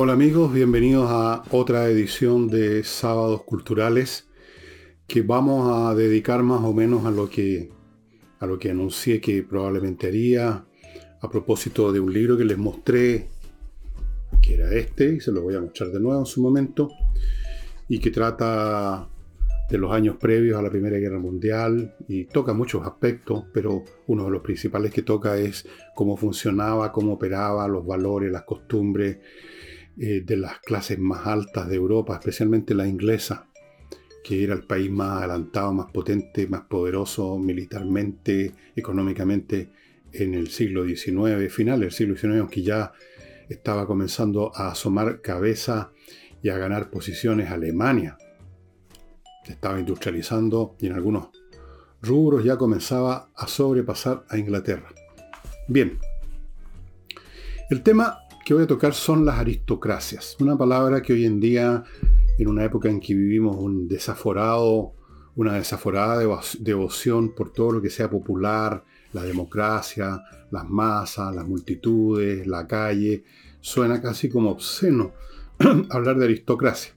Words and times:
Hola 0.00 0.12
amigos, 0.12 0.54
bienvenidos 0.54 1.08
a 1.10 1.42
otra 1.50 1.88
edición 1.88 2.46
de 2.46 2.84
Sábados 2.84 3.42
Culturales 3.42 4.28
que 5.08 5.22
vamos 5.22 5.68
a 5.76 5.92
dedicar 5.96 6.44
más 6.44 6.62
o 6.62 6.72
menos 6.72 7.04
a 7.04 7.10
lo 7.10 7.28
que 7.28 7.72
a 8.38 8.46
lo 8.46 8.60
que 8.60 8.70
anuncié 8.70 9.20
que 9.20 9.42
probablemente 9.42 10.06
haría 10.06 10.64
a 11.20 11.28
propósito 11.28 11.90
de 11.90 11.98
un 11.98 12.12
libro 12.12 12.38
que 12.38 12.44
les 12.44 12.56
mostré 12.56 13.28
que 14.40 14.54
era 14.54 14.70
este 14.72 15.14
y 15.14 15.20
se 15.20 15.32
lo 15.32 15.42
voy 15.42 15.56
a 15.56 15.60
mostrar 15.60 15.90
de 15.90 15.98
nuevo 15.98 16.20
en 16.20 16.26
su 16.26 16.40
momento 16.42 16.90
y 17.88 17.98
que 17.98 18.12
trata 18.12 19.08
de 19.68 19.78
los 19.78 19.90
años 19.90 20.14
previos 20.16 20.60
a 20.60 20.62
la 20.62 20.70
Primera 20.70 20.98
Guerra 20.98 21.18
Mundial 21.18 21.96
y 22.06 22.26
toca 22.26 22.54
muchos 22.54 22.86
aspectos, 22.86 23.46
pero 23.52 23.82
uno 24.06 24.26
de 24.26 24.30
los 24.30 24.42
principales 24.42 24.92
que 24.92 25.02
toca 25.02 25.36
es 25.36 25.66
cómo 25.96 26.16
funcionaba, 26.16 26.92
cómo 26.92 27.14
operaba, 27.14 27.66
los 27.66 27.84
valores, 27.84 28.30
las 28.30 28.44
costumbres, 28.44 29.18
eh, 30.00 30.22
de 30.24 30.36
las 30.36 30.60
clases 30.60 30.98
más 30.98 31.26
altas 31.26 31.68
de 31.68 31.74
Europa, 31.76 32.14
especialmente 32.14 32.74
la 32.74 32.86
inglesa, 32.86 33.48
que 34.22 34.44
era 34.44 34.54
el 34.54 34.64
país 34.64 34.90
más 34.90 35.18
adelantado, 35.18 35.72
más 35.72 35.90
potente, 35.90 36.46
más 36.46 36.62
poderoso 36.62 37.36
militarmente, 37.38 38.52
económicamente 38.76 39.70
en 40.12 40.34
el 40.34 40.48
siglo 40.48 40.84
XIX, 40.84 41.52
final 41.52 41.80
del 41.80 41.90
siglo 41.90 42.16
XIX, 42.16 42.40
aunque 42.40 42.62
ya 42.62 42.92
estaba 43.48 43.86
comenzando 43.86 44.52
a 44.54 44.68
asomar 44.70 45.20
cabeza 45.20 45.90
y 46.42 46.50
a 46.50 46.58
ganar 46.58 46.90
posiciones 46.90 47.50
Alemania. 47.50 48.16
estaba 49.46 49.80
industrializando 49.80 50.76
y 50.78 50.86
en 50.86 50.92
algunos 50.92 51.30
rubros 52.02 52.44
ya 52.44 52.56
comenzaba 52.56 53.30
a 53.34 53.48
sobrepasar 53.48 54.24
a 54.28 54.38
Inglaterra. 54.38 54.90
Bien, 55.66 55.98
el 57.70 57.82
tema 57.82 58.27
que 58.48 58.54
voy 58.54 58.62
a 58.62 58.66
tocar 58.66 58.94
son 58.94 59.26
las 59.26 59.38
aristocracias. 59.38 60.34
Una 60.40 60.56
palabra 60.56 61.02
que 61.02 61.12
hoy 61.12 61.26
en 61.26 61.38
día, 61.38 61.84
en 62.38 62.48
una 62.48 62.64
época 62.64 62.88
en 62.88 62.98
que 62.98 63.12
vivimos 63.14 63.54
un 63.58 63.86
desaforado, 63.86 64.94
una 65.36 65.52
desaforada 65.52 66.18
devoción 66.58 67.34
por 67.34 67.52
todo 67.52 67.72
lo 67.72 67.82
que 67.82 67.90
sea 67.90 68.08
popular, 68.08 68.82
la 69.12 69.22
democracia, 69.22 70.22
las 70.50 70.66
masas, 70.66 71.34
las 71.34 71.46
multitudes, 71.46 72.46
la 72.46 72.66
calle, 72.66 73.22
suena 73.60 74.00
casi 74.00 74.30
como 74.30 74.52
obsceno 74.52 75.12
hablar 75.90 76.16
de 76.16 76.24
aristocracia. 76.24 76.94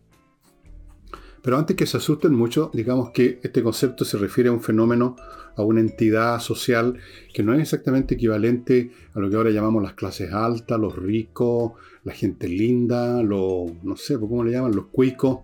Pero 1.42 1.58
antes 1.58 1.75
que 1.75 1.88
se 1.88 1.97
asusten 1.97 2.34
mucho, 2.34 2.70
digamos 2.73 3.09
que 3.11 3.39
este 3.42 3.64
concepto 3.64 4.06
se 4.06 4.17
refiere 4.17 4.50
a 4.50 4.53
un 4.53 4.61
fenómeno, 4.61 5.16
a 5.56 5.64
una 5.64 5.81
entidad 5.81 6.39
social 6.39 7.00
que 7.34 7.42
no 7.42 7.53
es 7.53 7.61
exactamente 7.61 8.14
equivalente 8.14 8.92
a 9.14 9.20
lo 9.20 9.30
que 9.30 9.36
ahora 9.36 9.50
llamamos 9.50 9.81
las 9.81 9.94
clases 9.94 10.31
altas, 10.31 10.80
los 10.80 10.95
ricos, 10.95 11.73
la 12.03 12.14
gente 12.14 12.47
linda, 12.47 13.23
los, 13.23 13.72
no 13.84 13.95
sé, 13.95 14.19
¿cómo 14.19 14.44
le 14.44 14.52
llaman? 14.52 14.75
Los 14.75 14.88
cuicos. 14.88 15.39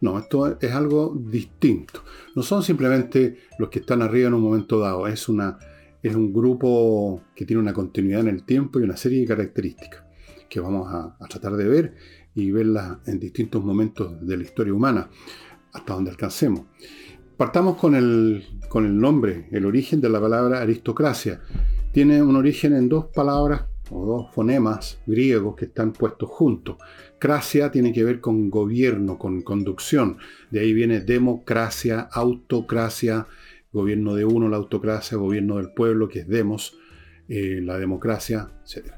No, 0.00 0.18
esto 0.18 0.56
es 0.60 0.72
algo 0.72 1.16
distinto. 1.18 2.02
No 2.36 2.42
son 2.42 2.62
simplemente 2.62 3.38
los 3.58 3.70
que 3.70 3.80
están 3.80 4.02
arriba 4.02 4.28
en 4.28 4.34
un 4.34 4.42
momento 4.42 4.78
dado, 4.78 5.08
es, 5.08 5.28
una, 5.28 5.58
es 6.02 6.14
un 6.14 6.32
grupo 6.32 7.22
que 7.34 7.44
tiene 7.44 7.60
una 7.60 7.72
continuidad 7.72 8.20
en 8.20 8.28
el 8.28 8.44
tiempo 8.44 8.78
y 8.78 8.84
una 8.84 8.96
serie 8.96 9.20
de 9.20 9.26
características 9.26 10.04
que 10.48 10.58
vamos 10.58 10.88
a 10.92 11.28
tratar 11.28 11.52
de 11.52 11.68
ver 11.68 11.94
y 12.34 12.50
verla 12.50 13.00
en 13.06 13.18
distintos 13.18 13.64
momentos 13.64 14.24
de 14.26 14.36
la 14.36 14.42
historia 14.44 14.74
humana, 14.74 15.10
hasta 15.72 15.94
donde 15.94 16.10
alcancemos. 16.10 16.62
Partamos 17.36 17.76
con 17.76 17.94
el, 17.94 18.44
con 18.68 18.84
el 18.84 18.98
nombre, 18.98 19.48
el 19.50 19.64
origen 19.64 20.00
de 20.00 20.10
la 20.10 20.20
palabra 20.20 20.60
aristocracia. 20.60 21.40
Tiene 21.92 22.22
un 22.22 22.36
origen 22.36 22.74
en 22.74 22.88
dos 22.88 23.06
palabras 23.06 23.62
o 23.90 24.06
dos 24.06 24.34
fonemas 24.34 25.00
griegos 25.06 25.56
que 25.56 25.64
están 25.64 25.92
puestos 25.92 26.28
juntos. 26.28 26.76
Cracia 27.18 27.70
tiene 27.70 27.92
que 27.92 28.04
ver 28.04 28.20
con 28.20 28.50
gobierno, 28.50 29.18
con 29.18 29.42
conducción. 29.42 30.18
De 30.50 30.60
ahí 30.60 30.72
viene 30.72 31.00
democracia, 31.00 32.00
autocracia, 32.12 33.26
gobierno 33.72 34.14
de 34.14 34.24
uno, 34.24 34.48
la 34.48 34.56
autocracia, 34.56 35.16
gobierno 35.16 35.56
del 35.56 35.72
pueblo, 35.72 36.08
que 36.08 36.20
es 36.20 36.28
demos, 36.28 36.78
eh, 37.28 37.60
la 37.62 37.78
democracia, 37.78 38.50
etc. 38.64 38.92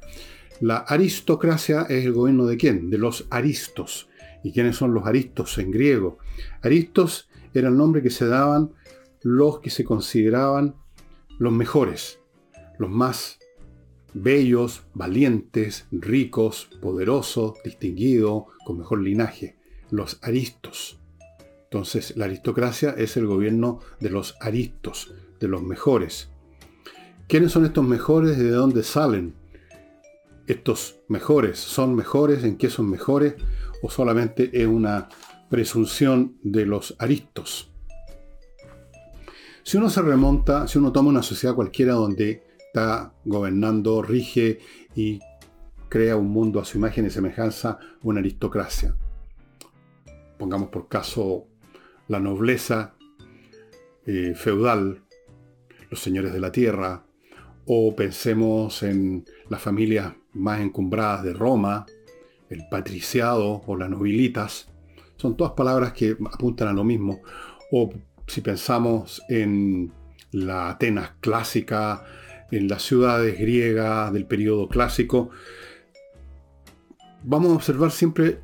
La 0.62 0.76
aristocracia 0.76 1.86
es 1.88 2.04
el 2.04 2.12
gobierno 2.12 2.46
de 2.46 2.56
quién? 2.56 2.88
De 2.88 2.96
los 2.96 3.26
aristos. 3.30 4.08
¿Y 4.44 4.52
quiénes 4.52 4.76
son 4.76 4.94
los 4.94 5.04
aristos 5.06 5.58
en 5.58 5.72
griego? 5.72 6.18
Aristos 6.62 7.28
era 7.52 7.66
el 7.66 7.76
nombre 7.76 8.00
que 8.00 8.10
se 8.10 8.28
daban 8.28 8.70
los 9.22 9.58
que 9.58 9.70
se 9.70 9.82
consideraban 9.82 10.76
los 11.40 11.52
mejores, 11.52 12.20
los 12.78 12.88
más 12.88 13.40
bellos, 14.14 14.84
valientes, 14.94 15.88
ricos, 15.90 16.68
poderosos, 16.80 17.54
distinguidos, 17.64 18.44
con 18.64 18.78
mejor 18.78 19.02
linaje, 19.02 19.56
los 19.90 20.20
aristos. 20.22 21.00
Entonces, 21.64 22.16
la 22.16 22.26
aristocracia 22.26 22.90
es 22.96 23.16
el 23.16 23.26
gobierno 23.26 23.80
de 23.98 24.10
los 24.10 24.36
aristos, 24.40 25.12
de 25.40 25.48
los 25.48 25.64
mejores. 25.64 26.28
¿Quiénes 27.26 27.50
son 27.50 27.64
estos 27.64 27.84
mejores? 27.84 28.38
¿De 28.38 28.50
dónde 28.50 28.84
salen? 28.84 29.41
Estos 30.46 31.00
mejores 31.08 31.58
son 31.58 31.94
mejores, 31.94 32.44
en 32.44 32.56
qué 32.56 32.70
son 32.70 32.90
mejores, 32.90 33.34
o 33.82 33.90
solamente 33.90 34.50
es 34.52 34.66
una 34.66 35.08
presunción 35.48 36.36
de 36.42 36.66
los 36.66 36.96
aristos. 36.98 37.70
Si 39.62 39.76
uno 39.76 39.90
se 39.90 40.02
remonta, 40.02 40.66
si 40.66 40.78
uno 40.78 40.92
toma 40.92 41.10
una 41.10 41.22
sociedad 41.22 41.54
cualquiera 41.54 41.94
donde 41.94 42.42
está 42.66 43.12
gobernando, 43.24 44.02
rige 44.02 44.60
y 44.94 45.20
crea 45.88 46.16
un 46.16 46.30
mundo 46.30 46.58
a 46.58 46.64
su 46.64 46.78
imagen 46.78 47.06
y 47.06 47.10
semejanza, 47.10 47.78
una 48.02 48.20
aristocracia. 48.20 48.96
Pongamos 50.38 50.70
por 50.70 50.88
caso 50.88 51.46
la 52.08 52.18
nobleza 52.18 52.94
eh, 54.06 54.32
feudal, 54.34 55.02
los 55.90 56.00
señores 56.00 56.32
de 56.32 56.40
la 56.40 56.50
tierra, 56.50 57.04
o 57.66 57.94
pensemos 57.94 58.82
en 58.82 59.24
las 59.48 59.62
familias 59.62 60.14
más 60.34 60.60
encumbradas 60.60 61.22
de 61.24 61.32
Roma, 61.32 61.86
el 62.48 62.66
patriciado 62.70 63.62
o 63.66 63.76
las 63.76 63.90
nobilitas, 63.90 64.68
son 65.16 65.36
todas 65.36 65.52
palabras 65.52 65.92
que 65.92 66.16
apuntan 66.32 66.68
a 66.68 66.72
lo 66.72 66.84
mismo. 66.84 67.20
O 67.70 67.90
si 68.26 68.40
pensamos 68.40 69.22
en 69.28 69.92
la 70.32 70.70
Atenas 70.70 71.12
clásica, 71.20 72.04
en 72.50 72.68
las 72.68 72.82
ciudades 72.82 73.38
griegas 73.38 74.12
del 74.12 74.26
periodo 74.26 74.68
clásico, 74.68 75.30
vamos 77.22 77.52
a 77.52 77.54
observar 77.54 77.90
siempre 77.90 78.40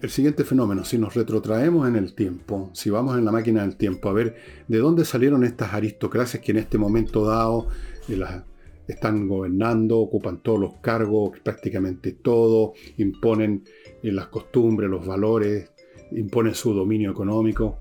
el 0.00 0.10
siguiente 0.10 0.44
fenómeno. 0.44 0.84
Si 0.84 0.98
nos 0.98 1.14
retrotraemos 1.14 1.88
en 1.88 1.96
el 1.96 2.14
tiempo, 2.14 2.70
si 2.72 2.90
vamos 2.90 3.16
en 3.16 3.24
la 3.24 3.32
máquina 3.32 3.62
del 3.62 3.76
tiempo 3.76 4.08
a 4.08 4.12
ver 4.12 4.36
de 4.68 4.78
dónde 4.78 5.04
salieron 5.04 5.44
estas 5.44 5.72
aristocracias 5.72 6.42
que 6.42 6.52
en 6.52 6.58
este 6.58 6.78
momento 6.78 7.24
dado, 7.26 7.68
las 8.08 8.44
están 8.86 9.28
gobernando, 9.28 9.98
ocupan 9.98 10.42
todos 10.42 10.60
los 10.60 10.74
cargos, 10.76 11.38
prácticamente 11.40 12.12
todo, 12.12 12.74
imponen 12.98 13.64
eh, 14.02 14.12
las 14.12 14.26
costumbres, 14.28 14.90
los 14.90 15.06
valores, 15.06 15.70
imponen 16.12 16.54
su 16.54 16.74
dominio 16.74 17.10
económico. 17.10 17.78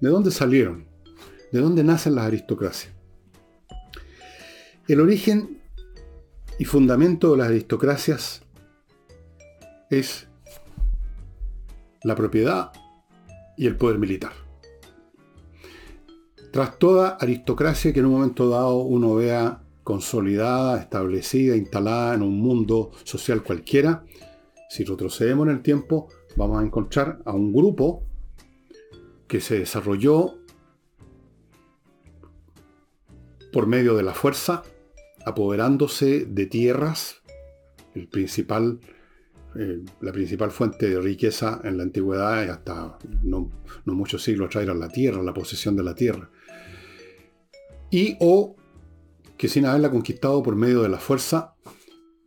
¿De 0.00 0.08
dónde 0.08 0.30
salieron? 0.30 0.86
¿De 1.52 1.60
dónde 1.60 1.84
nacen 1.84 2.14
las 2.14 2.26
aristocracias? 2.26 2.92
El 4.88 5.00
origen 5.00 5.60
y 6.58 6.64
fundamento 6.64 7.32
de 7.32 7.38
las 7.38 7.48
aristocracias 7.48 8.42
es 9.88 10.26
la 12.02 12.14
propiedad 12.14 12.72
y 13.56 13.66
el 13.66 13.76
poder 13.76 13.98
militar. 13.98 14.32
Tras 16.52 16.78
toda 16.78 17.10
aristocracia 17.10 17.92
que 17.92 18.00
en 18.00 18.06
un 18.06 18.12
momento 18.12 18.48
dado 18.48 18.78
uno 18.78 19.14
vea 19.14 19.62
consolidada, 19.82 20.80
establecida, 20.80 21.56
instalada 21.56 22.14
en 22.14 22.22
un 22.22 22.40
mundo 22.40 22.90
social 23.04 23.42
cualquiera, 23.42 24.04
si 24.68 24.84
retrocedemos 24.84 25.48
en 25.48 25.54
el 25.54 25.62
tiempo, 25.62 26.08
vamos 26.36 26.60
a 26.60 26.64
encontrar 26.64 27.20
a 27.24 27.32
un 27.32 27.52
grupo 27.52 28.04
que 29.26 29.40
se 29.40 29.58
desarrolló 29.58 30.36
por 33.52 33.66
medio 33.66 33.96
de 33.96 34.04
la 34.04 34.14
fuerza, 34.14 34.62
apoderándose 35.26 36.24
de 36.24 36.46
tierras, 36.46 37.22
el 37.94 38.06
principal, 38.06 38.78
eh, 39.56 39.82
la 40.00 40.12
principal 40.12 40.52
fuente 40.52 40.88
de 40.88 41.00
riqueza 41.00 41.60
en 41.64 41.76
la 41.76 41.82
antigüedad, 41.82 42.48
hasta 42.48 42.96
no, 43.24 43.50
no 43.84 43.94
muchos 43.94 44.22
siglos 44.22 44.46
atrás 44.46 44.64
era 44.64 44.74
la 44.74 44.88
tierra, 44.88 45.22
la 45.22 45.34
posesión 45.34 45.74
de 45.74 45.82
la 45.82 45.94
tierra. 45.94 46.30
Y 47.90 48.16
o 48.20 48.54
que 49.40 49.48
sin 49.48 49.64
haberla 49.64 49.90
conquistado 49.90 50.42
por 50.42 50.54
medio 50.54 50.82
de 50.82 50.90
la 50.90 50.98
fuerza, 50.98 51.54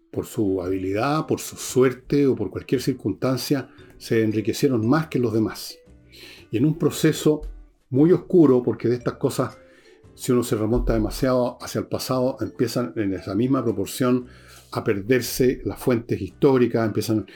por 0.09 0.25
su 0.25 0.63
habilidad, 0.63 1.27
por 1.27 1.39
su 1.39 1.57
suerte 1.57 2.25
o 2.25 2.35
por 2.35 2.49
cualquier 2.49 2.81
circunstancia, 2.81 3.69
se 3.99 4.23
enriquecieron 4.23 4.87
más 4.87 5.09
que 5.09 5.19
los 5.19 5.31
demás. 5.31 5.77
Y 6.49 6.57
en 6.57 6.65
un 6.65 6.79
proceso 6.79 7.43
muy 7.91 8.11
oscuro, 8.11 8.63
porque 8.63 8.87
de 8.87 8.95
estas 8.95 9.13
cosas, 9.17 9.59
si 10.15 10.31
uno 10.31 10.41
se 10.41 10.55
remonta 10.55 10.93
demasiado 10.93 11.59
hacia 11.61 11.81
el 11.81 11.85
pasado, 11.85 12.37
empiezan 12.41 12.93
en 12.95 13.13
esa 13.13 13.35
misma 13.35 13.63
proporción 13.63 14.25
a 14.71 14.83
perderse 14.83 15.61
las 15.65 15.77
fuentes 15.77 16.19
históricas, 16.19 16.83
empiezan 16.83 17.27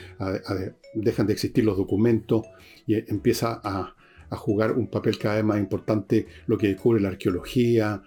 dejan 0.92 1.28
de 1.28 1.34
existir 1.34 1.64
los 1.64 1.76
documentos 1.76 2.42
y 2.84 2.96
empieza 2.96 3.60
a, 3.62 3.94
a, 4.28 4.36
jugar 4.36 4.72
un 4.72 4.88
papel 4.88 5.18
cada 5.18 5.36
vez 5.36 5.44
más 5.44 5.58
importante 5.60 6.26
lo 6.48 6.58
que 6.58 6.66
descubre 6.66 7.00
la 7.00 7.10
arqueología, 7.10 8.02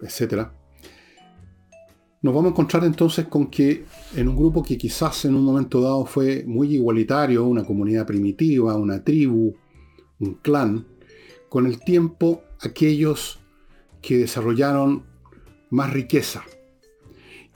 etc. 0.00 0.61
Nos 2.22 2.32
vamos 2.32 2.50
a 2.50 2.52
encontrar 2.52 2.84
entonces 2.84 3.26
con 3.26 3.48
que 3.48 3.84
en 4.14 4.28
un 4.28 4.36
grupo 4.36 4.62
que 4.62 4.78
quizás 4.78 5.24
en 5.24 5.34
un 5.34 5.44
momento 5.44 5.80
dado 5.80 6.06
fue 6.06 6.44
muy 6.46 6.72
igualitario, 6.72 7.44
una 7.44 7.64
comunidad 7.64 8.06
primitiva, 8.06 8.76
una 8.76 9.02
tribu, 9.02 9.56
un 10.20 10.34
clan, 10.34 10.86
con 11.48 11.66
el 11.66 11.80
tiempo 11.80 12.44
aquellos 12.60 13.40
que 14.00 14.18
desarrollaron 14.18 15.02
más 15.70 15.92
riqueza 15.92 16.44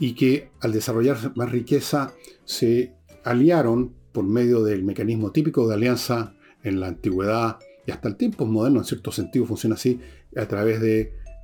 y 0.00 0.14
que 0.14 0.50
al 0.60 0.72
desarrollar 0.72 1.32
más 1.36 1.52
riqueza 1.52 2.12
se 2.44 2.92
aliaron 3.22 3.94
por 4.10 4.24
medio 4.24 4.64
del 4.64 4.82
mecanismo 4.82 5.30
típico 5.30 5.68
de 5.68 5.74
alianza 5.74 6.34
en 6.64 6.80
la 6.80 6.88
antigüedad 6.88 7.58
y 7.86 7.92
hasta 7.92 8.08
el 8.08 8.16
tiempo 8.16 8.46
moderno, 8.46 8.80
en 8.80 8.84
cierto 8.84 9.12
sentido 9.12 9.46
funciona 9.46 9.76
así, 9.76 10.00
a 10.34 10.46
través 10.46 10.80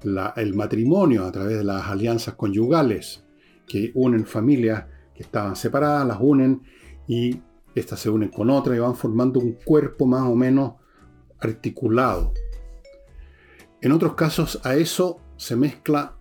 el 0.04 0.54
matrimonio, 0.54 1.24
a 1.24 1.32
través 1.32 1.58
de 1.58 1.64
las 1.64 1.86
alianzas 1.86 2.34
conyugales 2.34 3.24
que 3.66 3.92
unen 3.94 4.26
familias 4.26 4.86
que 5.14 5.22
estaban 5.22 5.56
separadas, 5.56 6.06
las 6.06 6.18
unen 6.20 6.62
y 7.06 7.40
estas 7.74 8.00
se 8.00 8.10
unen 8.10 8.28
con 8.28 8.50
otras 8.50 8.76
y 8.76 8.80
van 8.80 8.94
formando 8.94 9.40
un 9.40 9.52
cuerpo 9.52 10.06
más 10.06 10.28
o 10.28 10.34
menos 10.34 10.74
articulado. 11.40 12.32
En 13.80 13.92
otros 13.92 14.14
casos 14.14 14.60
a 14.64 14.76
eso 14.76 15.20
se 15.36 15.56
mezcla, 15.56 16.16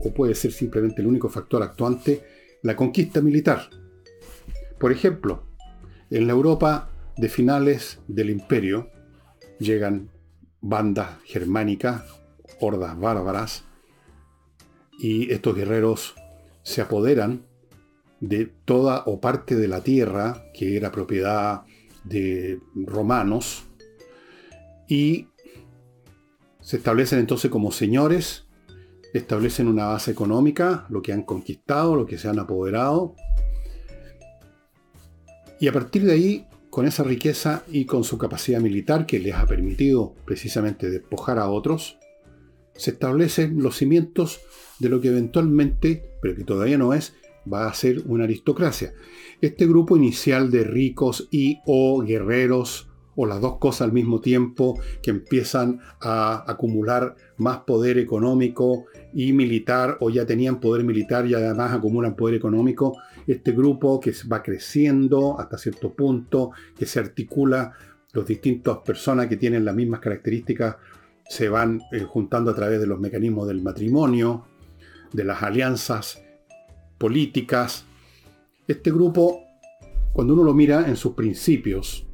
o 0.00 0.12
puede 0.12 0.34
ser 0.34 0.52
simplemente 0.52 1.00
el 1.00 1.08
único 1.08 1.28
factor 1.28 1.62
actuante, 1.62 2.24
la 2.62 2.76
conquista 2.76 3.20
militar. 3.20 3.70
Por 4.78 4.92
ejemplo, 4.92 5.44
en 6.10 6.26
la 6.26 6.34
Europa 6.34 6.90
de 7.16 7.28
finales 7.28 8.00
del 8.06 8.30
imperio 8.30 8.90
llegan 9.58 10.10
bandas 10.60 11.18
germánicas, 11.24 12.02
hordas 12.60 12.98
bárbaras, 12.98 13.64
y 14.98 15.32
estos 15.32 15.54
guerreros 15.54 16.14
se 16.62 16.80
apoderan 16.80 17.46
de 18.20 18.46
toda 18.64 19.02
o 19.06 19.20
parte 19.20 19.56
de 19.56 19.68
la 19.68 19.82
tierra 19.82 20.44
que 20.54 20.76
era 20.76 20.90
propiedad 20.90 21.64
de 22.04 22.60
romanos 22.74 23.64
y 24.88 25.28
se 26.60 26.78
establecen 26.78 27.18
entonces 27.18 27.50
como 27.50 27.70
señores, 27.72 28.46
establecen 29.12 29.68
una 29.68 29.86
base 29.86 30.10
económica, 30.10 30.86
lo 30.88 31.02
que 31.02 31.12
han 31.12 31.22
conquistado, 31.22 31.94
lo 31.94 32.06
que 32.06 32.18
se 32.18 32.28
han 32.28 32.38
apoderado, 32.38 33.14
y 35.58 35.68
a 35.68 35.72
partir 35.72 36.04
de 36.04 36.12
ahí, 36.12 36.46
con 36.70 36.86
esa 36.86 37.02
riqueza 37.02 37.62
y 37.68 37.86
con 37.86 38.04
su 38.04 38.18
capacidad 38.18 38.60
militar 38.60 39.06
que 39.06 39.18
les 39.18 39.34
ha 39.34 39.46
permitido 39.46 40.14
precisamente 40.26 40.90
despojar 40.90 41.38
a 41.38 41.48
otros, 41.48 41.98
se 42.76 42.92
establecen 42.92 43.62
los 43.62 43.76
cimientos 43.76 44.40
de 44.78 44.88
lo 44.88 45.00
que 45.00 45.08
eventualmente, 45.08 46.10
pero 46.20 46.34
que 46.34 46.44
todavía 46.44 46.78
no 46.78 46.92
es, 46.94 47.14
va 47.52 47.68
a 47.68 47.74
ser 47.74 48.02
una 48.06 48.24
aristocracia. 48.24 48.92
Este 49.40 49.66
grupo 49.66 49.96
inicial 49.96 50.50
de 50.50 50.64
ricos 50.64 51.28
y 51.30 51.60
o 51.66 52.02
guerreros 52.02 52.88
o 53.16 53.24
las 53.24 53.40
dos 53.40 53.56
cosas 53.58 53.82
al 53.82 53.92
mismo 53.92 54.20
tiempo, 54.20 54.78
que 55.02 55.10
empiezan 55.10 55.80
a 56.00 56.44
acumular 56.46 57.16
más 57.38 57.60
poder 57.60 57.96
económico 57.96 58.84
y 59.14 59.32
militar, 59.32 59.96
o 60.00 60.10
ya 60.10 60.26
tenían 60.26 60.60
poder 60.60 60.84
militar 60.84 61.26
y 61.26 61.32
además 61.32 61.72
acumulan 61.72 62.14
poder 62.14 62.34
económico, 62.34 62.98
este 63.26 63.52
grupo 63.52 63.98
que 64.00 64.12
va 64.30 64.42
creciendo 64.42 65.40
hasta 65.40 65.56
cierto 65.56 65.94
punto, 65.94 66.50
que 66.78 66.84
se 66.84 67.00
articula, 67.00 67.72
los 68.12 68.26
distintas 68.26 68.78
personas 68.78 69.26
que 69.26 69.36
tienen 69.36 69.64
las 69.64 69.74
mismas 69.74 70.00
características 70.00 70.76
se 71.28 71.48
van 71.48 71.82
eh, 71.92 72.00
juntando 72.00 72.50
a 72.50 72.54
través 72.54 72.80
de 72.80 72.86
los 72.86 73.00
mecanismos 73.00 73.48
del 73.48 73.62
matrimonio, 73.62 74.46
de 75.12 75.24
las 75.24 75.42
alianzas 75.42 76.22
políticas. 76.98 77.84
Este 78.66 78.90
grupo, 78.90 79.42
cuando 80.12 80.34
uno 80.34 80.44
lo 80.44 80.54
mira 80.54 80.88
en 80.88 80.96
sus 80.96 81.14
principios, 81.14 82.06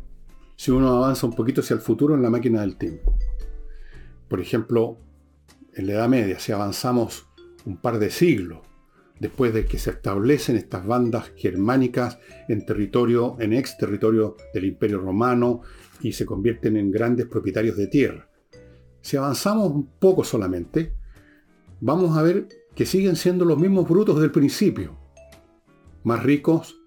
si 0.57 0.71
uno 0.71 0.97
avanza 0.97 1.27
un 1.27 1.35
poquito 1.35 1.61
hacia 1.61 1.75
el 1.75 1.81
futuro 1.81 2.15
en 2.15 2.23
la 2.23 2.31
máquina 2.31 2.61
del 2.61 2.77
tiempo. 2.77 3.17
Por 4.29 4.41
ejemplo, 4.41 4.99
en 5.75 5.87
la 5.87 5.95
Edad 5.95 6.09
Media, 6.09 6.39
si 6.39 6.53
avanzamos 6.53 7.27
un 7.65 7.77
par 7.77 7.99
de 7.99 8.11
siglos, 8.11 8.61
después 9.19 9.55
de 9.55 9.67
que 9.67 9.79
se 9.79 9.91
establecen 9.91 10.57
estas 10.57 10.85
bandas 10.85 11.33
germánicas 11.37 12.19
en 12.49 12.67
territorio, 12.67 13.37
en 13.39 13.53
ex 13.53 13.77
territorio 13.77 14.37
del 14.53 14.65
Imperio 14.65 14.99
Romano 15.01 15.63
y 16.01 16.13
se 16.13 16.27
convierten 16.27 16.77
en 16.77 16.91
grandes 16.91 17.27
propietarios 17.27 17.77
de 17.77 17.87
tierra. 17.87 18.29
Si 19.03 19.17
avanzamos 19.17 19.71
un 19.71 19.87
poco 19.99 20.25
solamente, 20.25 20.95
vamos 21.81 22.17
a 22.17 22.23
ver 22.23 22.49
que 22.75 22.87
siguen 22.87 23.17
siendo 23.17 23.45
los 23.45 23.59
mismos 23.59 23.89
brutos 23.89 24.21
del 24.21 24.31
principio, 24.31 24.97
más 26.05 26.23
ricos, 26.23 26.79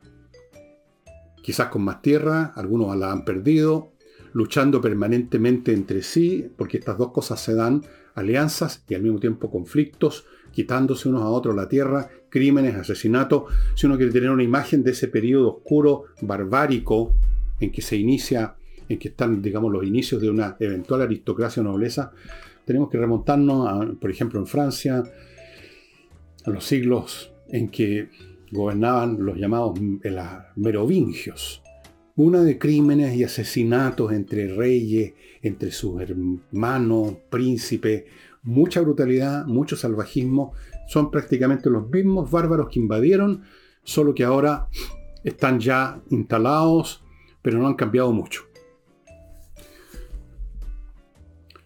quizás 1.43 1.67
con 1.67 1.83
más 1.83 2.01
tierra, 2.01 2.53
algunos 2.55 2.95
la 2.97 3.11
han 3.11 3.23
perdido, 3.23 3.91
luchando 4.33 4.81
permanentemente 4.81 5.73
entre 5.73 6.01
sí, 6.01 6.51
porque 6.57 6.77
estas 6.77 6.97
dos 6.97 7.11
cosas 7.11 7.39
se 7.39 7.53
dan, 7.53 7.83
alianzas 8.15 8.83
y 8.87 8.95
al 8.95 9.03
mismo 9.03 9.19
tiempo 9.19 9.51
conflictos, 9.51 10.25
quitándose 10.51 11.07
unos 11.09 11.21
a 11.21 11.27
otros 11.27 11.55
la 11.55 11.67
tierra, 11.67 12.09
crímenes, 12.29 12.75
asesinatos. 12.75 13.43
Si 13.75 13.85
uno 13.85 13.97
quiere 13.97 14.11
tener 14.11 14.31
una 14.31 14.43
imagen 14.43 14.83
de 14.83 14.91
ese 14.91 15.07
periodo 15.09 15.57
oscuro, 15.57 16.05
barbárico, 16.21 17.13
en 17.59 17.71
que 17.71 17.81
se 17.81 17.97
inicia, 17.97 18.55
en 18.87 18.99
que 18.99 19.09
están, 19.09 19.41
digamos, 19.41 19.71
los 19.71 19.83
inicios 19.83 20.21
de 20.21 20.29
una 20.29 20.55
eventual 20.59 21.01
aristocracia 21.01 21.61
o 21.61 21.63
nobleza, 21.63 22.11
tenemos 22.65 22.89
que 22.89 22.97
remontarnos, 22.97 23.97
por 23.97 24.09
ejemplo, 24.09 24.39
en 24.39 24.47
Francia, 24.47 25.03
a 26.45 26.49
los 26.49 26.63
siglos 26.65 27.31
en 27.49 27.69
que 27.69 28.09
gobernaban 28.51 29.23
los 29.23 29.37
llamados 29.37 29.79
eh, 30.03 30.15
merovingios. 30.55 31.61
Una 32.15 32.41
de 32.41 32.57
crímenes 32.57 33.15
y 33.15 33.23
asesinatos 33.23 34.13
entre 34.13 34.47
reyes, 34.47 35.13
entre 35.41 35.71
sus 35.71 36.01
hermanos, 36.01 37.15
príncipes, 37.29 38.05
mucha 38.41 38.81
brutalidad, 38.81 39.45
mucho 39.45 39.75
salvajismo. 39.75 40.53
Son 40.87 41.11
prácticamente 41.11 41.69
los 41.69 41.89
mismos 41.89 42.31
bárbaros 42.31 42.69
que 42.69 42.79
invadieron, 42.79 43.43
solo 43.83 44.15
que 44.15 44.23
ahora 44.23 44.69
están 45.23 45.59
ya 45.59 46.01
instalados, 46.09 47.03
pero 47.41 47.59
no 47.59 47.67
han 47.67 47.75
cambiado 47.75 48.11
mucho. 48.13 48.43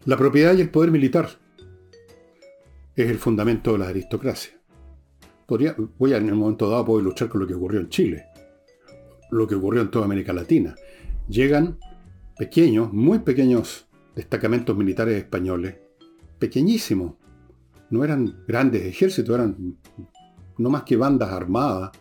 La 0.10 0.18
propiedad 0.18 0.58
y 0.58 0.62
el 0.62 0.72
poder 0.72 0.90
militar 0.90 1.30
es 2.96 3.10
el 3.12 3.20
fundamento 3.20 3.74
de 3.74 3.78
la 3.78 3.90
aristocracia. 3.90 4.60
Voy 5.48 6.14
a 6.14 6.18
en 6.18 6.30
el 6.30 6.34
momento 6.34 6.68
dado 6.68 6.84
poder 6.84 7.06
luchar 7.06 7.30
con 7.30 7.42
lo 7.42 7.46
que 7.46 7.54
ocurrió 7.54 7.80
en 7.80 7.90
Chile, 7.90 8.26
lo 9.30 9.46
que 9.46 9.54
ocurrió 9.54 9.84
en 9.84 9.92
toda 9.92 10.06
América 10.06 10.34
Latina. 10.34 10.74
Llegan 11.28 11.78
pequeños, 12.36 12.92
muy 12.92 13.20
pequeños 13.20 13.88
destacamentos 14.16 14.76
militares 14.76 15.16
españoles, 15.16 15.76
pequeñísimos, 16.40 17.14
no 17.92 18.04
eran 18.04 18.44
grandes 18.48 18.88
ejércitos, 18.88 19.36
eran 19.36 19.78
no 20.58 20.70
más 20.72 20.82
que 20.86 20.98
bandas 20.98 21.32
armadas, 21.32 21.92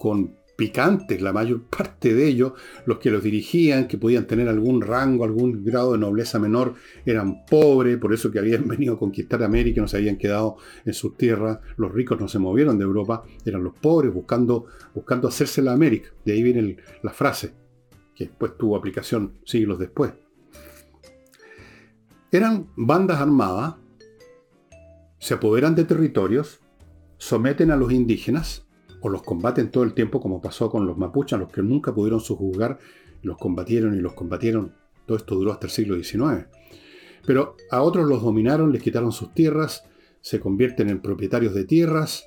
con 0.00 0.34
picantes, 0.58 1.22
la 1.22 1.32
mayor 1.32 1.62
parte 1.62 2.12
de 2.14 2.26
ellos, 2.26 2.52
los 2.84 2.98
que 2.98 3.12
los 3.12 3.22
dirigían, 3.22 3.86
que 3.86 3.96
podían 3.96 4.26
tener 4.26 4.48
algún 4.48 4.82
rango, 4.82 5.22
algún 5.22 5.64
grado 5.64 5.92
de 5.92 5.98
nobleza 5.98 6.40
menor, 6.40 6.74
eran 7.06 7.46
pobres, 7.46 7.96
por 7.98 8.12
eso 8.12 8.32
que 8.32 8.40
habían 8.40 8.66
venido 8.68 8.94
a 8.94 8.98
conquistar 8.98 9.40
América, 9.44 9.80
no 9.80 9.86
se 9.86 9.98
habían 9.98 10.18
quedado 10.18 10.56
en 10.84 10.94
sus 10.94 11.16
tierras, 11.16 11.60
los 11.76 11.92
ricos 11.92 12.20
no 12.20 12.26
se 12.26 12.40
movieron 12.40 12.76
de 12.76 12.82
Europa, 12.82 13.22
eran 13.44 13.62
los 13.62 13.74
pobres 13.74 14.12
buscando, 14.12 14.66
buscando 14.92 15.28
hacerse 15.28 15.62
la 15.62 15.72
América. 15.72 16.10
De 16.24 16.32
ahí 16.32 16.42
viene 16.42 16.76
la 17.04 17.12
frase, 17.12 17.54
que 18.16 18.24
después 18.24 18.58
tuvo 18.58 18.76
aplicación 18.76 19.34
siglos 19.44 19.78
después. 19.78 20.12
Eran 22.32 22.66
bandas 22.74 23.20
armadas, 23.20 23.76
se 25.20 25.34
apoderan 25.34 25.76
de 25.76 25.84
territorios, 25.84 26.58
someten 27.16 27.70
a 27.70 27.76
los 27.76 27.92
indígenas, 27.92 28.67
o 29.00 29.08
los 29.08 29.22
combaten 29.22 29.70
todo 29.70 29.84
el 29.84 29.94
tiempo, 29.94 30.20
como 30.20 30.40
pasó 30.40 30.70
con 30.70 30.86
los 30.86 30.96
mapuches, 30.96 31.38
los 31.38 31.50
que 31.50 31.62
nunca 31.62 31.94
pudieron 31.94 32.20
sujuzgar, 32.20 32.78
los 33.22 33.36
combatieron 33.38 33.94
y 33.94 34.00
los 34.00 34.14
combatieron. 34.14 34.74
Todo 35.06 35.18
esto 35.18 35.34
duró 35.34 35.52
hasta 35.52 35.66
el 35.66 35.72
siglo 35.72 36.02
XIX. 36.02 36.46
Pero 37.26 37.56
a 37.70 37.82
otros 37.82 38.08
los 38.08 38.22
dominaron, 38.22 38.72
les 38.72 38.82
quitaron 38.82 39.12
sus 39.12 39.34
tierras, 39.34 39.84
se 40.20 40.40
convierten 40.40 40.88
en 40.88 41.00
propietarios 41.00 41.54
de 41.54 41.64
tierras, 41.64 42.26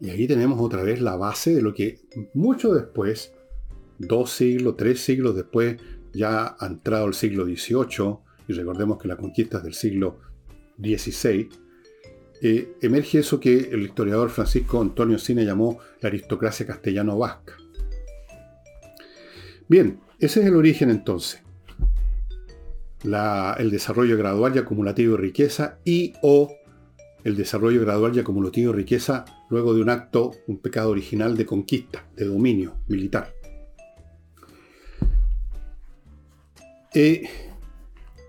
y 0.00 0.10
ahí 0.10 0.26
tenemos 0.26 0.60
otra 0.60 0.82
vez 0.82 1.00
la 1.00 1.16
base 1.16 1.54
de 1.54 1.62
lo 1.62 1.72
que 1.72 2.00
mucho 2.34 2.74
después, 2.74 3.32
dos 3.98 4.30
siglos, 4.30 4.76
tres 4.76 5.00
siglos 5.00 5.34
después, 5.34 5.76
ya 6.12 6.56
ha 6.58 6.66
entrado 6.66 7.06
el 7.06 7.14
siglo 7.14 7.44
XVIII, 7.44 8.18
y 8.48 8.52
recordemos 8.52 8.98
que 8.98 9.08
la 9.08 9.16
conquista 9.16 9.58
es 9.58 9.64
del 9.64 9.74
siglo 9.74 10.18
XVI, 10.78 11.48
eh, 12.42 12.76
emerge 12.82 13.20
eso 13.20 13.40
que 13.40 13.70
el 13.72 13.82
historiador 13.82 14.30
Francisco 14.30 14.80
Antonio 14.80 15.18
Cine 15.18 15.44
llamó 15.44 15.78
la 16.00 16.08
aristocracia 16.08 16.66
castellano-vasca. 16.66 17.56
Bien, 19.68 20.00
ese 20.18 20.40
es 20.40 20.46
el 20.46 20.56
origen 20.56 20.90
entonces. 20.90 21.42
el 23.02 23.70
desarrollo 23.70 24.16
gradual 24.16 24.54
y 24.54 24.58
acumulativo 24.58 25.16
de 25.16 25.22
riqueza 25.22 25.78
y 25.84 26.12
o 26.22 26.52
el 27.24 27.36
desarrollo 27.36 27.80
gradual 27.80 28.14
y 28.14 28.20
acumulativo 28.20 28.72
de 28.72 28.78
riqueza 28.78 29.24
luego 29.50 29.74
de 29.74 29.82
un 29.82 29.90
acto, 29.90 30.32
un 30.46 30.58
pecado 30.58 30.90
original 30.90 31.36
de 31.36 31.46
conquista, 31.46 32.06
de 32.14 32.24
dominio 32.24 32.76
militar. 32.86 33.32
Eh, 36.94 37.28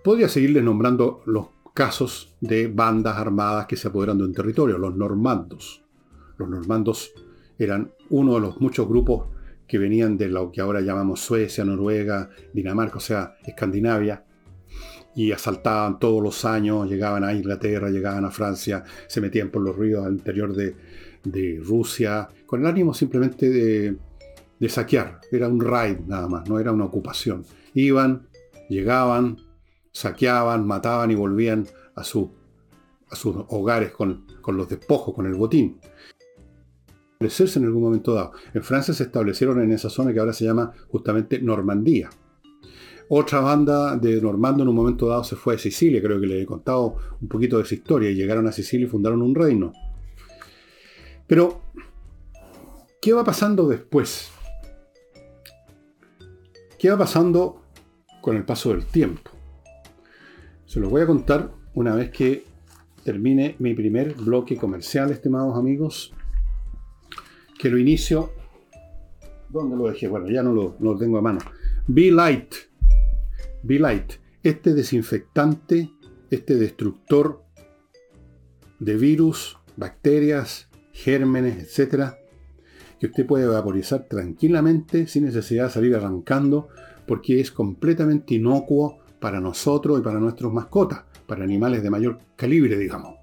podría 0.04 0.28
seguirles 0.28 0.64
nombrando 0.64 1.22
los 1.26 1.48
casos 1.78 2.34
de 2.42 2.66
bandas 2.66 3.18
armadas 3.18 3.68
que 3.68 3.76
se 3.76 3.88
apoderan 3.88 4.18
de 4.18 4.24
un 4.24 4.34
territorio, 4.34 4.80
los 4.80 4.96
normandos. 4.96 5.84
Los 6.40 6.50
normandos 6.50 7.14
eran 7.60 7.92
uno 8.10 8.34
de 8.34 8.40
los 8.42 8.60
muchos 8.60 8.88
grupos 8.88 9.28
que 9.68 9.78
venían 9.78 10.18
de 10.18 10.28
lo 10.28 10.52
que 10.52 10.60
ahora 10.60 10.82
llamamos 10.82 11.20
Suecia, 11.20 11.64
Noruega, 11.64 12.32
Dinamarca, 12.52 12.98
o 12.98 13.00
sea, 13.00 13.38
Escandinavia, 13.46 14.24
y 15.16 15.32
asaltaban 15.32 16.00
todos 16.00 16.24
los 16.24 16.46
años, 16.46 16.90
llegaban 16.90 17.24
a 17.24 17.32
Inglaterra, 17.32 17.92
llegaban 17.92 18.26
a 18.26 18.32
Francia, 18.32 18.84
se 19.06 19.22
metían 19.22 19.52
por 19.52 19.62
los 19.62 19.76
ríos 19.76 20.04
al 20.04 20.14
interior 20.14 20.56
de, 20.56 21.62
Rusia, 21.64 22.28
con 22.48 22.62
el 22.62 22.66
ánimo 22.66 22.92
simplemente 22.96 23.52
de, 23.52 23.98
de 24.60 24.70
saquear. 24.70 25.20
Era 25.32 25.48
un 25.48 25.62
raid 25.62 26.00
nada 26.08 26.28
más, 26.28 26.50
no 26.50 26.58
era 26.58 26.72
una 26.72 26.86
ocupación. 26.86 27.44
Iban, 27.76 28.28
llegaban, 28.68 29.38
saqueaban, 29.98 30.68
mataban 30.68 31.10
y 31.10 31.16
volvían 31.16 31.68
a, 31.96 32.04
su, 32.04 32.32
a 33.10 33.16
sus 33.16 33.36
hogares 33.50 33.92
con, 33.92 34.26
los 34.48 34.70
despojos, 34.70 35.16
con 35.16 35.26
el 35.26 35.34
botín. 35.34 35.80
Establecerse 37.14 37.58
en 37.58 37.66
algún 37.66 37.82
momento 37.82 38.14
dado. 38.14 38.34
En 38.54 38.64
Francia 38.64 38.94
se 38.94 39.04
establecieron 39.04 39.62
en 39.62 39.72
esa 39.72 39.90
zona 39.90 40.14
que 40.14 40.20
ahora 40.20 40.34
se 40.34 40.46
llama 40.46 40.72
justamente 40.90 41.42
Normandía. 41.42 42.10
Otra 43.10 43.40
banda 43.40 43.96
de 43.96 44.22
Normando 44.22 44.64
en 44.64 44.70
un 44.70 44.76
momento 44.76 45.08
dado 45.08 45.24
se 45.24 45.36
fue 45.36 45.56
a 45.56 45.58
Sicilia, 45.58 46.02
creo 46.02 46.20
que 46.20 46.28
le 46.28 46.42
he 46.42 46.46
contado 46.46 46.98
un 47.20 47.28
poquito 47.28 47.58
de 47.58 47.66
su 47.66 47.74
historia, 47.74 48.12
y 48.12 48.16
llegaron 48.16 48.46
a 48.48 48.52
Sicilia 48.52 48.86
y 48.86 48.90
fundaron 48.90 49.22
un 49.22 49.34
reino. 49.34 49.74
Pero, 51.26 51.62
¿qué 53.02 53.14
va 53.14 53.24
pasando 53.24 53.68
después? 53.68 54.30
¿Qué 56.78 56.92
va 56.92 56.98
pasando 56.98 57.62
con 58.22 58.36
el 58.36 58.46
paso 58.46 58.70
del 58.70 58.86
tiempo? 58.86 59.37
Se 60.68 60.82
los 60.82 60.90
voy 60.90 61.02
a 61.02 61.08
contar 61.08 61.50
una 61.76 61.96
vez 61.96 62.12
que 62.12 62.44
termine 63.06 63.56
mi 63.60 63.74
primer 63.74 64.16
bloque 64.16 64.58
comercial, 64.58 65.12
estimados 65.12 65.58
amigos, 65.58 66.14
que 67.58 67.70
lo 67.70 67.78
inicio. 67.78 68.34
¿Dónde 69.48 69.78
lo 69.78 69.88
dejé? 69.88 70.10
Bueno, 70.10 70.30
ya 70.30 70.44
no 70.44 70.52
lo, 70.52 70.76
lo 70.82 70.98
tengo 70.98 71.20
a 71.20 71.22
mano. 71.22 71.40
Be 71.88 72.12
Light. 72.12 72.54
Be 73.64 73.80
Light. 73.80 74.16
Este 74.44 74.74
desinfectante, 74.74 75.90
este 76.30 76.56
destructor 76.56 77.46
de 78.80 78.98
virus, 78.98 79.58
bacterias, 79.78 80.68
gérmenes, 80.92 81.64
etcétera, 81.64 82.20
que 83.00 83.08
usted 83.08 83.26
puede 83.26 83.48
vaporizar 83.48 84.06
tranquilamente 84.10 85.08
sin 85.08 85.24
necesidad 85.24 85.68
de 85.68 85.72
salir 85.72 85.96
arrancando, 85.96 86.68
porque 87.08 87.40
es 87.40 87.54
completamente 87.54 88.36
inocuo 88.36 89.00
para 89.20 89.40
nosotros 89.40 90.00
y 90.00 90.04
para 90.04 90.20
nuestros 90.20 90.54
mascotas, 90.54 91.04
para 91.26 91.44
animales 91.44 91.84
de 91.84 91.90
mayor 91.90 92.20
calibre, 92.36 92.78
digamos. 92.78 93.16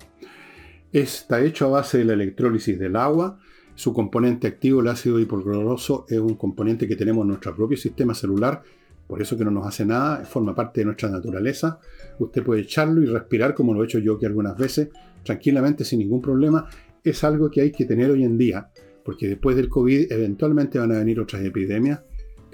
Está 0.93 1.43
hecho 1.43 1.67
a 1.67 1.71
base 1.71 1.99
de 1.99 2.05
la 2.05 2.13
electrólisis 2.13 2.79
del 2.79 2.97
agua. 2.97 3.39
Su 3.75 3.93
componente 3.93 4.47
activo, 4.47 4.81
el 4.81 4.89
ácido 4.89 5.19
hipocloroso, 5.19 6.07
es 6.09 6.19
un 6.19 6.35
componente 6.35 6.87
que 6.87 6.95
tenemos 6.95 7.23
en 7.23 7.29
nuestro 7.29 7.55
propio 7.57 7.77
sistema 7.77 8.15
celular, 8.15 8.63
por 9.07 9.21
eso 9.21 9.37
que 9.37 9.45
no 9.45 9.51
nos 9.51 9.67
hace 9.67 9.85
nada, 9.85 10.25
forma 10.25 10.55
parte 10.55 10.81
de 10.81 10.87
nuestra 10.87 11.11
naturaleza. 11.11 11.81
Usted 12.19 12.43
puede 12.43 12.63
echarlo 12.63 13.03
y 13.03 13.07
respirar, 13.07 13.55
como 13.55 13.75
lo 13.75 13.83
he 13.83 13.87
hecho 13.87 13.99
yo 13.99 14.19
que 14.19 14.27
algunas 14.27 14.57
veces, 14.57 14.91
tranquilamente, 15.25 15.85
sin 15.85 15.99
ningún 15.99 16.23
problema. 16.23 16.69
Es 17.03 17.25
algo 17.25 17.51
que 17.51 17.61
hay 17.61 17.73
que 17.73 17.85
tener 17.85 18.11
hoy 18.11 18.23
en 18.23 18.39
día, 18.39 18.71
porque 19.05 19.29
después 19.29 19.57
del 19.57 19.69
COVID 19.69 20.13
eventualmente 20.13 20.79
van 20.79 20.93
a 20.93 20.99
venir 20.99 21.21
otras 21.21 21.45
epidemias 21.45 22.01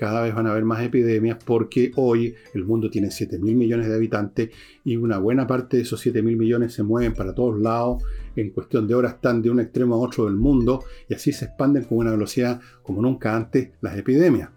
cada 0.00 0.22
vez 0.22 0.34
van 0.34 0.46
a 0.46 0.52
haber 0.52 0.64
más 0.64 0.82
epidemias 0.82 1.36
porque 1.44 1.92
hoy 1.96 2.34
el 2.54 2.64
mundo 2.64 2.88
tiene 2.88 3.10
7 3.10 3.38
mil 3.38 3.54
millones 3.54 3.86
de 3.86 3.94
habitantes 3.94 4.48
y 4.82 4.96
una 4.96 5.18
buena 5.18 5.46
parte 5.46 5.76
de 5.76 5.82
esos 5.82 6.00
7 6.00 6.22
mil 6.22 6.38
millones 6.38 6.72
se 6.72 6.82
mueven 6.82 7.12
para 7.12 7.34
todos 7.34 7.60
lados. 7.60 8.02
En 8.34 8.48
cuestión 8.48 8.88
de 8.88 8.94
horas 8.94 9.16
están 9.16 9.42
de 9.42 9.50
un 9.50 9.60
extremo 9.60 9.96
a 9.96 9.98
otro 9.98 10.24
del 10.24 10.36
mundo 10.36 10.84
y 11.06 11.12
así 11.12 11.32
se 11.32 11.44
expanden 11.44 11.84
con 11.84 11.98
una 11.98 12.12
velocidad 12.12 12.62
como 12.82 13.02
nunca 13.02 13.36
antes 13.36 13.72
las 13.82 13.98
epidemias. 13.98 14.48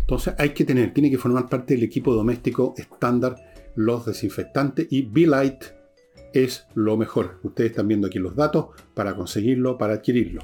Entonces 0.00 0.34
hay 0.36 0.48
que 0.48 0.64
tener, 0.64 0.92
tiene 0.92 1.08
que 1.08 1.18
formar 1.18 1.48
parte 1.48 1.74
del 1.74 1.84
equipo 1.84 2.12
doméstico 2.12 2.74
estándar 2.76 3.36
los 3.76 4.04
desinfectantes 4.04 4.88
y 4.90 5.02
Be-Light 5.02 5.62
es 6.32 6.66
lo 6.74 6.96
mejor. 6.96 7.38
Ustedes 7.44 7.70
están 7.70 7.86
viendo 7.86 8.08
aquí 8.08 8.18
los 8.18 8.34
datos 8.34 8.70
para 8.94 9.14
conseguirlo, 9.14 9.78
para 9.78 9.94
adquirirlo. 9.94 10.42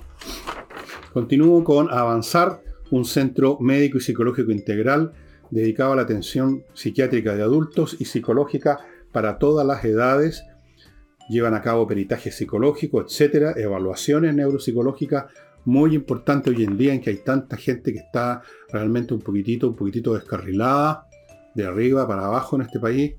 Continúo 1.13 1.65
con 1.65 1.91
avanzar 1.91 2.63
un 2.95 3.05
centro 3.05 3.59
médico 3.59 3.99
y 3.99 4.01
psicológico 4.01 4.53
integral 4.53 5.15
dedicado 5.51 5.93
a 5.93 5.97
la 5.97 6.03
atención 6.03 6.63
psiquiátrica 6.75 7.35
de 7.35 7.43
adultos 7.43 7.97
y 7.99 8.05
psicológica 8.05 8.79
para 9.11 9.39
todas 9.39 9.67
las 9.67 9.85
edades. 9.85 10.45
Llevan 11.29 11.55
a 11.55 11.61
cabo 11.61 11.89
peritaje 11.89 12.31
psicológico, 12.31 13.01
etcétera, 13.01 13.55
evaluaciones 13.57 14.33
neuropsicológicas, 14.37 15.25
muy 15.65 15.97
importante 15.97 16.51
hoy 16.51 16.63
en 16.63 16.79
día 16.79 16.95
en 16.95 17.01
que 17.01 17.11
hay 17.11 17.17
tanta 17.17 17.57
gente 17.57 17.93
que 17.93 17.99
está 17.99 18.43
realmente 18.71 19.13
un 19.13 19.23
poquitito, 19.23 19.67
un 19.67 19.75
poquitito 19.75 20.15
descarrilada, 20.15 21.09
de 21.53 21.65
arriba 21.67 22.07
para 22.07 22.27
abajo 22.27 22.55
en 22.55 22.63
este 22.63 22.79
país, 22.79 23.15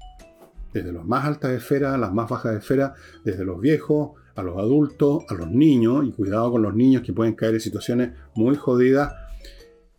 desde 0.71 0.93
las 0.93 1.03
más 1.03 1.25
altas 1.25 1.51
esferas, 1.51 1.99
las 1.99 2.13
más 2.13 2.29
bajas 2.29 2.55
esferas, 2.55 2.93
desde 3.25 3.43
los 3.43 3.59
viejos, 3.59 4.11
a 4.35 4.43
los 4.43 4.57
adultos, 4.57 5.25
a 5.27 5.33
los 5.33 5.51
niños, 5.51 6.05
y 6.05 6.13
cuidado 6.13 6.51
con 6.51 6.61
los 6.61 6.73
niños 6.73 7.01
que 7.01 7.11
pueden 7.11 7.33
caer 7.33 7.55
en 7.55 7.59
situaciones 7.59 8.11
muy 8.35 8.55
jodidas 8.55 9.24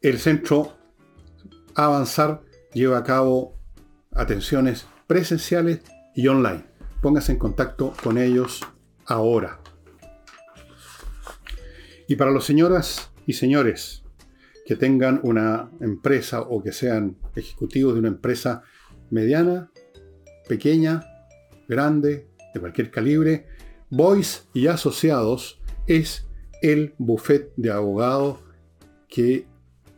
el 0.08 0.18
centro 0.18 0.76
Avanzar 1.74 2.42
lleva 2.72 2.98
a 2.98 3.02
cabo 3.02 3.58
atenciones 4.12 4.86
presenciales 5.08 5.82
y 6.14 6.28
online. 6.28 6.64
Póngase 7.02 7.32
en 7.32 7.38
contacto 7.38 7.92
con 8.04 8.16
ellos 8.16 8.60
ahora. 9.04 9.60
Y 12.06 12.14
para 12.14 12.30
las 12.30 12.44
señoras 12.44 13.10
y 13.26 13.32
señores 13.32 14.04
que 14.64 14.76
tengan 14.76 15.18
una 15.24 15.70
empresa 15.80 16.40
o 16.40 16.62
que 16.62 16.70
sean 16.70 17.16
ejecutivos 17.34 17.94
de 17.94 17.98
una 17.98 18.08
empresa 18.08 18.62
mediana, 19.10 19.72
pequeña, 20.48 21.04
grande, 21.68 22.28
de 22.54 22.60
cualquier 22.60 22.92
calibre, 22.92 23.48
Voice 23.90 24.42
y 24.54 24.68
Asociados 24.68 25.60
es 25.88 26.28
el 26.62 26.94
buffet 26.96 27.52
de 27.56 27.72
abogados 27.72 28.38
que 29.08 29.46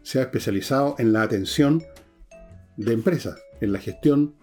se 0.08 0.20
ha 0.20 0.22
especializado 0.22 0.94
en 0.98 1.12
la 1.12 1.20
atención 1.20 1.82
de 2.78 2.94
empresas, 2.94 3.42
en 3.60 3.72
la 3.72 3.78
gestión 3.78 4.36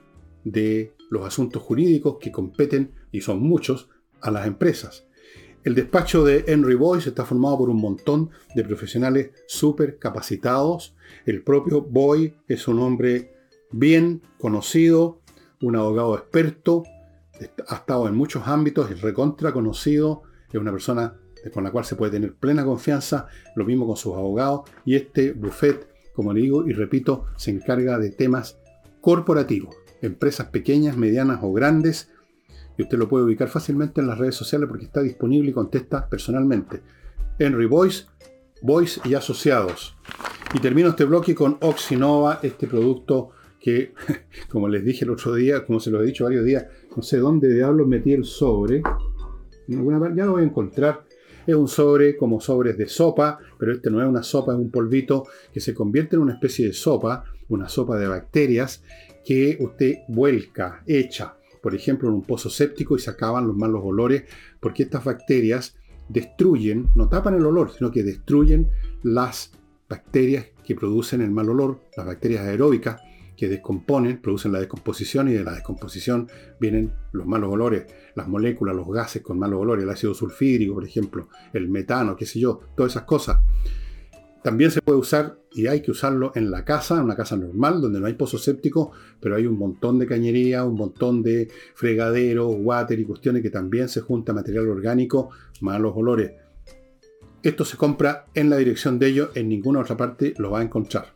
de 0.43 0.93
los 1.09 1.25
asuntos 1.25 1.63
jurídicos 1.63 2.17
que 2.21 2.31
competen, 2.31 2.93
y 3.11 3.21
son 3.21 3.39
muchos, 3.41 3.89
a 4.21 4.29
las 4.29 4.45
empresas. 4.45 5.07
El 5.63 5.73
despacho 5.73 6.23
de 6.23 6.45
Henry 6.45 6.75
Boyce 6.75 7.09
está 7.09 7.25
formado 7.25 7.57
por 7.57 7.71
un 7.71 7.81
montón 7.81 8.29
de 8.53 8.63
profesionales 8.63 9.31
súper 9.47 9.97
capacitados. 9.97 10.95
El 11.25 11.41
propio 11.41 11.81
Boy 11.81 12.35
es 12.47 12.67
un 12.67 12.77
hombre 12.77 13.33
bien 13.71 14.21
conocido, 14.37 15.23
un 15.61 15.77
abogado 15.77 16.15
experto, 16.15 16.83
ha 17.67 17.75
estado 17.75 18.07
en 18.07 18.13
muchos 18.13 18.47
ámbitos, 18.47 18.91
es 18.91 19.01
recontra 19.01 19.51
conocido, 19.51 20.21
es 20.47 20.59
una 20.59 20.71
persona 20.71 21.17
con 21.53 21.63
la 21.63 21.71
cual 21.71 21.85
se 21.85 21.95
puede 21.95 22.11
tener 22.11 22.33
plena 22.33 22.65
confianza, 22.65 23.27
lo 23.55 23.65
mismo 23.65 23.85
con 23.85 23.97
sus 23.97 24.13
abogados, 24.13 24.61
y 24.85 24.95
este 24.95 25.33
buffet, 25.33 25.87
como 26.13 26.33
le 26.33 26.41
digo 26.41 26.67
y 26.67 26.73
repito, 26.73 27.25
se 27.37 27.51
encarga 27.51 27.97
de 27.99 28.11
temas 28.11 28.59
corporativos, 29.01 29.75
empresas 30.01 30.47
pequeñas, 30.47 30.97
medianas 30.97 31.39
o 31.41 31.53
grandes, 31.53 32.11
y 32.77 32.83
usted 32.83 32.97
lo 32.97 33.07
puede 33.07 33.25
ubicar 33.25 33.47
fácilmente 33.47 34.01
en 34.01 34.07
las 34.07 34.17
redes 34.17 34.35
sociales 34.35 34.67
porque 34.67 34.85
está 34.85 35.01
disponible 35.01 35.51
y 35.51 35.53
contesta 35.53 36.09
personalmente. 36.09 36.81
Henry 37.39 37.65
Boyce, 37.65 38.05
Boyce 38.61 39.01
y 39.05 39.13
Asociados. 39.13 39.95
Y 40.53 40.59
termino 40.59 40.89
este 40.89 41.05
bloque 41.05 41.35
con 41.35 41.57
Oxinova, 41.61 42.39
este 42.43 42.67
producto 42.67 43.31
que, 43.59 43.93
como 44.49 44.67
les 44.67 44.83
dije 44.83 45.05
el 45.05 45.11
otro 45.11 45.33
día, 45.33 45.65
como 45.65 45.79
se 45.79 45.91
lo 45.91 46.01
he 46.01 46.05
dicho 46.05 46.23
varios 46.25 46.45
días, 46.45 46.65
no 46.95 47.03
sé 47.03 47.17
dónde 47.17 47.53
diablos 47.53 47.87
metí 47.87 48.13
el 48.13 48.25
sobre. 48.25 48.81
ya 49.67 50.25
lo 50.25 50.31
voy 50.31 50.43
a 50.43 50.45
encontrar. 50.45 51.05
Es 51.47 51.55
un 51.55 51.67
sobre 51.67 52.17
como 52.17 52.41
sobres 52.41 52.77
de 52.77 52.87
sopa, 52.87 53.39
pero 53.59 53.73
este 53.73 53.91
no 53.91 54.01
es 54.01 54.07
una 54.07 54.23
sopa, 54.23 54.53
es 54.53 54.59
un 54.59 54.71
polvito 54.71 55.27
que 55.53 55.59
se 55.59 55.73
convierte 55.73 56.15
en 56.15 56.23
una 56.23 56.33
especie 56.33 56.67
de 56.67 56.73
sopa, 56.73 57.23
una 57.49 57.69
sopa 57.69 57.97
de 57.97 58.07
bacterias 58.07 58.83
que 59.23 59.57
usted 59.59 59.99
vuelca, 60.07 60.83
echa. 60.85 61.37
por 61.61 61.73
ejemplo, 61.73 62.09
en 62.09 62.15
un 62.15 62.21
pozo 62.21 62.49
séptico 62.49 62.95
y 62.95 62.99
sacaban 62.99 63.47
los 63.47 63.55
malos 63.55 63.81
olores, 63.83 64.23
porque 64.59 64.83
estas 64.83 65.03
bacterias 65.03 65.75
destruyen, 66.09 66.89
no 66.93 67.09
tapan 67.09 67.33
el 67.33 67.45
olor, 67.45 67.71
sino 67.71 67.89
que 67.89 68.03
destruyen 68.03 68.69
las 69.01 69.51
bacterias 69.89 70.45
que 70.63 70.75
producen 70.75 71.21
el 71.21 71.31
mal 71.31 71.49
olor, 71.49 71.81
las 71.97 72.05
bacterias 72.05 72.45
aeróbicas 72.45 73.01
que 73.35 73.47
descomponen, 73.47 74.21
producen 74.21 74.51
la 74.51 74.59
descomposición 74.59 75.29
y 75.29 75.33
de 75.33 75.43
la 75.43 75.53
descomposición 75.53 76.27
vienen 76.59 76.91
los 77.11 77.25
malos 77.25 77.51
olores, 77.51 77.85
las 78.15 78.27
moléculas, 78.27 78.75
los 78.75 78.87
gases 78.87 79.21
con 79.21 79.39
malos 79.39 79.61
olores, 79.61 79.83
el 79.83 79.89
ácido 79.89 80.13
sulfídrico, 80.13 80.73
por 80.73 80.85
ejemplo, 80.85 81.29
el 81.53 81.67
metano, 81.67 82.15
qué 82.15 82.25
sé 82.25 82.39
yo, 82.39 82.59
todas 82.75 82.93
esas 82.93 83.03
cosas. 83.03 83.39
También 84.45 84.69
se 84.69 84.79
puede 84.79 84.99
usar, 84.99 85.39
y 85.53 85.65
hay 85.65 85.81
que 85.81 85.89
usarlo 85.89 86.31
en 86.35 86.51
la 86.51 86.63
casa, 86.63 86.97
en 86.97 87.01
una 87.01 87.15
casa 87.15 87.35
normal, 87.35 87.81
donde 87.81 87.99
no 87.99 88.05
hay 88.05 88.13
pozo 88.13 88.37
séptico, 88.37 88.91
pero 89.19 89.35
hay 89.35 89.47
un 89.47 89.57
montón 89.57 89.97
de 89.97 90.05
cañería, 90.05 90.63
un 90.65 90.75
montón 90.75 91.23
de 91.23 91.49
fregaderos, 91.73 92.55
water 92.59 92.99
y 92.99 93.05
cuestiones 93.05 93.41
que 93.41 93.49
también 93.49 93.89
se 93.89 94.01
junta 94.01 94.33
material 94.33 94.69
orgánico, 94.69 95.31
malos 95.61 95.93
olores. 95.95 96.33
Esto 97.41 97.65
se 97.65 97.75
compra 97.75 98.25
en 98.35 98.51
la 98.51 98.57
dirección 98.57 98.99
de 98.99 99.07
ellos, 99.07 99.29
en 99.33 99.49
ninguna 99.49 99.79
otra 99.79 99.97
parte 99.97 100.35
lo 100.37 100.51
va 100.51 100.59
a 100.59 100.63
encontrar. 100.63 101.14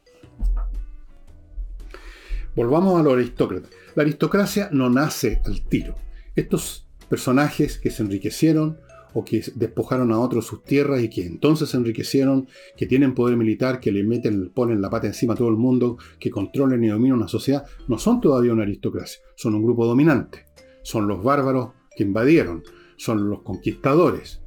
Volvamos 2.56 3.00
a 3.00 3.04
los 3.04 3.14
aristócratas. 3.14 3.70
La 3.96 4.04
aristocracia 4.04 4.70
no 4.72 4.90
nace 4.90 5.42
al 5.46 5.62
tiro. 5.62 5.96
Estos 6.36 6.88
personajes 7.10 7.80
que 7.80 7.90
se 7.90 8.04
enriquecieron, 8.04 8.78
o 9.14 9.26
que 9.26 9.44
despojaron 9.56 10.12
a 10.12 10.20
otros 10.20 10.46
sus 10.46 10.64
tierras 10.64 11.02
y 11.02 11.10
que 11.10 11.26
entonces 11.26 11.70
se 11.70 11.78
enriquecieron, 11.78 12.48
que 12.78 12.86
tienen 12.86 13.16
poder 13.16 13.38
militar, 13.38 13.80
que 13.80 13.92
le 13.92 14.04
meten, 14.04 14.50
ponen 14.50 14.82
la 14.82 14.90
pata 14.90 15.08
encima 15.08 15.34
a 15.34 15.38
todo 15.38 15.50
el 15.50 15.56
mundo, 15.56 15.98
que 16.20 16.30
controlen 16.30 16.84
y 16.84 16.90
dominan 16.90 17.18
una 17.18 17.28
sociedad, 17.28 17.66
no 17.88 17.98
son 17.98 18.22
todavía 18.22 18.54
una 18.54 18.64
aristocracia, 18.64 19.20
son 19.36 19.56
un 19.56 19.64
grupo 19.64 19.86
dominante. 19.86 20.46
Son 20.84 21.08
los 21.08 21.24
bárbaros 21.24 21.72
que 21.96 22.04
invadieron, 22.04 22.64
son 22.98 23.30
los 23.30 23.42
conquistadores. 23.42 24.42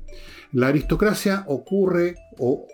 La 0.53 0.69
aristocracia 0.69 1.45
ocurre 1.49 2.15
o 2.39 2.67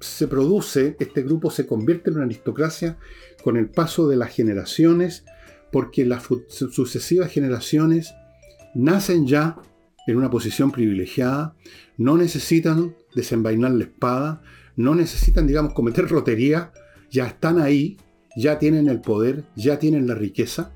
se 0.00 0.28
produce, 0.28 0.96
este 0.98 1.22
grupo 1.22 1.50
se 1.50 1.66
convierte 1.66 2.10
en 2.10 2.16
una 2.16 2.26
aristocracia 2.26 2.98
con 3.42 3.56
el 3.56 3.68
paso 3.68 4.08
de 4.08 4.16
las 4.16 4.30
generaciones, 4.30 5.24
porque 5.72 6.04
las 6.04 6.24
sucesivas 6.48 7.30
generaciones 7.30 8.12
nacen 8.74 9.26
ya 9.26 9.56
en 10.06 10.16
una 10.16 10.30
posición 10.30 10.70
privilegiada, 10.70 11.56
no 11.96 12.16
necesitan 12.16 12.94
desenvainar 13.14 13.72
la 13.72 13.84
espada, 13.84 14.42
no 14.76 14.94
necesitan, 14.94 15.46
digamos, 15.46 15.72
cometer 15.72 16.08
rotería, 16.08 16.72
ya 17.10 17.26
están 17.26 17.60
ahí, 17.60 17.96
ya 18.36 18.58
tienen 18.58 18.88
el 18.88 19.00
poder, 19.00 19.44
ya 19.56 19.78
tienen 19.78 20.06
la 20.06 20.14
riqueza, 20.14 20.72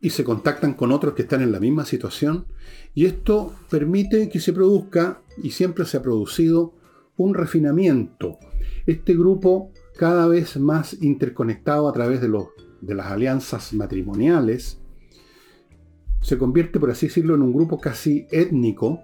y 0.00 0.10
se 0.10 0.24
contactan 0.24 0.74
con 0.74 0.92
otros 0.92 1.14
que 1.14 1.22
están 1.22 1.42
en 1.42 1.52
la 1.52 1.60
misma 1.60 1.84
situación, 1.84 2.46
y 2.94 3.06
esto 3.06 3.54
permite 3.70 4.28
que 4.28 4.40
se 4.40 4.52
produzca, 4.52 5.22
y 5.42 5.50
siempre 5.52 5.86
se 5.86 5.96
ha 5.96 6.02
producido, 6.02 6.74
un 7.22 7.34
refinamiento. 7.34 8.38
Este 8.86 9.14
grupo 9.14 9.70
cada 9.96 10.26
vez 10.26 10.56
más 10.56 11.02
interconectado 11.02 11.88
a 11.88 11.92
través 11.92 12.20
de, 12.20 12.28
los, 12.28 12.48
de 12.80 12.94
las 12.94 13.06
alianzas 13.06 13.72
matrimoniales, 13.72 14.78
se 16.20 16.38
convierte, 16.38 16.78
por 16.78 16.90
así 16.90 17.06
decirlo, 17.06 17.34
en 17.34 17.42
un 17.42 17.52
grupo 17.52 17.80
casi 17.80 18.26
étnico, 18.30 19.00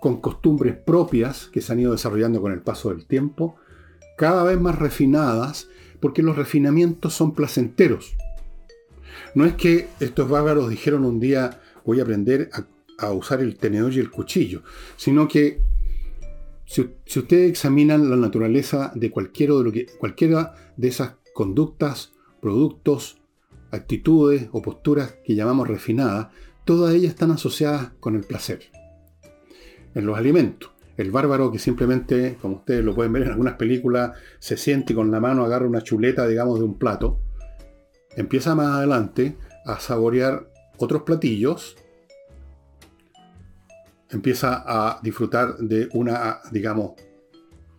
con 0.00 0.20
costumbres 0.20 0.76
propias 0.76 1.46
que 1.46 1.60
se 1.60 1.72
han 1.72 1.80
ido 1.80 1.92
desarrollando 1.92 2.40
con 2.40 2.52
el 2.52 2.60
paso 2.60 2.90
del 2.90 3.06
tiempo, 3.06 3.56
cada 4.16 4.44
vez 4.44 4.60
más 4.60 4.78
refinadas, 4.78 5.68
porque 6.00 6.22
los 6.22 6.36
refinamientos 6.36 7.14
son 7.14 7.34
placenteros. 7.34 8.16
No 9.34 9.44
es 9.44 9.54
que 9.54 9.88
estos 10.00 10.28
bárbaros 10.28 10.68
dijeron 10.68 11.04
un 11.04 11.20
día 11.20 11.60
voy 11.84 12.00
a 12.00 12.02
aprender 12.02 12.50
a, 12.98 13.10
usar 13.12 13.40
el 13.40 13.56
tenedor 13.56 13.92
y 13.92 14.00
el 14.00 14.10
cuchillo, 14.10 14.62
sino 14.96 15.28
que 15.28 15.60
si, 16.66 16.80
ustedes 17.18 17.48
examinan 17.48 18.10
la 18.10 18.16
naturaleza 18.16 18.92
de 18.94 19.10
cualquiera 19.10 19.54
de, 19.54 19.64
lo 19.64 19.72
que, 19.72 19.86
cualquiera 19.86 20.54
de 20.76 20.88
esas 20.88 21.14
conductas, 21.32 22.12
productos, 22.42 23.18
actitudes 23.70 24.48
o 24.52 24.62
posturas 24.62 25.16
que 25.24 25.34
llamamos 25.34 25.68
refinadas, 25.68 26.28
todas 26.64 26.94
ellas 26.94 27.10
están 27.10 27.30
asociadas 27.30 27.92
con 28.00 28.16
el 28.16 28.22
placer. 28.22 28.64
En 29.94 30.04
los 30.04 30.18
alimentos. 30.18 30.72
El 30.96 31.10
bárbaro 31.10 31.52
que 31.52 31.58
simplemente, 31.58 32.36
como 32.40 32.56
ustedes 32.56 32.84
lo 32.84 32.94
pueden 32.94 33.12
ver 33.12 33.22
en 33.22 33.30
algunas 33.30 33.54
películas, 33.54 34.12
se 34.38 34.56
siente 34.56 34.92
y 34.92 34.96
con 34.96 35.10
la 35.10 35.20
mano 35.20 35.44
agarra 35.44 35.66
una 35.66 35.82
chuleta, 35.82 36.26
digamos, 36.26 36.58
de 36.58 36.64
un 36.64 36.78
plato, 36.78 37.20
empieza 38.16 38.54
más 38.54 38.68
adelante 38.68 39.36
a 39.66 39.78
saborear 39.78 40.50
otros 40.78 41.02
platillos, 41.02 41.76
empieza 44.10 44.62
a 44.66 45.00
disfrutar 45.02 45.56
de 45.58 45.88
una, 45.92 46.40
digamos, 46.50 46.92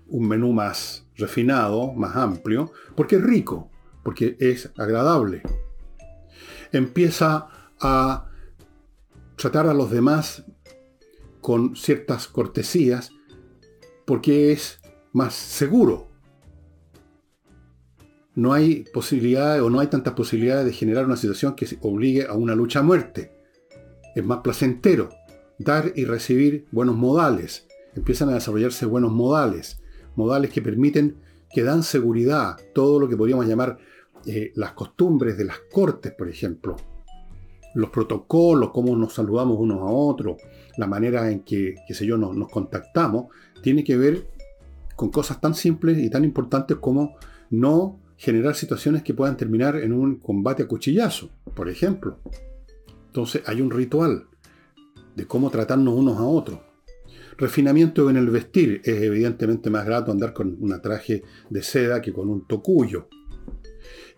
un 0.07 0.27
menú 0.27 0.53
más 0.53 1.05
refinado, 1.15 1.93
más 1.93 2.15
amplio, 2.15 2.71
porque 2.95 3.17
es 3.17 3.23
rico, 3.23 3.69
porque 4.03 4.37
es 4.39 4.71
agradable 4.77 5.43
empieza 6.71 7.47
a 7.79 8.29
tratar 9.35 9.67
a 9.67 9.73
los 9.73 9.91
demás 9.91 10.43
con 11.41 11.75
ciertas 11.75 12.27
cortesías 12.27 13.11
porque 14.05 14.51
es 14.51 14.79
más 15.13 15.33
seguro. 15.33 16.07
No 18.35 18.53
hay 18.53 18.85
posibilidad 18.93 19.61
o 19.61 19.69
no 19.69 19.79
hay 19.79 19.87
tantas 19.87 20.13
posibilidades 20.13 20.65
de 20.65 20.73
generar 20.73 21.05
una 21.05 21.17
situación 21.17 21.55
que 21.55 21.67
obligue 21.81 22.25
a 22.27 22.33
una 22.33 22.55
lucha 22.55 22.79
a 22.79 22.83
muerte. 22.83 23.33
Es 24.15 24.23
más 24.23 24.39
placentero 24.39 25.09
dar 25.59 25.93
y 25.95 26.05
recibir 26.05 26.65
buenos 26.71 26.95
modales. 26.95 27.67
Empiezan 27.95 28.29
a 28.29 28.33
desarrollarse 28.33 28.85
buenos 28.85 29.11
modales, 29.11 29.81
modales 30.15 30.51
que 30.51 30.61
permiten, 30.61 31.17
que 31.51 31.63
dan 31.63 31.83
seguridad, 31.83 32.57
todo 32.73 32.99
lo 32.99 33.07
que 33.07 33.17
podríamos 33.17 33.47
llamar 33.47 33.77
eh, 34.25 34.51
las 34.55 34.73
costumbres 34.73 35.37
de 35.37 35.45
las 35.45 35.59
cortes, 35.71 36.11
por 36.13 36.29
ejemplo, 36.29 36.75
los 37.73 37.89
protocolos, 37.89 38.71
cómo 38.71 38.95
nos 38.95 39.13
saludamos 39.13 39.57
unos 39.59 39.79
a 39.79 39.85
otros, 39.85 40.37
la 40.77 40.87
manera 40.87 41.31
en 41.31 41.41
que, 41.41 41.75
qué 41.87 41.93
sé 41.93 42.05
yo, 42.05 42.17
nos, 42.17 42.35
nos 42.35 42.49
contactamos, 42.49 43.27
tiene 43.61 43.83
que 43.83 43.97
ver 43.97 44.27
con 44.95 45.09
cosas 45.09 45.39
tan 45.39 45.53
simples 45.53 45.97
y 45.99 46.09
tan 46.09 46.23
importantes 46.23 46.77
como 46.77 47.15
no 47.49 47.99
generar 48.17 48.55
situaciones 48.55 49.03
que 49.03 49.13
puedan 49.13 49.37
terminar 49.37 49.77
en 49.77 49.93
un 49.93 50.17
combate 50.17 50.63
a 50.63 50.67
cuchillazo, 50.67 51.29
por 51.53 51.69
ejemplo. 51.69 52.17
Entonces 53.05 53.43
hay 53.45 53.61
un 53.61 53.71
ritual 53.71 54.27
de 55.17 55.25
cómo 55.25 55.49
tratarnos 55.49 55.95
unos 55.95 56.19
a 56.19 56.23
otros. 56.23 56.59
Refinamiento 57.39 58.07
en 58.11 58.17
el 58.17 58.29
vestir. 58.29 58.81
Es 58.85 59.01
evidentemente 59.01 59.71
más 59.71 59.83
grato 59.83 60.11
andar 60.11 60.31
con 60.31 60.55
un 60.59 60.79
traje 60.79 61.23
de 61.49 61.63
seda 61.63 62.01
que 62.03 62.13
con 62.13 62.29
un 62.29 62.45
tocuyo. 62.45 63.07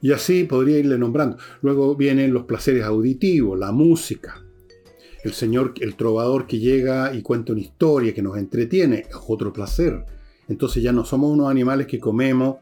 Y 0.01 0.12
así 0.12 0.43
podría 0.43 0.77
irle 0.77 0.97
nombrando. 0.97 1.38
Luego 1.62 1.95
vienen 1.95 2.33
los 2.33 2.43
placeres 2.43 2.83
auditivos, 2.83 3.57
la 3.57 3.71
música. 3.71 4.43
El 5.23 5.31
señor, 5.31 5.73
el 5.79 5.95
trovador 5.95 6.45
que 6.47 6.59
llega 6.59 7.13
y 7.13 7.21
cuenta 7.21 7.53
una 7.53 7.62
historia 7.62 8.13
que 8.13 8.21
nos 8.21 8.38
entretiene, 8.38 9.05
es 9.09 9.15
otro 9.25 9.53
placer. 9.53 10.03
Entonces 10.49 10.83
ya 10.83 10.91
no 10.91 11.05
somos 11.05 11.31
unos 11.31 11.49
animales 11.49 11.88
que 11.88 11.99
comemos 11.99 12.57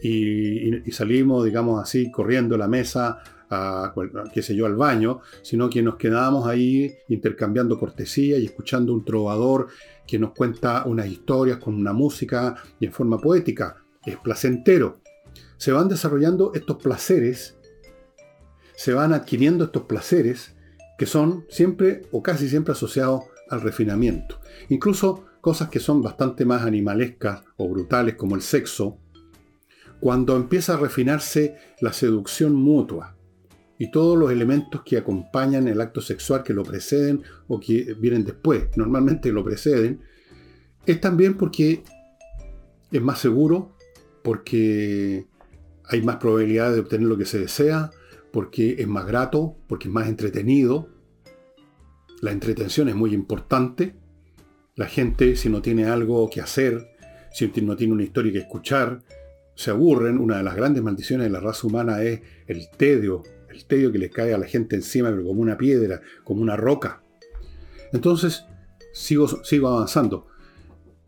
y, 0.00 0.92
salimos, 0.92 1.44
digamos 1.44 1.82
así, 1.82 2.08
corriendo 2.10 2.56
la 2.56 2.68
mesa, 2.68 3.18
a, 3.50 3.92
qué 4.32 4.42
sé 4.42 4.54
yo, 4.54 4.66
al 4.66 4.76
baño, 4.76 5.20
sino 5.42 5.68
que 5.68 5.82
nos 5.82 5.96
quedamos 5.96 6.46
ahí 6.46 6.94
intercambiando 7.08 7.78
cortesía 7.78 8.38
y 8.38 8.46
escuchando 8.46 8.92
un 8.94 9.04
trovador 9.04 9.68
que 10.06 10.18
nos 10.18 10.32
cuenta 10.32 10.84
unas 10.86 11.06
historias 11.06 11.58
con 11.58 11.74
una 11.74 11.92
música 11.92 12.54
y 12.78 12.86
en 12.86 12.92
forma 12.92 13.18
poética. 13.18 13.76
Es 14.04 14.16
placentero 14.16 15.00
se 15.60 15.72
van 15.72 15.88
desarrollando 15.88 16.52
estos 16.54 16.78
placeres, 16.78 17.54
se 18.76 18.94
van 18.94 19.12
adquiriendo 19.12 19.64
estos 19.64 19.82
placeres 19.82 20.54
que 20.96 21.04
son 21.04 21.44
siempre 21.50 22.06
o 22.12 22.22
casi 22.22 22.48
siempre 22.48 22.72
asociados 22.72 23.24
al 23.50 23.60
refinamiento. 23.60 24.40
Incluso 24.70 25.26
cosas 25.42 25.68
que 25.68 25.78
son 25.78 26.00
bastante 26.00 26.46
más 26.46 26.62
animalescas 26.62 27.42
o 27.58 27.68
brutales 27.68 28.14
como 28.14 28.36
el 28.36 28.40
sexo, 28.40 28.96
cuando 30.00 30.34
empieza 30.34 30.72
a 30.72 30.78
refinarse 30.78 31.56
la 31.82 31.92
seducción 31.92 32.54
mutua 32.54 33.16
y 33.80 33.90
todos 33.90 34.16
los 34.18 34.30
elementos 34.30 34.82
que 34.84 34.98
acompañan 34.98 35.66
el 35.66 35.80
acto 35.80 36.02
sexual 36.02 36.42
que 36.42 36.52
lo 36.52 36.64
preceden 36.64 37.22
o 37.48 37.58
que 37.58 37.96
vienen 37.98 38.26
después, 38.26 38.68
normalmente 38.76 39.32
lo 39.32 39.42
preceden, 39.42 40.02
es 40.84 41.00
también 41.00 41.38
porque 41.38 41.82
es 42.92 43.00
más 43.00 43.20
seguro, 43.20 43.74
porque 44.22 45.24
hay 45.84 46.02
más 46.02 46.16
probabilidad 46.16 46.74
de 46.74 46.80
obtener 46.80 47.08
lo 47.08 47.16
que 47.16 47.24
se 47.24 47.38
desea, 47.38 47.90
porque 48.32 48.76
es 48.78 48.86
más 48.86 49.06
grato, 49.06 49.56
porque 49.66 49.88
es 49.88 49.94
más 49.94 50.08
entretenido. 50.08 50.90
La 52.20 52.32
entretención 52.32 52.90
es 52.90 52.94
muy 52.94 53.14
importante. 53.14 53.94
La 54.76 54.88
gente, 54.88 55.36
si 55.36 55.48
no 55.48 55.62
tiene 55.62 55.86
algo 55.86 56.28
que 56.28 56.42
hacer, 56.42 56.86
si 57.32 57.50
no 57.62 57.76
tiene 57.76 57.94
una 57.94 58.02
historia 58.02 58.30
que 58.30 58.40
escuchar, 58.40 59.00
se 59.54 59.70
aburren. 59.70 60.18
Una 60.18 60.36
de 60.36 60.42
las 60.42 60.54
grandes 60.54 60.82
maldiciones 60.82 61.28
de 61.28 61.30
la 61.30 61.40
raza 61.40 61.66
humana 61.66 62.02
es 62.02 62.20
el 62.46 62.68
tedio, 62.76 63.22
el 63.50 63.64
tedio 63.66 63.92
que 63.92 63.98
les 63.98 64.10
cae 64.10 64.32
a 64.32 64.38
la 64.38 64.46
gente 64.46 64.76
encima, 64.76 65.10
pero 65.10 65.24
como 65.24 65.40
una 65.40 65.56
piedra, 65.56 66.00
como 66.24 66.42
una 66.42 66.56
roca. 66.56 67.02
Entonces, 67.92 68.44
sigo, 68.92 69.28
sigo 69.44 69.68
avanzando. 69.68 70.26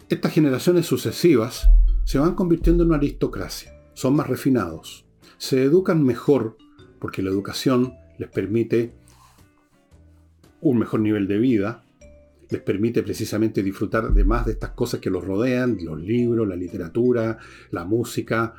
Estas 0.09 0.33
generaciones 0.33 0.87
sucesivas 0.87 1.67
se 2.05 2.19
van 2.19 2.35
convirtiendo 2.35 2.83
en 2.83 2.89
una 2.89 2.99
aristocracia, 2.99 3.73
son 3.95 4.15
más 4.17 4.27
refinados, 4.27 5.07
se 5.39 5.63
educan 5.63 6.05
mejor 6.05 6.57
porque 6.99 7.23
la 7.23 7.31
educación 7.31 7.95
les 8.19 8.29
permite 8.29 8.95
un 10.61 10.79
mejor 10.79 11.01
nivel 11.01 11.27
de 11.27 11.39
vida, 11.39 11.85
les 12.49 12.61
permite 12.61 13.03
precisamente 13.03 13.63
disfrutar 13.63 14.13
de 14.13 14.25
más 14.25 14.47
de 14.47 14.53
estas 14.53 14.71
cosas 14.71 15.01
que 15.01 15.11
los 15.11 15.25
rodean, 15.25 15.79
los 15.83 16.01
libros, 16.01 16.47
la 16.47 16.55
literatura, 16.55 17.39
la 17.71 17.85
música. 17.85 18.55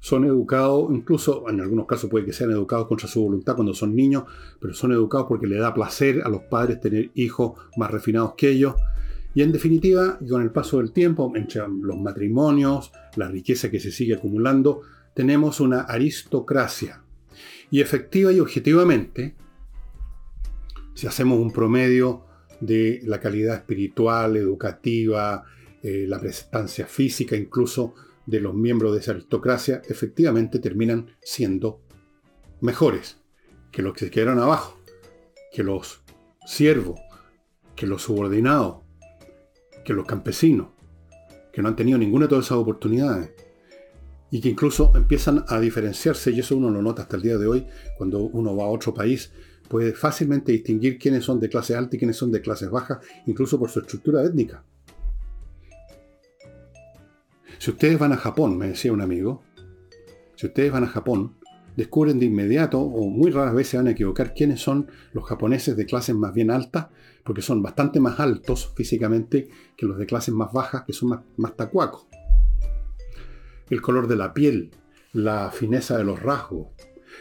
Son 0.00 0.24
educados, 0.24 0.88
incluso 0.90 1.48
en 1.48 1.60
algunos 1.60 1.86
casos 1.86 2.08
puede 2.08 2.24
que 2.24 2.32
sean 2.32 2.50
educados 2.50 2.86
contra 2.86 3.06
su 3.06 3.22
voluntad 3.22 3.54
cuando 3.54 3.74
son 3.74 3.94
niños, 3.94 4.24
pero 4.58 4.72
son 4.72 4.92
educados 4.92 5.26
porque 5.28 5.46
le 5.46 5.56
da 5.56 5.74
placer 5.74 6.22
a 6.24 6.28
los 6.30 6.42
padres 6.42 6.80
tener 6.80 7.10
hijos 7.14 7.52
más 7.76 7.90
refinados 7.90 8.34
que 8.34 8.50
ellos. 8.50 8.74
Y 9.34 9.42
en 9.42 9.52
definitiva, 9.52 10.18
con 10.28 10.42
el 10.42 10.50
paso 10.50 10.78
del 10.78 10.90
tiempo, 10.92 11.30
entre 11.36 11.62
los 11.68 11.98
matrimonios, 11.98 12.92
la 13.16 13.28
riqueza 13.28 13.70
que 13.70 13.78
se 13.78 13.92
sigue 13.92 14.14
acumulando, 14.14 14.80
tenemos 15.14 15.60
una 15.60 15.82
aristocracia. 15.82 17.02
Y 17.70 17.80
efectiva 17.80 18.32
y 18.32 18.40
objetivamente, 18.40 19.34
si 20.94 21.06
hacemos 21.06 21.38
un 21.38 21.52
promedio 21.52 22.24
de 22.60 23.00
la 23.04 23.20
calidad 23.20 23.54
espiritual, 23.54 24.36
educativa, 24.36 25.44
eh, 25.82 26.04
la 26.08 26.20
prestancia 26.20 26.86
física 26.86 27.36
incluso 27.36 27.94
de 28.30 28.40
los 28.40 28.54
miembros 28.54 28.92
de 28.92 29.00
esa 29.00 29.10
aristocracia, 29.10 29.82
efectivamente 29.88 30.60
terminan 30.60 31.16
siendo 31.20 31.82
mejores 32.60 33.18
que 33.72 33.82
los 33.82 33.92
que 33.92 34.06
se 34.06 34.10
quedaron 34.10 34.38
abajo, 34.38 34.78
que 35.52 35.64
los 35.64 36.02
siervos, 36.46 37.00
que 37.74 37.86
los 37.86 38.02
subordinados, 38.02 38.82
que 39.84 39.94
los 39.94 40.06
campesinos, 40.06 40.68
que 41.52 41.60
no 41.60 41.68
han 41.68 41.76
tenido 41.76 41.98
ninguna 41.98 42.26
de 42.26 42.30
todas 42.30 42.46
esas 42.46 42.58
oportunidades. 42.58 43.30
Y 44.30 44.40
que 44.40 44.48
incluso 44.48 44.92
empiezan 44.94 45.44
a 45.48 45.58
diferenciarse, 45.58 46.30
y 46.30 46.38
eso 46.38 46.56
uno 46.56 46.70
lo 46.70 46.82
nota 46.82 47.02
hasta 47.02 47.16
el 47.16 47.22
día 47.22 47.36
de 47.36 47.48
hoy, 47.48 47.66
cuando 47.98 48.20
uno 48.20 48.54
va 48.54 48.64
a 48.64 48.68
otro 48.68 48.94
país, 48.94 49.32
puede 49.68 49.92
fácilmente 49.92 50.52
distinguir 50.52 50.98
quiénes 50.98 51.24
son 51.24 51.40
de 51.40 51.48
clase 51.48 51.74
alta 51.74 51.96
y 51.96 51.98
quiénes 51.98 52.16
son 52.16 52.30
de 52.30 52.40
clases 52.40 52.70
bajas, 52.70 52.98
incluso 53.26 53.58
por 53.58 53.70
su 53.70 53.80
estructura 53.80 54.22
étnica. 54.22 54.64
Si 57.60 57.70
ustedes 57.70 57.98
van 57.98 58.14
a 58.14 58.16
Japón, 58.16 58.56
me 58.56 58.68
decía 58.68 58.90
un 58.90 59.02
amigo, 59.02 59.42
si 60.34 60.46
ustedes 60.46 60.72
van 60.72 60.84
a 60.84 60.86
Japón, 60.86 61.34
descubren 61.76 62.18
de 62.18 62.24
inmediato, 62.24 62.80
o 62.80 63.10
muy 63.10 63.30
raras 63.30 63.54
veces 63.54 63.78
van 63.78 63.88
a 63.88 63.90
equivocar, 63.90 64.32
quiénes 64.32 64.62
son 64.62 64.88
los 65.12 65.24
japoneses 65.24 65.76
de 65.76 65.84
clases 65.84 66.14
más 66.14 66.32
bien 66.32 66.50
altas, 66.50 66.86
porque 67.22 67.42
son 67.42 67.62
bastante 67.62 68.00
más 68.00 68.18
altos 68.18 68.72
físicamente 68.74 69.50
que 69.76 69.84
los 69.84 69.98
de 69.98 70.06
clases 70.06 70.32
más 70.32 70.54
bajas, 70.54 70.84
que 70.86 70.94
son 70.94 71.22
más 71.36 71.54
tacuacos. 71.54 72.06
El 73.68 73.82
color 73.82 74.08
de 74.08 74.16
la 74.16 74.32
piel, 74.32 74.70
la 75.12 75.50
fineza 75.50 75.98
de 75.98 76.04
los 76.04 76.22
rasgos, 76.22 76.68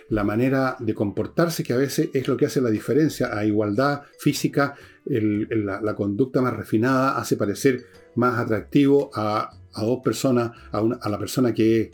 la 0.08 0.24
manera 0.24 0.78
de 0.80 0.94
comportarse, 0.94 1.64
que 1.64 1.74
a 1.74 1.78
veces 1.78 2.12
es 2.14 2.30
lo 2.30 2.38
que 2.38 2.46
hace 2.46 2.62
la 2.62 2.70
diferencia. 2.70 3.38
A 3.38 3.44
igualdad 3.44 4.04
física, 4.18 4.76
la, 5.04 5.96
conducta 5.96 6.42
más 6.42 6.56
refinada 6.56 7.18
hace 7.18 7.36
parecer 7.36 7.84
más 8.16 8.40
atractivo 8.40 9.12
a, 9.14 9.59
dos 9.76 10.00
personas, 10.04 10.52
a, 10.72 11.10
la 11.10 11.20
persona 11.20 11.54
que, 11.54 11.92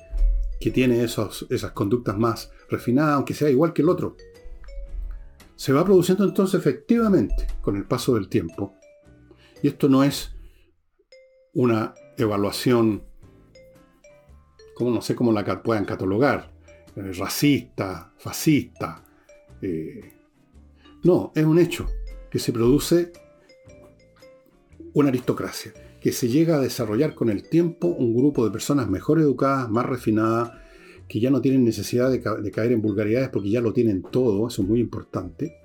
tiene 0.74 1.04
esas 1.04 1.72
conductas 1.74 2.18
más 2.18 2.52
refinadas, 2.72 3.16
aunque 3.16 3.36
sea 3.36 3.50
igual 3.50 3.72
que 3.72 3.84
el 3.84 3.90
otro. 3.90 4.16
Se 5.56 5.72
va 5.72 5.86
produciendo 5.86 6.24
entonces 6.24 6.60
efectivamente 6.60 7.48
con 7.62 7.76
el 7.76 7.86
paso 7.86 8.16
del 8.16 8.30
tiempo. 8.30 8.74
Y 9.62 9.68
esto 9.68 9.88
no 9.90 10.04
es 10.04 10.36
una 11.54 11.94
evaluación, 12.18 13.04
como 14.74 14.92
no 14.92 15.02
sé 15.02 15.16
cómo 15.16 15.32
la 15.32 15.62
puedan 15.62 15.86
catalogar, 15.86 16.52
eh, 16.96 17.12
racista, 17.14 18.14
fascista. 18.18 19.04
Eh, 19.62 20.14
no, 21.04 21.32
es 21.36 21.46
un 21.46 21.60
hecho 21.60 21.88
que 22.32 22.40
se 22.40 22.52
produce 22.52 23.14
una 24.94 25.10
aristocracia, 25.10 25.74
que 26.06 26.12
se 26.12 26.28
llega 26.28 26.58
a 26.58 26.60
desarrollar 26.60 27.16
con 27.16 27.32
el 27.32 27.50
tiempo 27.50 27.88
un 27.88 28.16
grupo 28.16 28.46
de 28.46 28.52
personas 28.52 28.88
mejor 28.88 29.20
educadas, 29.20 29.72
más 29.72 29.88
refinadas, 29.88 30.52
que 31.08 31.20
ya 31.20 31.32
no 31.32 31.42
tienen 31.42 31.66
necesidad 31.66 32.12
de, 32.12 32.52
caer 32.52 32.74
en 32.74 32.84
vulgaridades 32.84 33.30
porque 33.30 33.50
ya 33.50 33.60
lo 33.60 33.74
tienen 33.74 34.04
todo, 34.04 34.48
eso 34.48 34.62
es 34.62 34.68
muy 34.68 34.80
importante. 34.80 35.64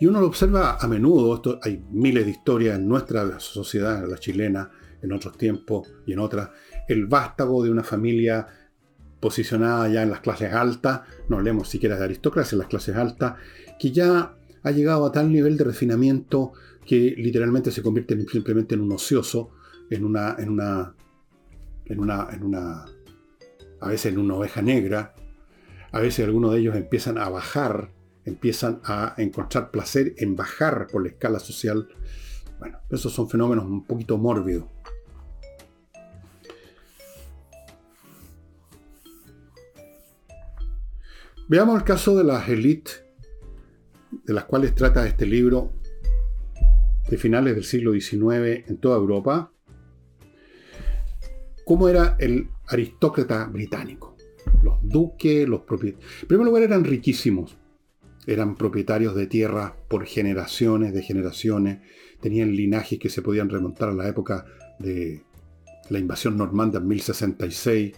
Y 0.00 0.06
uno 0.06 0.20
lo 0.20 0.26
observa 0.26 0.78
a 0.80 0.88
menudo, 0.88 1.32
esto, 1.36 1.60
hay 1.62 1.80
miles 1.92 2.24
de 2.24 2.32
historias 2.32 2.76
en 2.76 2.88
nuestra 2.88 3.38
sociedad, 3.38 4.04
la 4.08 4.18
chilena, 4.18 4.68
en 5.00 5.12
otros 5.12 5.38
tiempos 5.38 5.92
y 6.06 6.14
en 6.14 6.18
otras, 6.18 6.50
el 6.88 7.06
vástago 7.06 7.62
de 7.62 7.70
una 7.70 7.84
familia 7.84 8.48
posicionada 9.20 9.88
ya 9.88 10.02
en 10.02 10.10
las 10.10 10.22
clases 10.22 10.52
altas, 10.52 11.02
no 11.28 11.36
hablemos 11.36 11.68
siquiera 11.68 11.96
de 11.96 12.04
aristocracia, 12.04 12.56
en 12.56 12.58
las 12.58 12.68
clases 12.68 12.96
altas, 12.96 13.34
que 13.78 13.92
ya 13.92 14.34
ha 14.64 14.70
llegado 14.72 15.06
a 15.06 15.12
tal 15.12 15.30
nivel 15.30 15.56
de 15.56 15.62
refinamiento 15.62 16.52
que 16.86 17.14
literalmente 17.16 17.70
se 17.70 17.82
convierte 17.82 18.16
simplemente 18.28 18.74
en 18.74 18.80
un 18.80 18.92
ocioso, 18.92 19.50
en 19.90 20.04
una, 20.04 20.36
en 20.38 20.50
una, 20.50 20.94
en 21.84 22.00
una, 22.00 22.28
en 22.32 22.42
una, 22.44 22.84
a 23.80 23.88
veces 23.88 24.12
en 24.12 24.18
una 24.18 24.36
oveja 24.36 24.62
negra, 24.62 25.14
a 25.92 26.00
veces 26.00 26.24
algunos 26.24 26.52
de 26.52 26.60
ellos 26.60 26.76
empiezan 26.76 27.18
a 27.18 27.28
bajar, 27.28 27.90
empiezan 28.24 28.80
a 28.84 29.14
encontrar 29.18 29.70
placer 29.70 30.14
en 30.18 30.36
bajar 30.36 30.86
por 30.86 31.02
la 31.02 31.08
escala 31.08 31.38
social. 31.38 31.88
Bueno, 32.58 32.78
esos 32.90 33.12
son 33.12 33.28
fenómenos 33.28 33.64
un 33.64 33.84
poquito 33.84 34.16
mórbidos. 34.16 34.64
Veamos 41.48 41.76
el 41.76 41.84
caso 41.84 42.16
de 42.16 42.24
las 42.24 42.48
élites 42.48 43.04
de 44.24 44.32
las 44.32 44.44
cuales 44.44 44.74
trata 44.74 45.06
este 45.06 45.26
libro 45.26 45.72
de 47.08 47.16
finales 47.16 47.54
del 47.54 47.64
siglo 47.64 47.92
XIX 47.92 48.68
en 48.68 48.78
toda 48.78 48.96
Europa. 48.96 49.52
¿Cómo 51.64 51.88
era 51.88 52.16
el 52.18 52.48
aristócrata 52.68 53.46
británico? 53.46 54.16
Los 54.62 54.78
duques, 54.82 55.48
los 55.48 55.62
propietarios. 55.62 56.22
En 56.22 56.28
primer 56.28 56.46
lugar, 56.46 56.62
eran 56.62 56.84
riquísimos. 56.84 57.56
Eran 58.26 58.56
propietarios 58.56 59.14
de 59.14 59.26
tierras 59.26 59.72
por 59.88 60.04
generaciones 60.04 60.92
de 60.92 61.02
generaciones. 61.02 61.78
Tenían 62.20 62.54
linajes 62.54 62.98
que 62.98 63.08
se 63.08 63.22
podían 63.22 63.48
remontar 63.48 63.90
a 63.90 63.94
la 63.94 64.08
época 64.08 64.44
de 64.78 65.22
la 65.90 65.98
invasión 65.98 66.36
normanda 66.36 66.78
en 66.78 66.88
1066 66.88 67.94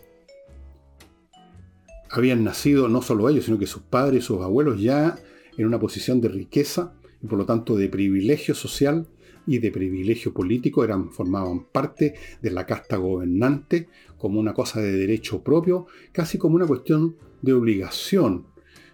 habían 2.11 2.44
nacido 2.44 2.88
no 2.88 3.03
solo 3.03 3.29
ellos, 3.29 3.44
sino 3.44 3.59
que 3.59 3.66
sus 3.66 3.83
padres 3.83 4.25
sus 4.25 4.40
abuelos 4.40 4.81
ya 4.81 5.18
en 5.57 5.66
una 5.66 5.79
posición 5.79 6.21
de 6.21 6.29
riqueza 6.29 6.94
y 7.22 7.26
por 7.26 7.38
lo 7.38 7.46
tanto 7.46 7.76
de 7.76 7.88
privilegio 7.88 8.54
social 8.54 9.07
y 9.46 9.59
de 9.59 9.70
privilegio 9.70 10.33
político, 10.35 10.85
eran, 10.85 11.11
formaban 11.11 11.64
parte 11.64 12.14
de 12.42 12.50
la 12.50 12.66
casta 12.66 12.98
gobernante 12.98 13.88
como 14.18 14.38
una 14.38 14.52
cosa 14.52 14.81
de 14.81 14.92
derecho 14.92 15.42
propio, 15.42 15.87
casi 16.12 16.37
como 16.37 16.57
una 16.57 16.66
cuestión 16.66 17.16
de 17.40 17.54
obligación. 17.54 18.46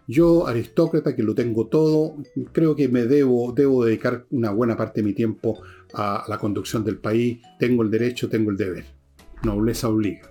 Yo, 0.07 0.47
aristócrata, 0.47 1.17
que 1.17 1.23
lo 1.23 1.35
tengo 1.35 1.67
todo, 1.67 2.17
creo 2.53 2.77
que 2.77 2.89
me 2.89 3.05
debo, 3.07 3.53
debo 3.53 3.85
dedicar 3.85 4.27
una 4.31 4.51
buena 4.51 4.77
parte 4.77 5.01
de 5.01 5.09
mi 5.09 5.15
tiempo 5.15 5.61
a 5.95 6.25
la 6.29 6.39
conducción 6.39 6.85
del 6.85 6.99
país, 6.99 7.39
tengo 7.59 7.83
el 7.83 7.91
derecho, 7.91 8.29
tengo 8.29 8.51
el 8.51 8.57
deber. 8.57 8.85
Nobleza 9.43 9.89
obliga. 9.89 10.31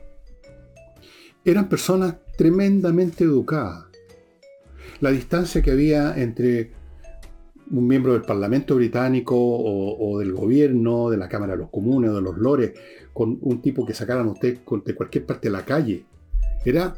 Eran 1.43 1.67
personas 1.67 2.15
tremendamente 2.37 3.25
educada. 3.25 3.89
La 5.01 5.11
distancia 5.11 5.61
que 5.61 5.71
había 5.71 6.17
entre 6.21 6.71
un 7.73 7.87
miembro 7.87 8.13
del 8.13 8.21
Parlamento 8.21 8.75
británico 8.75 9.35
o, 9.35 10.19
del 10.19 10.33
gobierno, 10.33 11.09
de 11.09 11.17
la 11.17 11.27
Cámara 11.27 11.53
de 11.53 11.59
los 11.59 11.69
Comunes 11.69 12.11
o 12.11 12.15
de 12.15 12.21
los 12.21 12.37
Lores, 12.37 12.73
con 13.13 13.37
un 13.41 13.61
tipo 13.61 13.85
que 13.85 13.93
sacaran 13.93 14.27
usted 14.27 14.59
de 14.85 14.95
cualquier 14.95 15.25
parte 15.25 15.49
de 15.49 15.51
la 15.51 15.65
calle, 15.65 16.05
era 16.65 16.95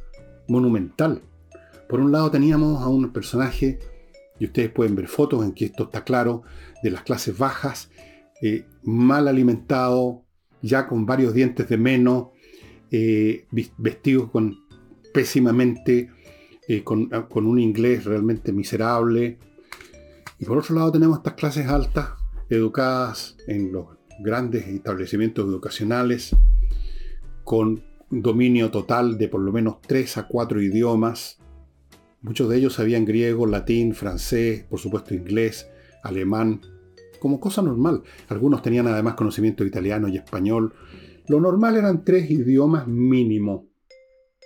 monumental. 0.47 1.21
Por 1.87 1.99
un 1.99 2.11
lado 2.11 2.29
teníamos 2.29 2.81
a 2.83 2.87
un 2.87 3.11
personaje, 3.11 3.79
y 4.37 4.45
ustedes 4.45 4.69
pueden 4.69 4.95
ver 4.95 5.07
fotos 5.07 5.45
en 5.45 5.53
que 5.53 5.65
esto 5.65 5.85
está 5.85 6.03
claro, 6.03 6.43
de 6.83 6.91
las 6.91 7.03
clases 7.03 7.37
bajas, 7.37 7.89
eh, 8.41 8.65
mal 8.83 9.27
alimentado, 9.27 10.23
ya 10.61 10.87
con 10.87 11.05
varios 11.05 11.33
dientes 11.33 11.69
de 11.69 11.77
menos, 11.77 12.27
eh, 12.91 13.45
vestidos 13.77 14.29
con 14.29 14.57
pésimamente, 15.13 16.09
eh, 16.67 16.83
ah, 17.11 17.27
con, 17.29 17.45
un 17.45 17.59
inglés 17.59 18.03
realmente 18.03 18.51
miserable. 18.51 19.37
Por 20.45 20.57
otro 20.57 20.75
lado 20.75 20.91
tenemos 20.91 21.17
estas 21.17 21.33
clases 21.33 21.67
altas, 21.67 22.09
educadas 22.49 23.35
en 23.47 23.71
los 23.71 23.87
grandes 24.19 24.67
establecimientos 24.67 25.45
educacionales, 25.47 26.35
con 27.43 27.83
dominio 28.09 28.71
total 28.71 29.17
de 29.17 29.27
por 29.27 29.41
lo 29.41 29.51
menos 29.51 29.81
tres 29.81 30.17
a 30.17 30.27
cuatro 30.27 30.61
idiomas, 30.61 31.39
Muchos 32.25 32.49
de 32.49 32.57
ellos 32.57 32.73
sabían 32.73 33.05
griego, 33.05 33.45
latín, 33.45 33.93
francés, 33.93 34.63
por 34.63 34.79
supuesto 34.79 35.13
inglés, 35.13 35.69
alemán, 36.01 36.59
como 37.19 37.39
cosa 37.39 37.61
normal. 37.61 38.01
Algunos 38.29 38.63
tenían 38.63 38.87
además 38.87 39.13
conocimiento 39.13 39.63
de 39.63 39.67
italiano 39.67 40.07
y 40.07 40.17
español. 40.17 40.73
Lo 41.27 41.39
normal 41.39 41.77
eran 41.77 42.03
tres 42.03 42.31
idiomas 42.31 42.87
mínimo. 42.87 43.67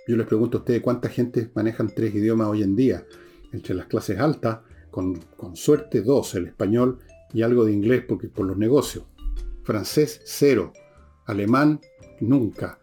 Yo 0.06 0.14
les 0.18 0.26
pregunto 0.26 0.58
a 0.58 0.60
ustedes 0.60 0.82
cuánta 0.82 1.08
gente 1.08 1.50
manejan 1.54 1.88
tres 1.88 2.14
idiomas 2.14 2.48
hoy 2.48 2.62
en 2.62 2.76
día. 2.76 3.06
Entre 3.50 3.74
las 3.74 3.86
clases 3.86 4.18
altas, 4.18 4.58
con, 4.90 5.20
suerte 5.54 6.02
dos, 6.02 6.34
el 6.34 6.46
español 6.46 6.98
y 7.32 7.42
algo 7.42 7.64
de 7.64 7.72
inglés 7.72 8.04
porque, 8.08 8.28
por 8.28 8.46
los 8.46 8.56
negocios. 8.56 9.04
Francés, 9.62 10.20
cero. 10.24 10.72
Alemán, 11.26 11.80
nunca. 12.20 12.80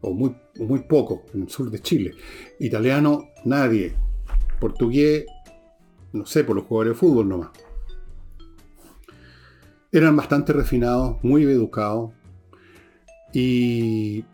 O 0.00 0.12
muy, 0.12 0.36
muy 0.60 0.80
poco, 0.80 1.24
en 1.34 1.42
el 1.42 1.48
sur 1.48 1.70
de 1.70 1.80
Chile. 1.80 2.14
Italiano, 2.60 3.30
nadie 3.44 3.94
portugués, 4.58 5.26
no 6.12 6.26
sé, 6.26 6.44
por 6.44 6.56
los 6.56 6.64
jugadores 6.66 6.94
de 6.94 6.98
fútbol 6.98 7.28
nomás. 7.28 7.50
Eran 9.90 10.16
bastante 10.16 10.52
refinados, 10.52 11.22
muy 11.22 11.44
educados. 11.44 12.12
Y 13.32 14.24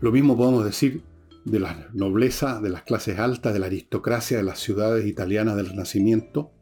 lo 0.00 0.12
mismo 0.12 0.36
podemos 0.36 0.64
decir 0.64 1.02
de 1.44 1.60
la 1.60 1.88
nobleza, 1.92 2.60
de 2.60 2.70
las 2.70 2.82
clases 2.82 3.18
altas, 3.18 3.52
de 3.52 3.58
la 3.58 3.66
aristocracia 3.66 4.36
de 4.36 4.42
las 4.42 4.60
ciudades 4.60 5.06
italianas 5.06 5.56
del 5.56 5.68
Renacimiento. 5.68 6.52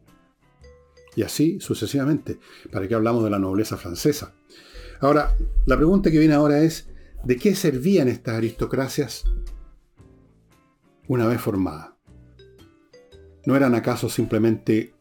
Y 1.16 1.22
así 1.22 1.60
sucesivamente. 1.60 2.38
¿Para 2.70 2.88
qué 2.88 2.94
hablamos 2.94 3.24
de 3.24 3.30
la 3.30 3.38
nobleza 3.38 3.76
francesa? 3.76 4.34
Ahora, 5.00 5.34
la 5.66 5.76
pregunta 5.76 6.10
que 6.10 6.18
viene 6.18 6.34
ahora 6.34 6.60
es, 6.60 6.88
¿de 7.24 7.36
qué 7.36 7.54
servían 7.54 8.08
estas 8.08 8.36
aristocracias 8.36 9.24
una 11.08 11.26
vez 11.26 11.40
formadas? 11.40 11.90
¿No 13.46 13.56
eran 13.56 13.74
acaso 13.74 14.08
simplemente 14.08 14.94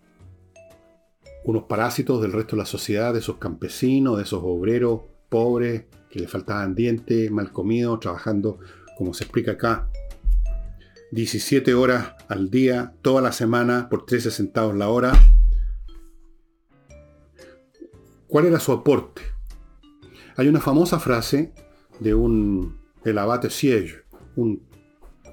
unos 1.44 1.64
parásitos 1.64 2.22
del 2.22 2.32
resto 2.32 2.56
de 2.56 2.62
la 2.62 2.66
sociedad, 2.66 3.14
de 3.14 3.20
esos 3.20 3.38
campesinos, 3.38 4.18
de 4.18 4.24
esos 4.24 4.42
obreros 4.44 5.02
pobres 5.30 5.86
que 6.10 6.20
le 6.20 6.28
faltaban 6.28 6.76
dientes, 6.76 7.30
mal 7.32 7.52
comidos, 7.52 8.00
trabajando, 8.00 8.60
como 9.00 9.14
se 9.14 9.24
explica 9.24 9.54
acá, 9.54 9.88
17 11.12 11.74
horas 11.74 12.16
al 12.28 12.50
día, 12.50 12.96
toda 13.02 13.22
la 13.22 13.32
semana, 13.32 13.88
por 13.88 14.06
13 14.06 14.30
centavos 14.30 14.76
la 14.76 14.90
hora? 14.90 15.14
¿Cuál 18.28 18.48
era 18.48 18.60
su 18.60 18.74
aporte? 18.74 19.22
Hay 20.36 20.50
una 20.50 20.60
famosa 20.60 21.00
frase 21.00 21.54
de 22.02 22.14
un, 22.14 22.78
el 23.06 23.18
abate 23.18 23.50
Siege, 23.50 24.04
un 24.36 24.64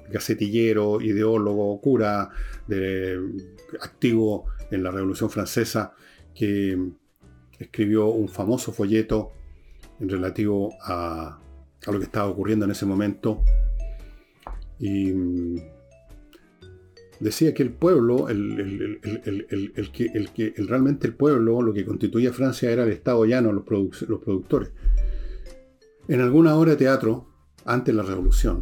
gacetillero, 0.09 1.01
ideólogo, 1.01 1.81
cura, 1.81 2.29
activo 3.81 4.45
en 4.71 4.81
la 4.81 4.91
Revolución 4.91 5.29
Francesa, 5.29 5.93
que 6.33 6.79
escribió 7.59 8.07
un 8.07 8.29
famoso 8.29 8.71
folleto 8.71 9.33
en 9.99 10.07
relativo 10.07 10.73
a, 10.81 11.41
lo 11.91 11.99
que 11.99 12.05
estaba 12.05 12.27
ocurriendo 12.27 12.65
en 12.65 12.71
ese 12.71 12.85
momento. 12.85 13.43
Y 14.79 15.11
mm, 15.11 15.55
decía 17.19 17.53
que 17.53 17.63
el 17.63 17.71
pueblo, 17.71 18.29
el, 18.29 18.99
el 19.03 20.31
que 20.33 20.53
realmente 20.57 21.07
el 21.07 21.15
pueblo, 21.15 21.61
lo 21.61 21.73
que 21.73 21.85
constituía 21.85 22.33
Francia 22.33 22.71
era 22.71 22.83
el 22.83 22.91
Estado 22.91 23.25
llano, 23.25 23.51
los, 23.51 24.01
los 24.07 24.19
productores. 24.21 24.71
En 26.07 26.21
alguna 26.21 26.55
obra 26.55 26.71
de 26.71 26.77
teatro, 26.77 27.27
antes 27.65 27.93
de 27.93 28.01
la 28.01 28.07
Revolución, 28.07 28.61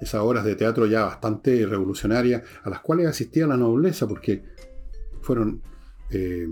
esas 0.00 0.20
obras 0.20 0.44
de 0.44 0.56
teatro 0.56 0.86
ya 0.86 1.04
bastante 1.04 1.64
revolucionarias, 1.66 2.42
a 2.62 2.70
las 2.70 2.80
cuales 2.80 3.06
asistía 3.06 3.46
la 3.46 3.56
nobleza, 3.56 4.06
porque 4.06 4.44
fueron, 5.22 5.62
eh, 6.10 6.46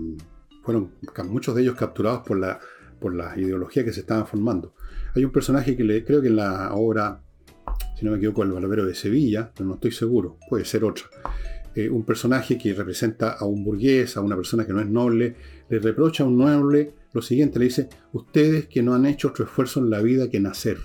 fueron 0.63 0.93
muchos 1.27 1.53
de 1.53 1.61
ellos 1.61 1.75
capturados 1.75 2.21
por 2.25 2.39
la, 2.39 2.59
por 2.99 3.13
ideología 3.37 3.83
que 3.83 3.93
se 3.93 3.99
estaban 3.99 4.25
formando. 4.25 4.73
Hay 5.15 5.23
un 5.25 5.31
personaje 5.31 5.75
que 5.75 5.83
le, 5.83 6.03
creo 6.03 6.21
que 6.21 6.27
en 6.27 6.37
la 6.37 6.73
obra, 6.73 7.21
si 7.97 8.05
no 8.05 8.11
me 8.11 8.17
equivoco, 8.17 8.43
El 8.43 8.51
Barbero 8.51 8.85
de 8.85 8.95
Sevilla, 8.95 9.51
pero 9.55 9.67
no 9.67 9.75
estoy 9.75 9.91
seguro, 9.91 10.37
puede 10.49 10.65
ser 10.65 10.83
otra. 10.83 11.05
Eh, 11.75 11.89
un 11.89 12.03
personaje 12.03 12.57
que 12.57 12.73
representa 12.73 13.31
a 13.31 13.45
un 13.45 13.63
burgués, 13.63 14.17
a 14.17 14.21
una 14.21 14.35
persona 14.35 14.65
que 14.65 14.73
no 14.73 14.79
es 14.79 14.87
noble, 14.87 15.35
le 15.69 15.79
reprocha 15.79 16.23
a 16.23 16.27
un 16.27 16.37
noble 16.37 16.93
lo 17.13 17.21
siguiente, 17.21 17.59
le 17.59 17.65
dice, 17.65 17.89
ustedes 18.11 18.67
que 18.67 18.81
no 18.81 18.93
han 18.95 19.05
hecho 19.05 19.27
otro 19.27 19.45
esfuerzo 19.45 19.79
en 19.79 19.89
la 19.89 20.01
vida 20.01 20.29
que 20.29 20.39
nacer. 20.39 20.77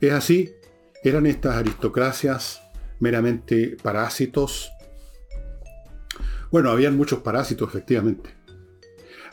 Es 0.00 0.12
así 0.12 0.50
¿Eran 1.04 1.26
estas 1.26 1.56
aristocracias 1.56 2.62
meramente 2.98 3.76
parásitos? 3.82 4.72
Bueno, 6.50 6.70
habían 6.70 6.96
muchos 6.96 7.18
parásitos, 7.18 7.68
efectivamente. 7.68 8.30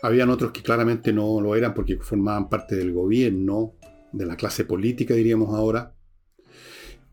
Habían 0.01 0.29
otros 0.29 0.51
que 0.51 0.63
claramente 0.63 1.13
no 1.13 1.39
lo 1.41 1.55
eran 1.55 1.73
porque 1.73 1.97
formaban 1.97 2.49
parte 2.49 2.75
del 2.75 2.91
gobierno, 2.91 3.73
de 4.11 4.25
la 4.25 4.35
clase 4.35 4.65
política, 4.65 5.13
diríamos 5.13 5.53
ahora. 5.53 5.95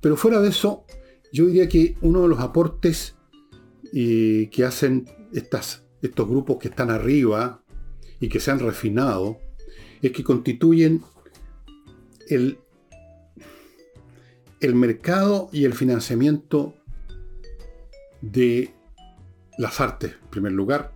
Pero 0.00 0.16
fuera 0.16 0.40
de 0.40 0.48
eso, 0.48 0.84
yo 1.32 1.46
diría 1.46 1.68
que 1.68 1.96
uno 2.00 2.22
de 2.22 2.28
los 2.28 2.40
aportes 2.40 3.16
eh, 3.92 4.48
que 4.50 4.64
hacen 4.64 5.06
estas, 5.32 5.84
estos 6.02 6.28
grupos 6.28 6.58
que 6.58 6.68
están 6.68 6.90
arriba 6.90 7.62
y 8.20 8.28
que 8.28 8.40
se 8.40 8.50
han 8.50 8.60
refinado 8.60 9.38
es 10.00 10.12
que 10.12 10.24
constituyen 10.24 11.02
el 12.28 12.58
el 14.60 14.74
mercado 14.74 15.48
y 15.52 15.64
el 15.64 15.74
financiamiento 15.74 16.74
de 18.20 18.74
las 19.56 19.80
artes, 19.80 20.14
en 20.22 20.30
primer 20.30 20.52
lugar, 20.52 20.92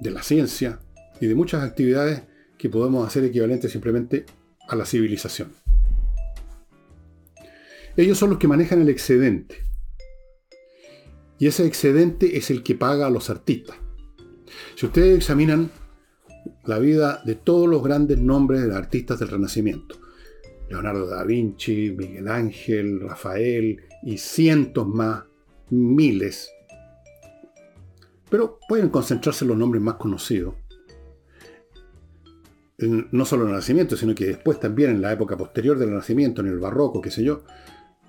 de 0.00 0.10
la 0.10 0.22
ciencia 0.22 0.80
y 1.20 1.26
de 1.26 1.34
muchas 1.34 1.62
actividades 1.62 2.22
que 2.58 2.70
podemos 2.70 3.06
hacer 3.06 3.24
equivalentes 3.24 3.72
simplemente 3.72 4.24
a 4.68 4.76
la 4.76 4.84
civilización. 4.84 5.52
Ellos 7.96 8.18
son 8.18 8.30
los 8.30 8.38
que 8.38 8.48
manejan 8.48 8.82
el 8.82 8.88
excedente. 8.88 9.62
Y 11.38 11.46
ese 11.46 11.66
excedente 11.66 12.36
es 12.36 12.50
el 12.50 12.62
que 12.62 12.74
paga 12.74 13.06
a 13.06 13.10
los 13.10 13.30
artistas. 13.30 13.76
Si 14.74 14.86
ustedes 14.86 15.16
examinan 15.16 15.70
la 16.64 16.78
vida 16.78 17.22
de 17.24 17.34
todos 17.34 17.68
los 17.68 17.82
grandes 17.82 18.18
nombres 18.18 18.66
de 18.66 18.74
artistas 18.74 19.18
del 19.18 19.28
Renacimiento, 19.28 19.98
Leonardo 20.68 21.06
da 21.06 21.24
Vinci, 21.24 21.94
Miguel 21.96 22.28
Ángel, 22.28 23.00
Rafael 23.00 23.82
y 24.02 24.18
cientos 24.18 24.86
más, 24.86 25.24
miles. 25.70 26.50
Pero 28.28 28.58
pueden 28.68 28.88
concentrarse 28.88 29.44
en 29.44 29.48
los 29.48 29.58
nombres 29.58 29.82
más 29.82 29.94
conocidos. 29.96 30.54
no 32.78 33.24
solo 33.24 33.42
en 33.42 33.48
el 33.48 33.54
Renacimiento, 33.54 33.96
sino 33.96 34.14
que 34.14 34.26
después 34.26 34.60
también 34.60 34.90
en 34.90 35.00
la 35.00 35.12
época 35.12 35.36
posterior 35.36 35.78
del 35.78 35.88
Renacimiento, 35.88 36.42
en 36.42 36.48
el 36.48 36.58
Barroco, 36.58 37.00
qué 37.00 37.10
sé 37.10 37.24
yo. 37.24 37.42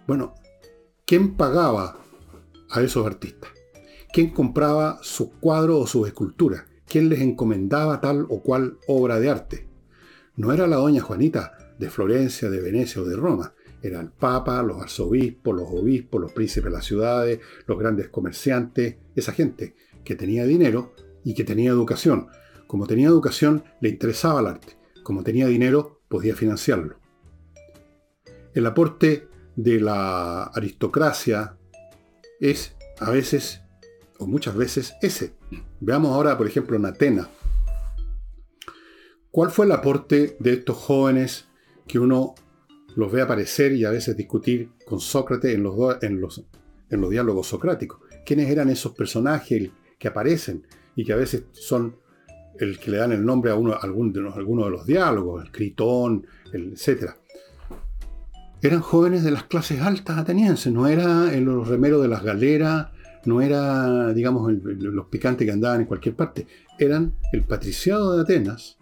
Bueno, 0.08 0.36
¿quién 1.06 1.36
pagaba 1.36 1.98
a 2.70 2.82
esos 2.82 3.06
artistas? 3.06 3.52
¿Quién 4.12 4.32
compraba 4.32 5.00
sus 5.04 5.30
cuadros 5.40 5.84
o 5.84 5.88
sus 5.88 6.08
esculturas? 6.08 6.66
¿Quién 6.88 7.08
les 7.10 7.22
encomendaba 7.22 8.02
tal 8.02 8.26
o 8.30 8.42
cual 8.42 8.78
obra 8.88 9.20
de 9.20 9.30
arte? 9.30 9.68
No 10.36 10.52
era 10.52 10.68
la 10.68 10.78
doña 10.78 11.02
Juanita, 11.02 11.76
de 11.78 11.90
Florencia, 11.90 12.50
de 12.50 12.62
Venecia 12.62 13.02
o 13.02 13.06
de 13.06 13.16
Roma. 13.16 13.54
Era 13.82 14.00
el 14.02 14.10
Papa, 14.10 14.64
los 14.64 14.82
arzobispos, 14.82 15.56
los 15.56 15.68
obispos, 15.70 16.20
los 16.20 16.32
príncipes 16.32 16.66
de 16.66 16.78
las 16.78 16.86
ciudades, 16.86 17.40
los 17.68 17.78
grandes 17.78 18.10
comerciantes, 18.10 18.98
esa 19.16 19.32
gente 19.34 19.76
que 20.08 20.16
tenía 20.16 20.46
dinero 20.46 20.94
y 21.26 21.34
que 21.34 21.44
tenía 21.44 21.70
educación. 21.70 22.30
Como 22.66 22.88
tenía 22.88 23.10
educación, 23.10 23.66
le 23.82 23.90
interesaba 23.90 24.40
el 24.40 24.48
arte. 24.48 24.78
Como 25.04 25.22
tenía 25.22 25.48
dinero, 25.48 26.00
podía 26.08 26.34
financiarlo. 26.34 26.98
El 28.54 28.66
aporte 28.66 29.28
de 29.58 29.82
la 29.82 30.44
aristocracia 30.44 31.58
es 32.40 32.78
a 33.00 33.12
veces, 33.12 33.64
o 34.18 34.28
muchas 34.28 34.56
veces, 34.56 34.94
ese. 35.02 35.34
Veamos 35.82 36.14
ahora, 36.14 36.38
por 36.38 36.48
ejemplo, 36.48 36.78
en 36.78 36.86
Atenas. 36.86 37.28
¿Cuál 39.30 39.52
fue 39.52 39.66
el 39.66 39.74
aporte 39.74 40.38
de 40.40 40.54
estos 40.54 40.78
jóvenes 40.78 41.50
que 41.86 42.00
uno 42.00 42.34
los 42.96 43.12
ve 43.12 43.22
aparecer 43.22 43.74
y 43.74 43.84
a 43.84 43.92
veces 43.92 44.16
discutir 44.16 44.72
con 44.86 45.02
Sócrates 45.02 45.54
en 45.54 45.64
los, 45.64 45.76
en 46.02 46.22
los, 47.02 47.10
diálogos 47.12 47.48
socráticos. 47.48 48.00
¿Quiénes 48.26 48.50
eran 48.50 48.70
esos 48.70 48.94
personajes 48.94 49.70
que 49.98 50.08
aparecen 50.08 50.66
y 50.96 51.06
que 51.06 51.14
a 51.14 51.16
veces 51.16 51.46
son 51.54 51.96
el 52.60 52.80
que 52.80 52.92
le 52.92 52.98
dan 52.98 53.12
el 53.12 53.26
nombre 53.26 53.52
a, 53.52 53.56
uno, 53.56 53.78
de 54.12 54.22
los, 54.22 54.36
alguno 54.36 54.66
de 54.66 54.72
los 54.72 54.86
diálogos, 54.86 55.44
el 55.44 55.52
Critón, 55.52 56.26
etc. 56.52 57.12
Eran 58.62 58.82
jóvenes 58.82 59.24
de 59.24 59.32
las 59.32 59.44
clases 59.44 59.82
altas 59.82 60.18
atenienses, 60.18 60.74
no 60.74 60.88
era 60.88 61.34
en 61.34 61.46
los 61.46 61.68
remeros 61.68 62.02
de 62.02 62.08
las 62.08 62.24
galeras, 62.24 62.88
no 63.26 63.42
era, 63.42 64.14
digamos, 64.14 64.52
los 64.64 65.06
picantes 65.08 65.46
que 65.46 65.52
andaban 65.52 65.82
en 65.82 65.86
cualquier 65.86 66.16
parte, 66.16 66.48
eran 66.80 67.14
el 67.32 67.44
patriciado 67.44 68.16
de 68.16 68.22
Atenas, 68.22 68.78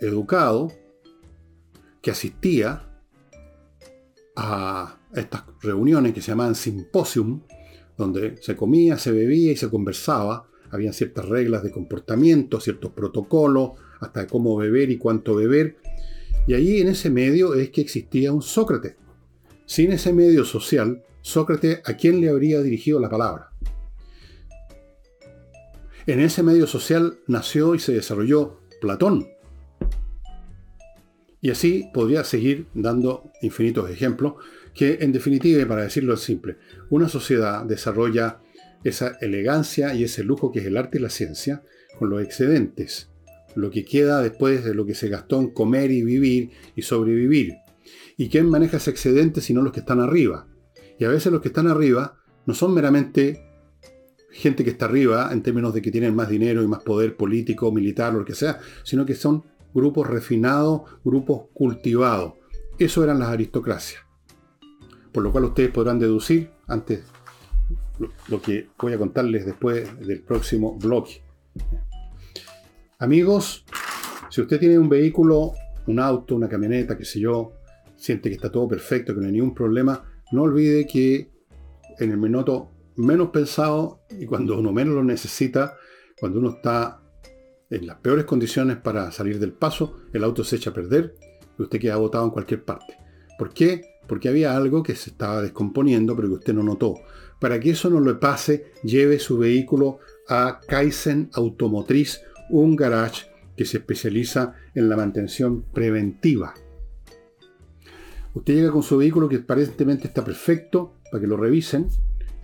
educado, 0.00 0.72
que 2.00 2.10
asistía 2.10 2.82
a 4.36 4.98
estas 5.14 5.44
reuniones 5.62 6.12
que 6.12 6.20
se 6.20 6.32
llamaban 6.32 6.54
simposium, 6.54 7.42
donde 7.96 8.36
se 8.40 8.56
comía, 8.56 8.98
se 8.98 9.12
bebía 9.12 9.52
y 9.52 9.56
se 9.56 9.70
conversaba. 9.70 10.48
Habían 10.70 10.92
ciertas 10.92 11.28
reglas 11.28 11.62
de 11.62 11.70
comportamiento, 11.70 12.60
ciertos 12.60 12.92
protocolos, 12.92 13.72
hasta 14.00 14.26
cómo 14.26 14.56
beber 14.56 14.90
y 14.90 14.98
cuánto 14.98 15.34
beber. 15.34 15.76
Y 16.46 16.54
allí 16.54 16.80
en 16.80 16.88
ese 16.88 17.10
medio 17.10 17.54
es 17.54 17.70
que 17.70 17.80
existía 17.80 18.32
un 18.32 18.42
Sócrates. 18.42 18.96
Sin 19.66 19.92
ese 19.92 20.12
medio 20.12 20.44
social, 20.44 21.02
Sócrates, 21.22 21.80
¿a 21.84 21.94
quién 21.94 22.20
le 22.20 22.28
habría 22.28 22.60
dirigido 22.60 23.00
la 23.00 23.08
palabra? 23.08 23.50
En 26.06 26.20
ese 26.20 26.42
medio 26.42 26.66
social 26.66 27.18
nació 27.26 27.74
y 27.74 27.78
se 27.78 27.92
desarrolló 27.92 28.60
Platón. 28.80 29.26
Y 31.40 31.50
así 31.50 31.88
podría 31.94 32.24
seguir 32.24 32.66
dando 32.74 33.30
infinitos 33.40 33.90
ejemplos, 33.90 34.34
que 34.74 34.98
en 35.00 35.12
definitiva, 35.12 35.62
y 35.62 35.64
para 35.64 35.82
decirlo 35.82 36.16
simple, 36.16 36.56
una 36.90 37.08
sociedad 37.08 37.64
desarrolla 37.64 38.40
esa 38.82 39.16
elegancia 39.20 39.94
y 39.94 40.04
ese 40.04 40.24
lujo 40.24 40.52
que 40.52 40.60
es 40.60 40.66
el 40.66 40.76
arte 40.76 40.98
y 40.98 41.00
la 41.00 41.10
ciencia 41.10 41.62
con 41.98 42.10
los 42.10 42.22
excedentes, 42.22 43.10
lo 43.54 43.70
que 43.70 43.84
queda 43.84 44.20
después 44.20 44.64
de 44.64 44.74
lo 44.74 44.84
que 44.84 44.94
se 44.94 45.08
gastó 45.08 45.40
en 45.40 45.50
comer 45.50 45.90
y 45.90 46.02
vivir 46.02 46.50
y 46.74 46.82
sobrevivir. 46.82 47.54
¿Y 48.16 48.28
quién 48.28 48.48
maneja 48.48 48.76
ese 48.76 48.90
excedente 48.90 49.40
sino 49.40 49.62
los 49.62 49.72
que 49.72 49.80
están 49.80 50.00
arriba? 50.00 50.46
Y 50.98 51.04
a 51.04 51.08
veces 51.08 51.32
los 51.32 51.40
que 51.40 51.48
están 51.48 51.68
arriba 51.68 52.18
no 52.46 52.54
son 52.54 52.74
meramente 52.74 53.42
gente 54.30 54.64
que 54.64 54.70
está 54.70 54.86
arriba 54.86 55.30
en 55.32 55.42
términos 55.42 55.72
de 55.72 55.80
que 55.80 55.92
tienen 55.92 56.14
más 56.14 56.28
dinero 56.28 56.62
y 56.62 56.66
más 56.66 56.82
poder 56.82 57.16
político, 57.16 57.70
militar 57.70 58.14
o 58.14 58.18
lo 58.18 58.24
que 58.24 58.34
sea, 58.34 58.58
sino 58.82 59.06
que 59.06 59.14
son 59.14 59.44
grupos 59.72 60.08
refinados, 60.08 60.82
grupos 61.04 61.44
cultivados. 61.54 62.34
Eso 62.78 63.04
eran 63.04 63.20
las 63.20 63.28
aristocracias. 63.28 64.03
Por 65.14 65.22
lo 65.22 65.30
cual 65.30 65.44
ustedes 65.44 65.70
podrán 65.70 66.00
deducir 66.00 66.50
antes 66.66 67.04
lo, 68.28 68.42
que 68.42 68.68
voy 68.76 68.92
a 68.92 68.98
contarles 68.98 69.46
después 69.46 69.88
del 70.04 70.20
próximo 70.22 70.76
blog. 70.76 71.06
Amigos, 72.98 73.64
si 74.28 74.40
usted 74.40 74.58
tiene 74.58 74.76
un 74.76 74.88
vehículo, 74.88 75.52
un 75.86 76.00
auto, 76.00 76.34
una 76.34 76.48
camioneta, 76.48 76.98
qué 76.98 77.04
sé 77.04 77.20
yo, 77.20 77.52
siente 77.96 78.28
que 78.28 78.34
está 78.34 78.50
todo 78.50 78.66
perfecto, 78.66 79.14
que 79.14 79.20
no 79.20 79.26
hay 79.26 79.32
ningún 79.32 79.54
problema, 79.54 80.04
no 80.32 80.42
olvide 80.42 80.84
que 80.84 81.30
en 82.00 82.10
el 82.10 82.18
minuto 82.18 82.72
menos 82.96 83.30
pensado 83.30 84.00
y 84.18 84.26
cuando 84.26 84.58
uno 84.58 84.72
menos 84.72 84.96
lo 84.96 85.04
necesita, 85.04 85.76
cuando 86.18 86.40
uno 86.40 86.50
está 86.50 87.00
en 87.70 87.86
las 87.86 87.98
peores 87.98 88.24
condiciones 88.24 88.78
para 88.78 89.12
salir 89.12 89.38
del 89.38 89.52
paso, 89.52 90.00
el 90.12 90.24
auto 90.24 90.42
se 90.42 90.56
echa 90.56 90.70
a 90.70 90.74
perder 90.74 91.14
y 91.56 91.62
usted 91.62 91.78
queda 91.78 91.96
botado 91.96 92.24
en 92.24 92.30
cualquier 92.30 92.64
parte. 92.64 92.96
¿Por 93.38 93.54
qué? 93.54 93.93
Porque 94.06 94.28
había 94.28 94.56
algo 94.56 94.82
que 94.82 94.94
se 94.94 95.10
estaba 95.10 95.42
descomponiendo 95.42 96.14
pero 96.16 96.28
que 96.28 96.34
usted 96.34 96.54
no 96.54 96.62
notó. 96.62 96.96
Para 97.40 97.60
que 97.60 97.70
eso 97.70 97.90
no 97.90 98.00
le 98.00 98.14
pase, 98.14 98.72
lleve 98.82 99.18
su 99.18 99.38
vehículo 99.38 99.98
a 100.28 100.60
Kaizen 100.66 101.30
Automotriz, 101.34 102.22
un 102.50 102.76
garage 102.76 103.26
que 103.56 103.64
se 103.64 103.78
especializa 103.78 104.54
en 104.74 104.88
la 104.88 104.96
mantención 104.96 105.62
preventiva. 105.72 106.54
Usted 108.34 108.54
llega 108.54 108.72
con 108.72 108.82
su 108.82 108.96
vehículo 108.96 109.28
que 109.28 109.36
aparentemente 109.36 110.08
está 110.08 110.24
perfecto 110.24 110.94
para 111.10 111.20
que 111.20 111.26
lo 111.26 111.36
revisen, 111.36 111.88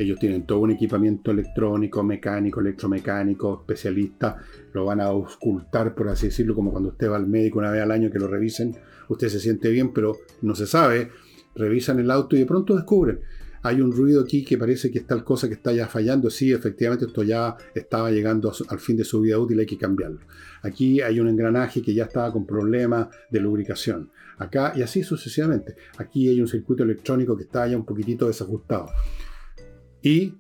ellos 0.01 0.18
tienen 0.18 0.46
todo 0.46 0.61
un 0.61 0.70
equipamiento 0.70 1.31
electrónico, 1.31 2.03
mecánico, 2.03 2.61
electromecánico, 2.61 3.61
especialista. 3.61 4.38
Lo 4.73 4.87
van 4.87 4.99
a 4.99 5.05
auscultar, 5.05 5.94
por 5.94 6.09
así 6.09 6.29
decirlo, 6.29 6.55
como 6.55 6.70
cuando 6.70 6.88
usted 6.88 7.11
va 7.11 7.16
al 7.16 7.27
médico 7.27 7.59
una 7.59 7.70
vez 7.70 7.83
al 7.83 7.90
año 7.90 8.11
que 8.11 8.18
lo 8.18 8.27
revisen. 8.27 8.75
Usted 9.11 9.29
se 9.29 9.40
siente 9.40 9.68
bien, 9.68 9.92
pero 9.92 10.16
no 10.40 10.55
se 10.55 10.66
sabe. 10.66 11.11
Revisan 11.54 11.98
el 12.00 12.10
auto 12.10 12.36
y 12.36 12.40
de 12.40 12.46
pronto 12.46 12.74
descubren. 12.74 13.20
Hay 13.62 13.80
un 13.82 13.92
ruido 13.92 14.22
aquí 14.22 14.42
que 14.42 14.56
parece 14.56 14.90
que 14.90 15.00
es 15.00 15.06
tal 15.06 15.22
cosa 15.22 15.46
que 15.46 15.54
está 15.54 15.72
ya 15.72 15.86
fallando. 15.86 16.30
Sí, 16.30 16.50
efectivamente, 16.50 17.04
esto 17.04 17.22
ya 17.22 17.56
estaba 17.74 18.10
llegando 18.10 18.50
al 18.68 18.78
fin 18.78 18.96
de 18.96 19.04
su 19.04 19.20
vida 19.20 19.38
útil, 19.38 19.58
hay 19.58 19.66
que 19.66 19.76
cambiarlo. 19.76 20.20
Aquí 20.62 21.02
hay 21.02 21.20
un 21.20 21.28
engranaje 21.28 21.82
que 21.82 21.92
ya 21.92 22.04
estaba 22.04 22.32
con 22.32 22.46
problemas 22.46 23.08
de 23.30 23.40
lubricación. 23.40 24.10
Acá, 24.38 24.72
y 24.74 24.80
así 24.80 25.02
sucesivamente. 25.02 25.76
Aquí 25.98 26.28
hay 26.28 26.40
un 26.40 26.48
circuito 26.48 26.84
electrónico 26.84 27.36
que 27.36 27.42
está 27.42 27.66
ya 27.66 27.76
un 27.76 27.84
poquitito 27.84 28.26
desajustado 28.26 28.86
y 30.02 30.34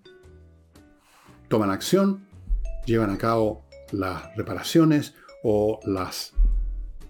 toman 1.48 1.70
acción, 1.70 2.26
llevan 2.86 3.10
a 3.10 3.18
cabo 3.18 3.66
las 3.92 4.34
reparaciones 4.36 5.14
o 5.42 5.80
las 5.84 6.32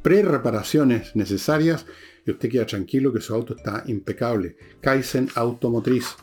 pre-reparaciones 0.03 1.15
necesarias 1.15 1.87
y 2.27 2.31
usted 2.31 2.49
queda 2.49 2.67
tranquilo 2.67 3.13
que 3.13 3.21
su 3.21 3.35
auto 3.35 3.57
está 3.57 3.85
impecable. 3.87 4.57
Kaizen 4.81 5.29
Automotriz. 5.35 6.17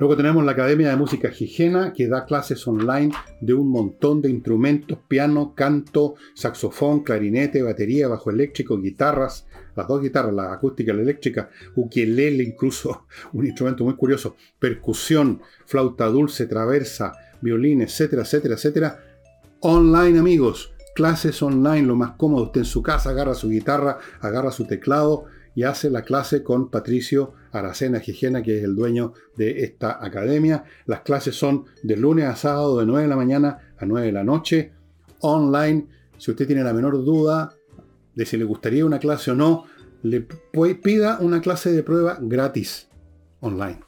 Luego 0.00 0.16
tenemos 0.16 0.44
la 0.44 0.52
Academia 0.52 0.90
de 0.90 0.96
Música 0.96 1.30
Gigena, 1.30 1.92
que 1.92 2.08
da 2.08 2.24
clases 2.24 2.66
online 2.66 3.12
de 3.40 3.54
un 3.54 3.70
montón 3.70 4.20
de 4.20 4.28
instrumentos, 4.28 4.98
piano, 5.06 5.54
canto, 5.54 6.16
saxofón, 6.34 7.04
clarinete, 7.04 7.62
batería, 7.62 8.08
bajo 8.08 8.30
eléctrico, 8.30 8.76
guitarras, 8.76 9.46
las 9.76 9.86
dos 9.86 10.02
guitarras, 10.02 10.34
la 10.34 10.52
acústica 10.52 10.92
y 10.92 10.96
la 10.96 11.02
eléctrica, 11.02 11.48
ukelele 11.76 12.42
incluso, 12.42 13.06
un 13.34 13.46
instrumento 13.46 13.84
muy 13.84 13.94
curioso, 13.94 14.34
percusión, 14.58 15.40
flauta 15.64 16.06
dulce, 16.06 16.46
traversa, 16.46 17.12
violín, 17.40 17.80
etcétera, 17.80 18.22
etcétera, 18.22 18.54
etcétera. 18.56 19.04
Online 19.60 20.18
amigos, 20.18 20.73
clases 20.94 21.42
online, 21.42 21.82
lo 21.82 21.96
más 21.96 22.12
cómodo, 22.12 22.44
usted 22.44 22.62
en 22.62 22.66
su 22.66 22.82
casa 22.82 23.10
agarra 23.10 23.34
su 23.34 23.48
guitarra, 23.48 23.98
agarra 24.20 24.50
su 24.50 24.64
teclado 24.66 25.24
y 25.54 25.64
hace 25.64 25.90
la 25.90 26.02
clase 26.02 26.42
con 26.42 26.70
Patricio 26.70 27.34
Aracena 27.52 28.00
Gigena, 28.00 28.42
que 28.42 28.58
es 28.58 28.64
el 28.64 28.74
dueño 28.74 29.12
de 29.36 29.64
esta 29.64 30.04
academia. 30.04 30.64
Las 30.86 31.00
clases 31.00 31.36
son 31.36 31.66
de 31.82 31.96
lunes 31.96 32.26
a 32.26 32.36
sábado 32.36 32.78
de 32.78 32.86
9 32.86 33.02
de 33.02 33.08
la 33.08 33.16
mañana 33.16 33.58
a 33.76 33.86
9 33.86 34.06
de 34.06 34.12
la 34.12 34.24
noche, 34.24 34.72
online. 35.20 35.86
Si 36.18 36.30
usted 36.30 36.46
tiene 36.46 36.64
la 36.64 36.72
menor 36.72 37.04
duda, 37.04 37.54
de 38.14 38.26
si 38.26 38.36
le 38.36 38.44
gustaría 38.44 38.86
una 38.86 38.98
clase 38.98 39.30
o 39.30 39.34
no, 39.34 39.64
le 40.02 40.26
pida 40.74 41.18
una 41.20 41.40
clase 41.40 41.72
de 41.72 41.82
prueba 41.82 42.18
gratis 42.20 42.88
online. 43.40 43.80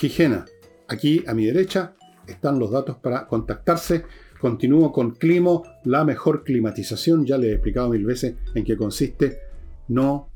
Higiena. 0.00 0.44
Aquí 0.88 1.24
a 1.26 1.34
mi 1.34 1.46
derecha 1.46 1.94
están 2.26 2.58
los 2.58 2.70
datos 2.70 2.96
para 2.98 3.26
contactarse. 3.26 4.04
Continúo 4.40 4.92
con 4.92 5.12
Climo, 5.12 5.64
la 5.84 6.04
mejor 6.04 6.44
climatización. 6.44 7.24
Ya 7.24 7.38
le 7.38 7.48
he 7.48 7.52
explicado 7.52 7.88
mil 7.90 8.04
veces 8.04 8.34
en 8.54 8.64
qué 8.64 8.76
consiste. 8.76 9.38
No, 9.88 10.30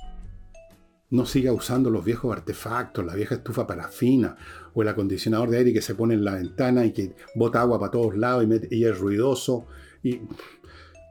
no 1.11 1.27
siga 1.27 1.53
usando 1.53 1.91
los 1.91 2.05
viejos 2.05 2.35
artefactos, 2.37 3.05
la 3.05 3.15
vieja 3.15 3.35
estufa 3.35 3.67
parafina 3.67 4.37
o 4.75 4.83
el 4.83 4.89
acondicionador 4.89 5.51
de 5.51 5.59
aire 5.59 5.73
que 5.73 5.83
se 5.83 5.95
pone 5.95 6.15
en 6.15 6.25
la 6.25 6.35
ventana 6.35 6.85
y 6.85 6.93
que 6.93 7.15
bota 7.35 7.61
agua 7.61 7.81
para 7.81 7.91
todos 7.91 8.17
lados 8.17 8.47
y, 8.71 8.77
y 8.77 8.85
es 8.85 8.99
ruidoso. 8.99 9.67
Y 10.03 10.21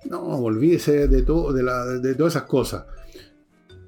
no, 0.06 0.21
olvídese 0.21 1.08
de, 1.08 1.23
todo, 1.23 1.52
de, 1.52 2.15
todas 2.15 2.34
esas 2.34 2.47
cosas. 2.47 2.86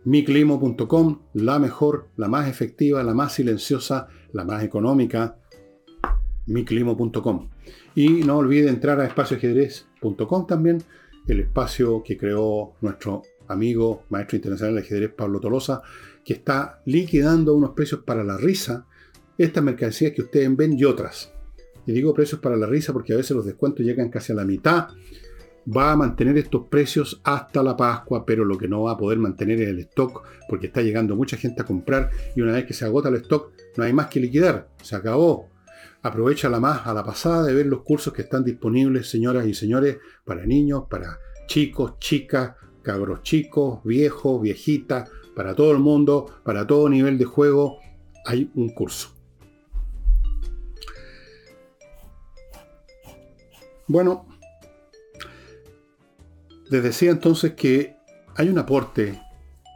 Miclimo.com, 0.03 1.21
la 1.33 1.59
mejor, 1.59 2.09
la 2.17 2.27
más 2.27 2.49
efectiva, 2.49 3.03
la 3.03 3.13
más 3.13 3.33
silenciosa, 3.33 4.07
la 4.33 4.43
más 4.43 4.63
económica. 4.63 5.37
Miclimo.com. 6.47 7.49
Y 7.95 8.09
no 8.09 8.37
olvide 8.37 8.69
entrar 8.69 8.99
a 8.99 9.05
espacioajedrez.com 9.05 10.47
también, 10.47 10.83
el 11.27 11.39
espacio 11.39 12.03
que 12.03 12.17
creó 12.17 12.73
nuestro 12.81 13.23
amigo, 13.47 14.03
maestro 14.09 14.37
internacional 14.37 14.75
de 14.75 14.81
ajedrez 14.81 15.11
Pablo 15.13 15.39
Tolosa, 15.39 15.81
que 16.23 16.33
está 16.33 16.81
liquidando 16.85 17.53
unos 17.53 17.71
precios 17.71 18.01
para 18.03 18.23
la 18.23 18.37
risa, 18.37 18.85
estas 19.37 19.63
mercancías 19.63 20.13
que 20.13 20.21
ustedes 20.21 20.55
ven 20.55 20.77
y 20.77 20.85
otras. 20.85 21.33
Y 21.85 21.91
digo 21.93 22.13
precios 22.13 22.39
para 22.39 22.55
la 22.55 22.67
risa 22.67 22.93
porque 22.93 23.13
a 23.13 23.17
veces 23.17 23.35
los 23.35 23.45
descuentos 23.45 23.85
llegan 23.85 24.09
casi 24.09 24.31
a 24.31 24.35
la 24.35 24.45
mitad 24.45 24.89
va 25.65 25.91
a 25.91 25.95
mantener 25.95 26.37
estos 26.37 26.67
precios 26.67 27.21
hasta 27.23 27.63
la 27.63 27.77
Pascua, 27.77 28.25
pero 28.25 28.45
lo 28.45 28.57
que 28.57 28.67
no 28.67 28.83
va 28.83 28.91
a 28.91 28.97
poder 28.97 29.19
mantener 29.19 29.61
es 29.61 29.69
el 29.69 29.79
stock, 29.79 30.23
porque 30.49 30.67
está 30.67 30.81
llegando 30.81 31.15
mucha 31.15 31.37
gente 31.37 31.61
a 31.61 31.65
comprar 31.65 32.09
y 32.35 32.41
una 32.41 32.53
vez 32.53 32.65
que 32.65 32.73
se 32.73 32.85
agota 32.85 33.09
el 33.09 33.15
stock, 33.15 33.51
no 33.77 33.83
hay 33.83 33.93
más 33.93 34.07
que 34.07 34.19
liquidar, 34.19 34.69
se 34.81 34.95
acabó. 34.95 35.49
Aprovecha 36.03 36.49
la 36.49 36.59
más 36.59 36.87
a 36.87 36.93
la 36.93 37.03
pasada 37.03 37.43
de 37.43 37.53
ver 37.53 37.67
los 37.67 37.83
cursos 37.83 38.13
que 38.13 38.23
están 38.23 38.43
disponibles, 38.43 39.09
señoras 39.09 39.45
y 39.45 39.53
señores, 39.53 39.99
para 40.25 40.45
niños, 40.45 40.85
para 40.89 41.19
chicos, 41.47 41.99
chicas, 41.99 42.55
cabros 42.81 43.21
chicos, 43.21 43.83
viejos, 43.83 44.41
viejitas, 44.41 45.09
para 45.35 45.55
todo 45.55 45.71
el 45.71 45.79
mundo, 45.79 46.41
para 46.43 46.65
todo 46.65 46.89
nivel 46.89 47.17
de 47.17 47.25
juego, 47.25 47.77
hay 48.25 48.49
un 48.55 48.69
curso. 48.69 49.09
Bueno, 53.87 54.27
les 56.69 56.81
decía 56.81 57.11
entonces 57.11 57.53
que 57.53 57.95
hay 58.35 58.49
un 58.49 58.57
aporte 58.57 59.21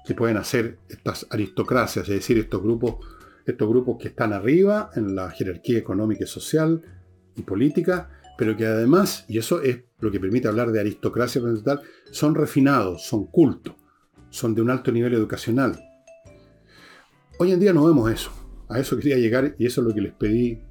que 0.06 0.16
pueden 0.16 0.38
hacer 0.38 0.80
estas 0.88 1.28
aristocracias, 1.30 2.08
es 2.08 2.16
decir, 2.16 2.38
estos 2.38 2.62
grupos, 2.62 2.96
estos 3.46 3.70
grupos 3.70 3.98
que 4.00 4.10
están 4.10 4.34
arriba 4.34 4.90
en 4.96 5.16
la 5.16 5.30
jerarquía 5.30 5.78
económica 5.78 6.24
y 6.24 6.28
social 6.28 6.82
y 7.36 7.44
política, 7.44 8.10
pero 8.38 8.58
que 8.58 8.66
además, 8.66 9.26
y 9.28 9.38
eso 9.38 9.62
es 9.62 9.84
lo 10.00 10.12
que 10.12 10.20
permite 10.20 10.48
hablar 10.48 10.72
de 10.72 10.80
aristocracia 10.80 11.42
son 12.12 12.36
refinados, 12.36 13.06
son 13.06 13.28
cultos, 13.28 13.76
son 14.30 14.56
de 14.56 14.62
un 14.62 14.70
alto 14.70 14.92
nivel 14.92 15.14
educacional. 15.14 15.80
Hoy 17.38 17.52
en 17.52 17.60
día 17.60 17.74
no 17.74 17.86
vemos 17.86 18.12
eso. 18.12 18.32
A 18.68 18.80
eso 18.80 18.98
quería 18.98 19.18
llegar 19.18 19.56
y 19.60 19.66
eso 19.66 19.82
es 19.82 19.88
lo 19.88 19.94
que 19.94 20.02
les 20.02 20.14
pedí 20.14 20.62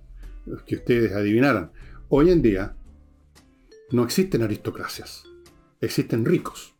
que 0.66 0.77
ustedes 0.77 1.12
adivinaran. 1.12 1.72
Hoy 2.09 2.31
en 2.31 2.43
día 2.43 2.77
no 3.91 4.03
existen 4.03 4.43
aristocracias. 4.43 5.25
Existen 5.81 6.25
ricos. 6.25 6.75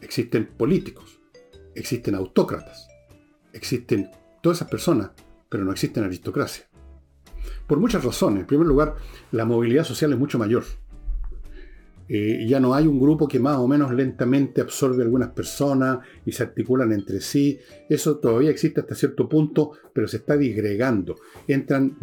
Existen 0.00 0.46
políticos. 0.46 1.20
Existen 1.74 2.14
autócratas. 2.14 2.88
Existen 3.52 4.10
todas 4.46 4.58
esas 4.58 4.70
personas, 4.70 5.10
pero 5.48 5.64
no 5.64 5.72
existen 5.72 6.04
aristocracia. 6.04 6.68
Por 7.66 7.80
muchas 7.80 8.04
razones. 8.04 8.42
En 8.42 8.46
primer 8.46 8.68
lugar, 8.68 8.94
la 9.32 9.44
movilidad 9.44 9.82
social 9.82 10.12
es 10.12 10.18
mucho 10.20 10.38
mayor. 10.38 10.62
Eh, 12.08 12.46
ya 12.48 12.60
no 12.60 12.72
hay 12.72 12.86
un 12.86 13.00
grupo 13.00 13.26
que 13.26 13.40
más 13.40 13.56
o 13.56 13.66
menos 13.66 13.92
lentamente 13.92 14.60
absorbe 14.60 15.02
algunas 15.02 15.30
personas 15.30 15.98
y 16.24 16.30
se 16.30 16.44
articulan 16.44 16.92
entre 16.92 17.20
sí. 17.20 17.58
Eso 17.88 18.18
todavía 18.18 18.50
existe 18.50 18.82
hasta 18.82 18.94
cierto 18.94 19.28
punto, 19.28 19.72
pero 19.92 20.06
se 20.06 20.18
está 20.18 20.36
disgregando. 20.36 21.16
Entran 21.48 21.96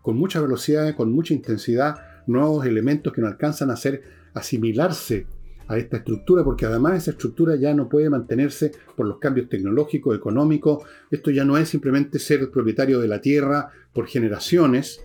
con 0.00 0.16
mucha 0.16 0.40
velocidad, 0.40 0.96
con 0.96 1.12
mucha 1.12 1.34
intensidad, 1.34 1.96
nuevos 2.26 2.64
elementos 2.64 3.12
que 3.12 3.20
no 3.20 3.26
alcanzan 3.26 3.68
a 3.68 3.74
hacer 3.74 4.02
asimilarse 4.32 5.26
a 5.72 5.78
esta 5.78 5.98
estructura, 5.98 6.44
porque 6.44 6.66
además 6.66 6.98
esa 6.98 7.12
estructura 7.12 7.56
ya 7.56 7.74
no 7.74 7.88
puede 7.88 8.10
mantenerse 8.10 8.72
por 8.96 9.06
los 9.06 9.18
cambios 9.18 9.48
tecnológicos, 9.48 10.16
económicos. 10.16 10.84
Esto 11.10 11.30
ya 11.30 11.44
no 11.44 11.56
es 11.56 11.68
simplemente 11.68 12.18
ser 12.18 12.40
el 12.40 12.50
propietario 12.50 13.00
de 13.00 13.08
la 13.08 13.20
tierra 13.20 13.70
por 13.92 14.06
generaciones. 14.06 15.00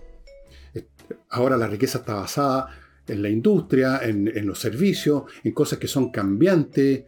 Ahora 1.30 1.56
la 1.56 1.66
riqueza 1.66 1.98
está 1.98 2.14
basada 2.14 2.68
en 3.06 3.22
la 3.22 3.30
industria, 3.30 4.00
en, 4.02 4.46
los 4.46 4.58
servicios, 4.58 5.24
en 5.42 5.52
cosas 5.52 5.78
que 5.78 5.88
son 5.88 6.10
cambiantes. 6.10 7.04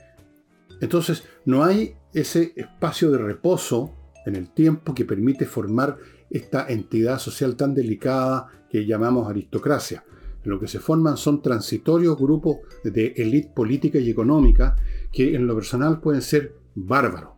Entonces, 0.81 1.25
no 1.45 1.63
hay 1.63 1.95
ese 2.15 2.53
espacio 2.57 3.11
de 3.11 3.19
reposo 3.19 3.95
en 4.25 4.37
el 4.37 4.51
tiempo 4.51 4.95
que 4.95 5.05
permite 5.05 5.45
formar 5.45 5.99
esta 6.31 6.67
entidad 6.69 7.19
social 7.19 7.57
tan 7.57 7.75
delicada 7.75 8.47
que 8.71 8.87
llamamos 8.87 9.29
aristocracia. 9.29 10.05
Lo 10.45 10.59
que 10.59 10.69
se 10.69 10.81
forman 10.81 11.17
son 11.17 11.43
transitorios 11.43 12.17
grupos 12.17 12.59
de 12.83 13.13
élite 13.17 13.53
política 13.55 13.99
y 13.99 14.11
económica 14.11 14.77
que 15.13 15.35
en 15.35 15.47
lo 15.47 15.55
personal 15.55 16.01
pueden 16.01 16.23
ser 16.23 16.55
bárbaros. 16.75 17.31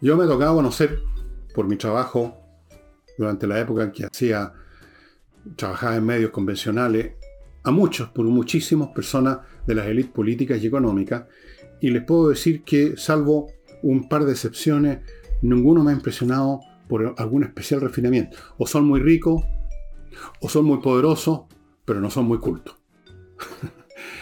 Yo 0.00 0.16
me 0.16 0.26
tocaba 0.26 0.54
conocer 0.54 1.00
por 1.54 1.66
mi 1.66 1.76
trabajo 1.76 2.36
durante 3.16 3.46
la 3.46 3.60
época 3.60 3.84
en 3.84 3.92
que 3.92 4.04
hacía 4.04 4.52
trabajaba 5.56 5.96
en 5.96 6.04
medios 6.04 6.30
convencionales, 6.30 7.12
a 7.62 7.70
muchos, 7.70 8.08
por 8.10 8.24
muchísimas 8.26 8.88
personas 8.88 9.38
de 9.66 9.74
las 9.74 9.86
élites 9.86 10.12
políticas 10.12 10.62
y 10.62 10.66
económicas, 10.66 11.24
y 11.80 11.90
les 11.90 12.02
puedo 12.02 12.28
decir 12.28 12.62
que, 12.62 12.96
salvo 12.96 13.50
un 13.82 14.08
par 14.08 14.24
de 14.24 14.32
excepciones, 14.32 15.00
ninguno 15.42 15.82
me 15.82 15.92
ha 15.92 15.94
impresionado 15.94 16.60
por 16.88 17.14
algún 17.16 17.44
especial 17.44 17.80
refinamiento. 17.80 18.36
O 18.58 18.66
son 18.66 18.86
muy 18.86 19.00
ricos, 19.00 19.44
o 20.40 20.48
son 20.48 20.64
muy 20.64 20.78
poderosos, 20.78 21.42
pero 21.84 22.00
no 22.00 22.10
son 22.10 22.26
muy 22.26 22.38
cultos. 22.38 22.76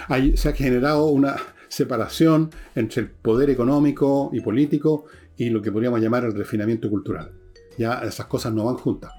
se 0.34 0.48
ha 0.48 0.52
generado 0.52 1.06
una 1.06 1.36
separación 1.68 2.50
entre 2.74 3.02
el 3.02 3.10
poder 3.10 3.50
económico 3.50 4.30
y 4.32 4.40
político 4.40 5.06
y 5.36 5.50
lo 5.50 5.62
que 5.62 5.72
podríamos 5.72 6.00
llamar 6.00 6.24
el 6.24 6.34
refinamiento 6.34 6.90
cultural. 6.90 7.32
Ya 7.78 7.94
esas 8.00 8.26
cosas 8.26 8.52
no 8.52 8.64
van 8.64 8.76
juntas, 8.76 9.12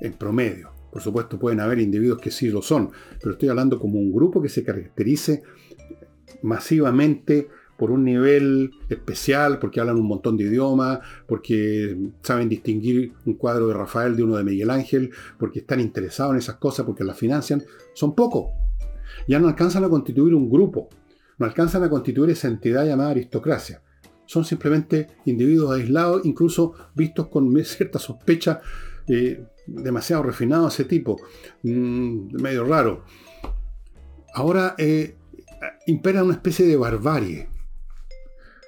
en 0.00 0.12
promedio. 0.14 0.72
Por 0.90 1.00
supuesto, 1.00 1.38
pueden 1.38 1.60
haber 1.60 1.78
individuos 1.78 2.20
que 2.20 2.30
sí 2.30 2.48
lo 2.50 2.60
son, 2.60 2.90
pero 3.20 3.32
estoy 3.32 3.48
hablando 3.48 3.78
como 3.78 3.98
un 3.98 4.12
grupo 4.12 4.42
que 4.42 4.48
se 4.48 4.64
caracterice 4.64 5.42
masivamente 6.42 7.48
por 7.82 7.90
un 7.90 8.04
nivel 8.04 8.70
especial, 8.88 9.58
porque 9.58 9.80
hablan 9.80 9.96
un 9.96 10.06
montón 10.06 10.36
de 10.36 10.44
idiomas, 10.44 11.00
porque 11.26 11.98
saben 12.22 12.48
distinguir 12.48 13.12
un 13.26 13.34
cuadro 13.34 13.66
de 13.66 13.74
Rafael 13.74 14.14
de 14.14 14.22
uno 14.22 14.36
de 14.36 14.44
Miguel 14.44 14.70
Ángel, 14.70 15.10
porque 15.36 15.58
están 15.58 15.80
interesados 15.80 16.34
en 16.34 16.38
esas 16.38 16.58
cosas, 16.58 16.86
porque 16.86 17.02
las 17.02 17.18
financian, 17.18 17.60
son 17.92 18.14
pocos. 18.14 18.52
Ya 19.26 19.40
no 19.40 19.48
alcanzan 19.48 19.82
a 19.82 19.88
constituir 19.88 20.32
un 20.32 20.48
grupo, 20.48 20.90
no 21.38 21.44
alcanzan 21.44 21.82
a 21.82 21.90
constituir 21.90 22.30
esa 22.30 22.46
entidad 22.46 22.86
llamada 22.86 23.10
aristocracia. 23.10 23.82
Son 24.26 24.44
simplemente 24.44 25.08
individuos 25.24 25.74
aislados, 25.74 26.24
incluso 26.24 26.74
vistos 26.94 27.26
con 27.26 27.52
cierta 27.64 27.98
sospecha 27.98 28.60
eh, 29.08 29.44
demasiado 29.66 30.22
refinado 30.22 30.68
ese 30.68 30.84
tipo, 30.84 31.20
mm, 31.64 32.40
medio 32.40 32.62
raro. 32.62 33.02
Ahora 34.34 34.76
eh, 34.78 35.16
impera 35.88 36.22
una 36.22 36.34
especie 36.34 36.64
de 36.64 36.76
barbarie. 36.76 37.51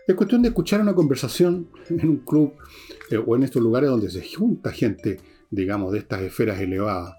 Es 0.06 0.14
cuestión 0.14 0.42
de 0.42 0.48
escuchar 0.48 0.82
una 0.82 0.94
conversación 0.94 1.68
en 1.88 2.08
un 2.08 2.16
club 2.18 2.52
eh, 3.10 3.16
o 3.16 3.36
en 3.36 3.42
estos 3.42 3.62
lugares 3.62 3.88
donde 3.88 4.10
se 4.10 4.22
junta 4.22 4.70
gente, 4.70 5.18
digamos, 5.50 5.92
de 5.92 5.98
estas 6.00 6.20
esferas 6.20 6.60
elevadas, 6.60 7.14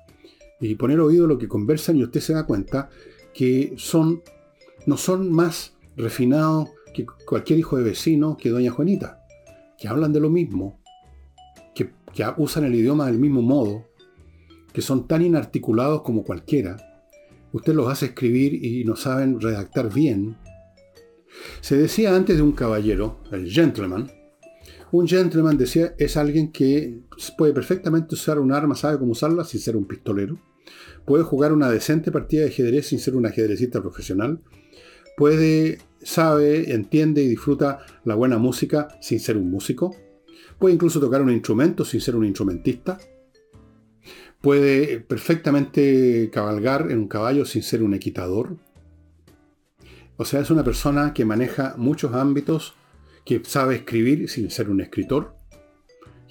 y 0.59 0.75
poner 0.75 0.99
oído 0.99 1.25
a 1.25 1.27
lo 1.27 1.37
que 1.37 1.47
conversan 1.47 1.97
y 1.97 2.03
usted 2.03 2.19
se 2.19 2.33
da 2.33 2.45
cuenta 2.45 2.89
que 3.33 3.73
son, 3.77 4.21
no 4.85 4.97
son 4.97 5.31
más 5.31 5.73
refinados 5.97 6.69
que 6.93 7.05
cualquier 7.25 7.59
hijo 7.59 7.77
de 7.77 7.83
vecino 7.83 8.37
que 8.37 8.49
doña 8.49 8.71
Juanita, 8.71 9.25
que 9.77 9.87
hablan 9.87 10.13
de 10.13 10.19
lo 10.19 10.29
mismo, 10.29 10.79
que 11.73 11.91
usan 12.37 12.63
el 12.63 12.75
idioma 12.75 13.07
del 13.07 13.19
mismo 13.19 13.41
modo, 13.41 13.87
que 14.71 14.81
son 14.81 15.07
tan 15.07 15.21
inarticulados 15.21 16.01
como 16.01 16.23
cualquiera, 16.23 16.77
usted 17.51 17.73
los 17.73 17.87
hace 17.87 18.07
escribir 18.07 18.63
y 18.63 18.85
no 18.85 18.95
saben 18.95 19.41
redactar 19.41 19.93
bien. 19.93 20.37
Se 21.61 21.77
decía 21.77 22.15
antes 22.15 22.37
de 22.37 22.41
un 22.41 22.51
caballero, 22.51 23.19
el 23.31 23.49
gentleman, 23.49 24.11
un 24.91 25.07
gentleman 25.07 25.57
decía 25.57 25.93
es 25.97 26.15
alguien 26.15 26.51
que 26.51 26.99
puede 27.37 27.53
perfectamente 27.53 28.15
usar 28.15 28.39
un 28.39 28.51
arma, 28.51 28.75
sabe 28.75 28.99
cómo 28.99 29.11
usarla 29.11 29.43
sin 29.43 29.59
ser 29.59 29.75
un 29.75 29.85
pistolero, 29.85 30.37
puede 31.05 31.23
jugar 31.23 31.53
una 31.53 31.69
decente 31.69 32.11
partida 32.11 32.41
de 32.41 32.49
ajedrez 32.49 32.87
sin 32.87 32.99
ser 32.99 33.15
un 33.15 33.25
ajedrecista 33.25 33.81
profesional, 33.81 34.41
puede, 35.17 35.79
sabe, 36.01 36.73
entiende 36.73 37.23
y 37.23 37.27
disfruta 37.27 37.79
la 38.03 38.15
buena 38.15 38.37
música 38.37 38.87
sin 39.01 39.19
ser 39.19 39.37
un 39.37 39.49
músico, 39.49 39.95
Puede 40.59 40.75
incluso 40.75 40.99
tocar 40.99 41.21
un 41.21 41.31
instrumento 41.31 41.83
sin 41.83 42.01
ser 42.01 42.15
un 42.15 42.25
instrumentista. 42.25 42.97
Puede 44.41 44.99
perfectamente 44.99 46.29
cabalgar 46.31 46.91
en 46.91 46.99
un 46.99 47.07
caballo 47.07 47.45
sin 47.45 47.63
ser 47.63 47.83
un 47.83 47.93
equitador. 47.93 48.57
O 50.17 50.23
sea, 50.23 50.39
es 50.39 50.49
una 50.49 50.63
persona 50.63 51.13
que 51.13 51.25
maneja 51.25 51.75
muchos 51.77 52.13
ámbitos, 52.13 52.75
que 53.25 53.41
sabe 53.43 53.75
escribir 53.75 54.29
sin 54.29 54.49
ser 54.49 54.69
un 54.69 54.79
escritor. 54.79 55.35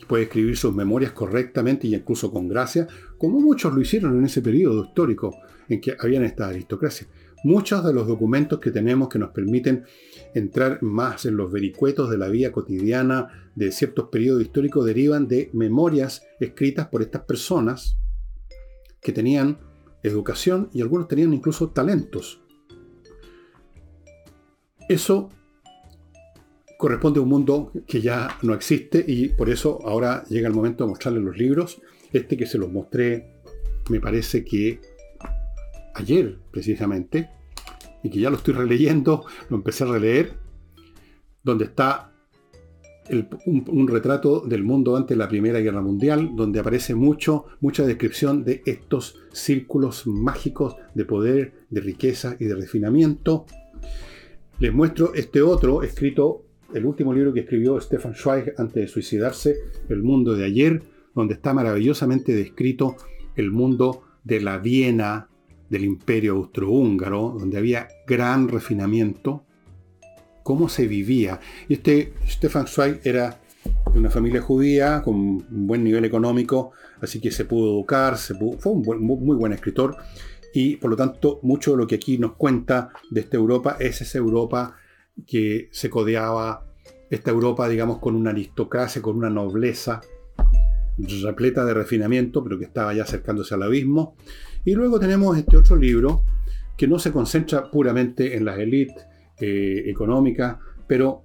Puede 0.09 0.25
escribir 0.25 0.57
sus 0.57 0.75
memorias 0.75 1.13
correctamente 1.13 1.87
y 1.87 1.95
incluso 1.95 2.31
con 2.31 2.49
gracia, 2.49 2.87
como 3.19 3.41
muchos 3.41 3.75
lo 3.75 3.81
hicieron 3.81 4.19
en 4.19 4.25
ese 4.25 4.43
periodo 4.43 4.85
histórico 4.85 5.37
en 5.69 5.81
que 5.81 5.97
habían 5.99 6.25
esta 6.25 6.49
aristocracia. 6.49 7.07
Muchos 7.43 7.85
de 7.85 7.93
los 7.93 8.07
documentos 8.07 8.59
que 8.59 8.71
tenemos 8.71 9.11
que 9.11 9.19
nos 9.19 9.31
permiten 9.31 9.85
entrar 10.35 10.83
más 10.83 11.27
en 11.27 11.37
los 11.37 11.53
vericuetos 11.53 12.09
de 12.09 12.17
la 12.17 12.29
vida 12.29 12.53
cotidiana 12.53 13.51
de 13.55 13.71
ciertos 13.71 14.09
periodos 14.09 14.43
históricos 14.43 14.87
derivan 14.87 15.29
de 15.29 15.51
memorias 15.53 16.23
escritas 16.41 16.89
por 16.89 17.03
estas 17.03 17.23
personas 17.25 17.99
que 19.03 19.13
tenían 19.13 19.59
educación 20.03 20.71
y 20.73 20.81
algunos 20.81 21.07
tenían 21.07 21.35
incluso 21.35 21.69
talentos. 21.71 22.44
Eso 24.89 25.31
corresponde 26.79 27.21
a 27.21 27.23
un 27.23 27.29
mundo 27.29 27.73
que 27.87 28.01
ya 28.01 28.37
no 28.43 28.55
existe 28.55 29.05
y 29.07 29.29
por 29.29 29.49
eso 29.49 29.81
ahora 29.87 30.25
llega 30.29 30.49
el 30.49 30.55
momento 30.55 30.85
de 30.85 30.91
mostrarles 30.91 31.23
los 31.23 31.37
libros. 31.37 31.81
Este 32.13 32.37
que 32.37 32.47
se 32.47 32.59
los 32.59 32.71
mostré 32.71 33.35
me 33.91 34.01
parece 34.01 34.45
que 34.45 34.81
ayer 35.95 36.39
precisamente, 36.51 37.31
y 38.03 38.11
que 38.11 38.21
ya 38.21 38.31
lo 38.31 38.37
estoy 38.37 38.55
releyendo, 38.55 39.25
lo 39.49 39.57
empecé 39.57 39.85
a 39.85 39.89
releer, 39.89 40.35
donde 41.43 41.65
está 41.65 42.13
un, 43.47 43.89
retrato 43.89 44.41
del 44.41 44.65
mundo 44.65 44.97
antes 44.97 45.17
de 45.17 45.23
la 45.23 45.29
Primera 45.29 45.61
Guerra 45.61 45.83
Mundial, 45.83 46.31
donde 46.35 46.61
aparece 46.61 46.95
mucho, 46.95 47.47
mucha 47.61 47.87
descripción 47.87 48.45
de 48.45 48.63
estos 48.65 49.17
círculos 49.33 50.07
mágicos 50.07 50.77
de 50.95 51.05
poder, 51.05 51.67
de 51.71 51.81
riqueza 51.81 52.37
y 52.39 52.47
de 52.47 52.55
refinamiento. 52.55 53.47
Les 54.61 54.73
muestro 54.73 55.15
este 55.15 55.43
otro, 55.43 55.83
escrito, 55.83 56.45
el 56.73 56.87
último 56.87 57.13
libro 57.13 57.33
que 57.33 57.41
escribió 57.41 57.81
Stefan 57.81 58.15
Zweig 58.15 58.55
antes 58.57 58.75
de 58.75 58.89
suicidarse, 58.89 59.57
El 59.89 60.03
mundo 60.05 60.35
de 60.35 60.45
ayer, 60.45 60.81
donde 61.13 61.35
está 61.35 61.53
maravillosamente 61.53 62.33
descrito 62.33 62.97
el 63.35 63.51
mundo 63.51 64.03
de 64.23 64.41
la 64.41 64.59
Viena 64.59 65.29
del 65.69 65.85
imperio 65.85 66.35
austrohúngaro, 66.35 67.37
donde 67.37 67.59
había 67.59 67.89
gran 68.07 68.49
refinamiento, 68.49 69.45
cómo 70.45 70.69
se 70.69 70.87
vivía. 70.87 71.41
Este 71.69 72.13
Stefan 72.29 72.69
Zweig 72.69 73.01
era 73.03 73.41
de 73.93 73.99
una 73.99 74.11
familia 74.11 74.41
judía 74.41 75.03
con 75.03 75.17
un 75.17 75.67
buen 75.67 75.83
nivel 75.83 76.05
económico, 76.05 76.73
así 77.01 77.21
que 77.21 77.33
se 77.33 77.45
pudo 77.45 77.73
educar, 77.73 78.17
fue 78.17 78.73
un 78.73 78.83
muy 79.03 79.37
buen 79.37 79.53
escritor, 79.53 79.97
y 80.55 80.77
por 80.77 80.89
lo 80.89 80.97
tanto 80.97 81.41
mucho 81.43 81.73
de 81.73 81.79
lo 81.79 81.87
que 81.87 81.97
aquí 81.97 82.17
nos 82.17 82.35
cuenta 82.37 82.91
de 83.11 83.21
esta 83.21 83.37
Europa 83.37 83.77
es 83.81 84.01
esa 84.01 84.19
Europa 84.19 84.77
que 85.27 85.69
se 85.73 85.91
codeaba 85.91 86.65
esta 87.11 87.33
Europa, 87.33 87.69
digamos, 87.69 87.99
con 87.99 88.15
una 88.15 88.31
aristocracia, 88.31 89.03
con 89.03 89.17
una 89.17 89.31
nobleza 89.31 90.01
repleta 90.97 91.65
de 91.65 91.75
refinamiento, 91.75 92.43
pero 92.43 92.59
que 92.59 92.65
estaba 92.67 92.95
ya 92.95 93.03
acercándose 93.03 93.55
al 93.55 93.65
abismo. 93.65 94.17
Y 94.65 94.75
luego 94.75 95.01
tenemos 95.01 95.37
este 95.37 95.57
otro 95.57 95.77
libro 95.77 96.23
que 96.77 96.87
no 96.87 96.99
se 97.01 97.13
concentra 97.13 97.71
puramente 97.71 98.37
en 98.37 98.45
las 98.45 98.59
élites 98.59 99.05
eh, 99.39 99.83
económicas, 99.87 100.57
pero 100.87 101.23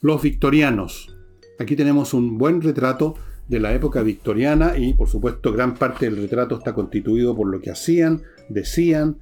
los 0.00 0.22
victorianos. 0.22 1.14
Aquí 1.58 1.76
tenemos 1.76 2.14
un 2.14 2.38
buen 2.38 2.62
retrato 2.62 3.14
de 3.48 3.60
la 3.60 3.72
época 3.72 4.02
victoriana 4.02 4.76
y 4.76 4.94
por 4.94 5.08
supuesto 5.08 5.52
gran 5.52 5.74
parte 5.74 6.06
del 6.06 6.16
retrato 6.16 6.58
está 6.58 6.74
constituido 6.74 7.36
por 7.36 7.48
lo 7.48 7.60
que 7.60 7.70
hacían, 7.70 8.22
decían, 8.48 9.18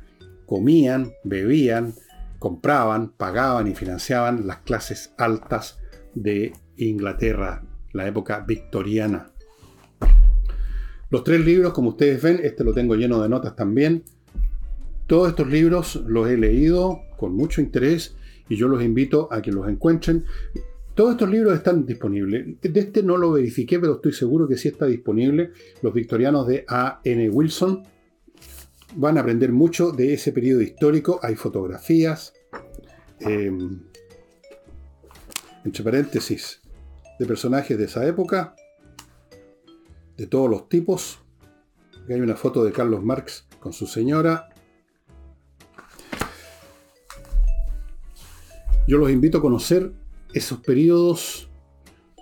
comían, 0.46 1.12
bebían, 1.24 1.94
compraban, 2.38 3.10
pagaban 3.10 3.68
y 3.68 3.74
financiaban 3.74 4.46
las 4.46 4.58
clases 4.58 5.12
altas 5.18 5.78
de 6.14 6.52
Inglaterra, 6.76 7.62
la 7.92 8.06
época 8.06 8.40
victoriana. 8.40 9.30
Los 11.10 11.22
tres 11.22 11.44
libros, 11.44 11.72
como 11.72 11.90
ustedes 11.90 12.20
ven, 12.22 12.40
este 12.42 12.64
lo 12.64 12.72
tengo 12.72 12.96
lleno 12.96 13.22
de 13.22 13.28
notas 13.28 13.54
también. 13.54 14.04
Todos 15.06 15.28
estos 15.28 15.46
libros 15.46 16.02
los 16.06 16.28
he 16.28 16.36
leído 16.36 17.02
con 17.16 17.36
mucho 17.36 17.60
interés 17.60 18.16
y 18.48 18.56
yo 18.56 18.68
los 18.68 18.82
invito 18.82 19.28
a 19.30 19.40
que 19.40 19.52
los 19.52 19.68
encuentren. 19.68 20.24
Todos 20.94 21.12
estos 21.12 21.28
libros 21.28 21.54
están 21.54 21.84
disponibles. 21.84 22.60
De 22.60 22.80
este 22.80 23.02
no 23.02 23.16
lo 23.16 23.32
verifiqué, 23.32 23.80
pero 23.80 23.94
estoy 23.94 24.12
seguro 24.12 24.46
que 24.46 24.56
sí 24.56 24.68
está 24.68 24.86
disponible. 24.86 25.50
Los 25.82 25.92
victorianos 25.92 26.46
de 26.46 26.64
A. 26.68 27.00
N. 27.02 27.30
Wilson. 27.30 27.82
Van 28.94 29.18
a 29.18 29.22
aprender 29.22 29.50
mucho 29.50 29.90
de 29.90 30.14
ese 30.14 30.30
periodo 30.30 30.62
histórico. 30.62 31.18
Hay 31.20 31.34
fotografías. 31.34 32.32
Em, 33.18 33.80
entre 35.64 35.82
paréntesis, 35.82 36.60
de 37.18 37.26
personajes 37.26 37.76
de 37.76 37.86
esa 37.86 38.06
época. 38.06 38.54
De 40.16 40.28
todos 40.28 40.48
los 40.48 40.68
tipos. 40.68 41.18
Aquí 42.04 42.12
hay 42.12 42.20
una 42.20 42.36
foto 42.36 42.62
de 42.64 42.70
Carlos 42.70 43.02
Marx 43.02 43.48
con 43.58 43.72
su 43.72 43.88
señora. 43.88 44.48
Yo 48.86 48.98
los 48.98 49.10
invito 49.10 49.38
a 49.38 49.40
conocer 49.40 50.03
esos 50.34 50.60
periodos, 50.60 51.48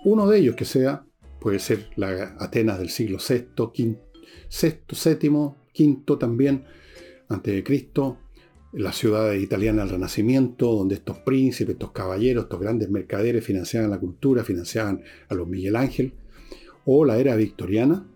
uno 0.05 0.27
de 0.27 0.39
ellos 0.39 0.55
que 0.55 0.65
sea, 0.65 1.05
puede 1.39 1.59
ser 1.59 1.89
la 1.95 2.35
Atenas 2.39 2.79
del 2.79 2.89
siglo 2.89 3.17
VI, 3.17 3.47
VI, 3.75 4.77
VII, 5.19 5.29
V 5.29 6.17
también, 6.17 6.63
antes 7.27 7.53
de 7.53 7.63
Cristo, 7.63 8.19
la 8.71 8.93
ciudad 8.93 9.33
italiana 9.33 9.81
del 9.81 9.91
Renacimiento, 9.91 10.73
donde 10.73 10.95
estos 10.95 11.19
príncipes, 11.19 11.73
estos 11.73 11.91
caballeros, 11.91 12.45
estos 12.45 12.59
grandes 12.59 12.89
mercaderes 12.89 13.43
financiaban 13.43 13.89
la 13.89 13.99
cultura, 13.99 14.43
financiaban 14.43 15.01
a 15.27 15.33
los 15.33 15.47
Miguel 15.47 15.75
Ángel, 15.75 16.13
o 16.85 17.05
la 17.05 17.17
era 17.17 17.35
victoriana, 17.35 18.07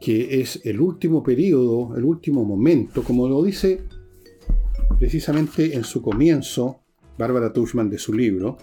que 0.00 0.40
es 0.40 0.60
el 0.64 0.80
último 0.80 1.22
periodo, 1.22 1.94
el 1.96 2.04
último 2.04 2.44
momento, 2.44 3.02
como 3.02 3.28
lo 3.28 3.42
dice 3.42 3.82
precisamente 4.98 5.74
en 5.74 5.84
su 5.84 6.02
comienzo 6.02 6.80
Bárbara 7.18 7.52
Tuchman 7.52 7.90
de 7.90 7.98
su 7.98 8.12
libro, 8.12 8.58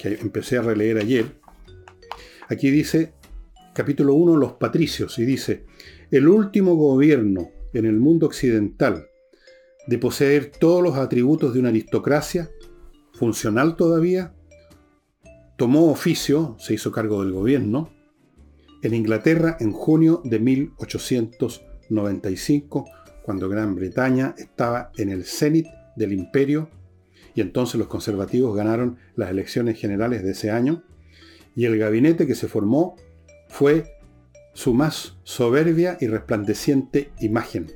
que 0.00 0.14
empecé 0.14 0.56
a 0.56 0.62
releer 0.62 0.96
ayer, 0.98 1.26
aquí 2.48 2.70
dice, 2.70 3.12
capítulo 3.74 4.14
1, 4.14 4.36
los 4.36 4.52
patricios, 4.54 5.18
y 5.18 5.24
dice, 5.24 5.66
el 6.10 6.28
último 6.28 6.74
gobierno 6.74 7.50
en 7.72 7.86
el 7.86 8.00
mundo 8.00 8.26
occidental 8.26 9.06
de 9.86 9.98
poseer 9.98 10.50
todos 10.50 10.82
los 10.82 10.96
atributos 10.96 11.52
de 11.52 11.60
una 11.60 11.68
aristocracia, 11.68 12.50
funcional 13.12 13.76
todavía, 13.76 14.34
tomó 15.56 15.90
oficio, 15.90 16.56
se 16.58 16.72
hizo 16.74 16.92
cargo 16.92 17.22
del 17.22 17.32
gobierno, 17.32 17.90
en 18.82 18.94
Inglaterra 18.94 19.58
en 19.60 19.72
junio 19.72 20.22
de 20.24 20.38
1895, 20.38 22.86
cuando 23.22 23.50
Gran 23.50 23.74
Bretaña 23.74 24.34
estaba 24.38 24.90
en 24.96 25.10
el 25.10 25.24
cenit 25.24 25.66
del 25.96 26.14
imperio 26.14 26.70
y 27.34 27.40
entonces 27.40 27.78
los 27.78 27.88
conservativos 27.88 28.56
ganaron 28.56 28.98
las 29.16 29.30
elecciones 29.30 29.78
generales 29.78 30.22
de 30.22 30.32
ese 30.32 30.50
año, 30.50 30.82
y 31.54 31.64
el 31.64 31.78
gabinete 31.78 32.26
que 32.26 32.34
se 32.34 32.48
formó 32.48 32.96
fue 33.48 33.96
su 34.54 34.74
más 34.74 35.16
soberbia 35.22 35.96
y 36.00 36.06
resplandeciente 36.06 37.12
imagen. 37.20 37.72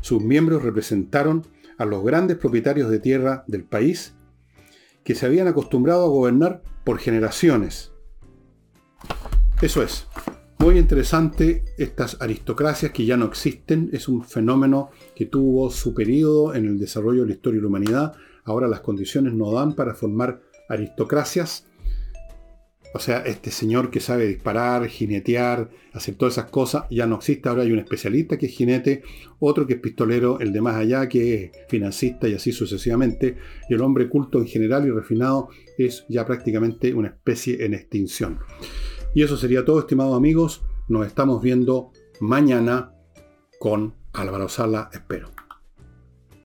Sus 0.00 0.22
miembros 0.22 0.62
representaron 0.62 1.46
a 1.78 1.84
los 1.84 2.04
grandes 2.04 2.36
propietarios 2.36 2.90
de 2.90 2.98
tierra 2.98 3.44
del 3.46 3.64
país 3.64 4.14
que 5.04 5.14
se 5.14 5.26
habían 5.26 5.48
acostumbrado 5.48 6.04
a 6.04 6.08
gobernar 6.08 6.62
por 6.84 6.98
generaciones. 6.98 7.92
Eso 9.62 9.82
es. 9.82 10.06
Muy 10.58 10.76
interesante 10.76 11.64
estas 11.78 12.20
aristocracias 12.20 12.92
que 12.92 13.06
ya 13.06 13.16
no 13.16 13.26
existen. 13.26 13.90
Es 13.92 14.08
un 14.08 14.24
fenómeno 14.24 14.90
que 15.14 15.24
tuvo 15.24 15.70
su 15.70 15.94
periodo 15.94 16.54
en 16.54 16.66
el 16.66 16.78
desarrollo 16.78 17.22
de 17.22 17.28
la 17.28 17.34
historia 17.34 17.58
de 17.58 17.62
la 17.62 17.68
humanidad, 17.68 18.12
Ahora 18.48 18.66
las 18.66 18.80
condiciones 18.80 19.34
no 19.34 19.52
dan 19.52 19.74
para 19.74 19.94
formar 19.94 20.40
aristocracias. 20.70 21.66
O 22.94 22.98
sea, 22.98 23.18
este 23.18 23.50
señor 23.50 23.90
que 23.90 24.00
sabe 24.00 24.26
disparar, 24.26 24.86
jinetear, 24.86 25.68
hacer 25.92 26.14
todas 26.14 26.34
esas 26.34 26.50
cosas, 26.50 26.84
ya 26.90 27.06
no 27.06 27.16
existe. 27.16 27.46
Ahora 27.46 27.62
hay 27.62 27.72
un 27.72 27.78
especialista 27.78 28.38
que 28.38 28.46
es 28.46 28.52
jinete, 28.52 29.02
otro 29.38 29.66
que 29.66 29.74
es 29.74 29.80
pistolero, 29.80 30.40
el 30.40 30.54
de 30.54 30.62
más 30.62 30.76
allá 30.76 31.06
que 31.06 31.34
es 31.34 31.50
financista 31.68 32.26
y 32.26 32.34
así 32.34 32.50
sucesivamente. 32.50 33.36
Y 33.68 33.74
el 33.74 33.82
hombre 33.82 34.08
culto 34.08 34.38
en 34.38 34.46
general 34.46 34.86
y 34.86 34.90
refinado 34.90 35.50
es 35.76 36.06
ya 36.08 36.24
prácticamente 36.24 36.94
una 36.94 37.08
especie 37.08 37.66
en 37.66 37.74
extinción. 37.74 38.38
Y 39.14 39.22
eso 39.22 39.36
sería 39.36 39.66
todo, 39.66 39.80
estimados 39.80 40.16
amigos. 40.16 40.62
Nos 40.88 41.06
estamos 41.06 41.42
viendo 41.42 41.92
mañana 42.20 42.94
con 43.58 43.94
Álvaro 44.14 44.48
Sala, 44.48 44.88
espero. 44.92 45.37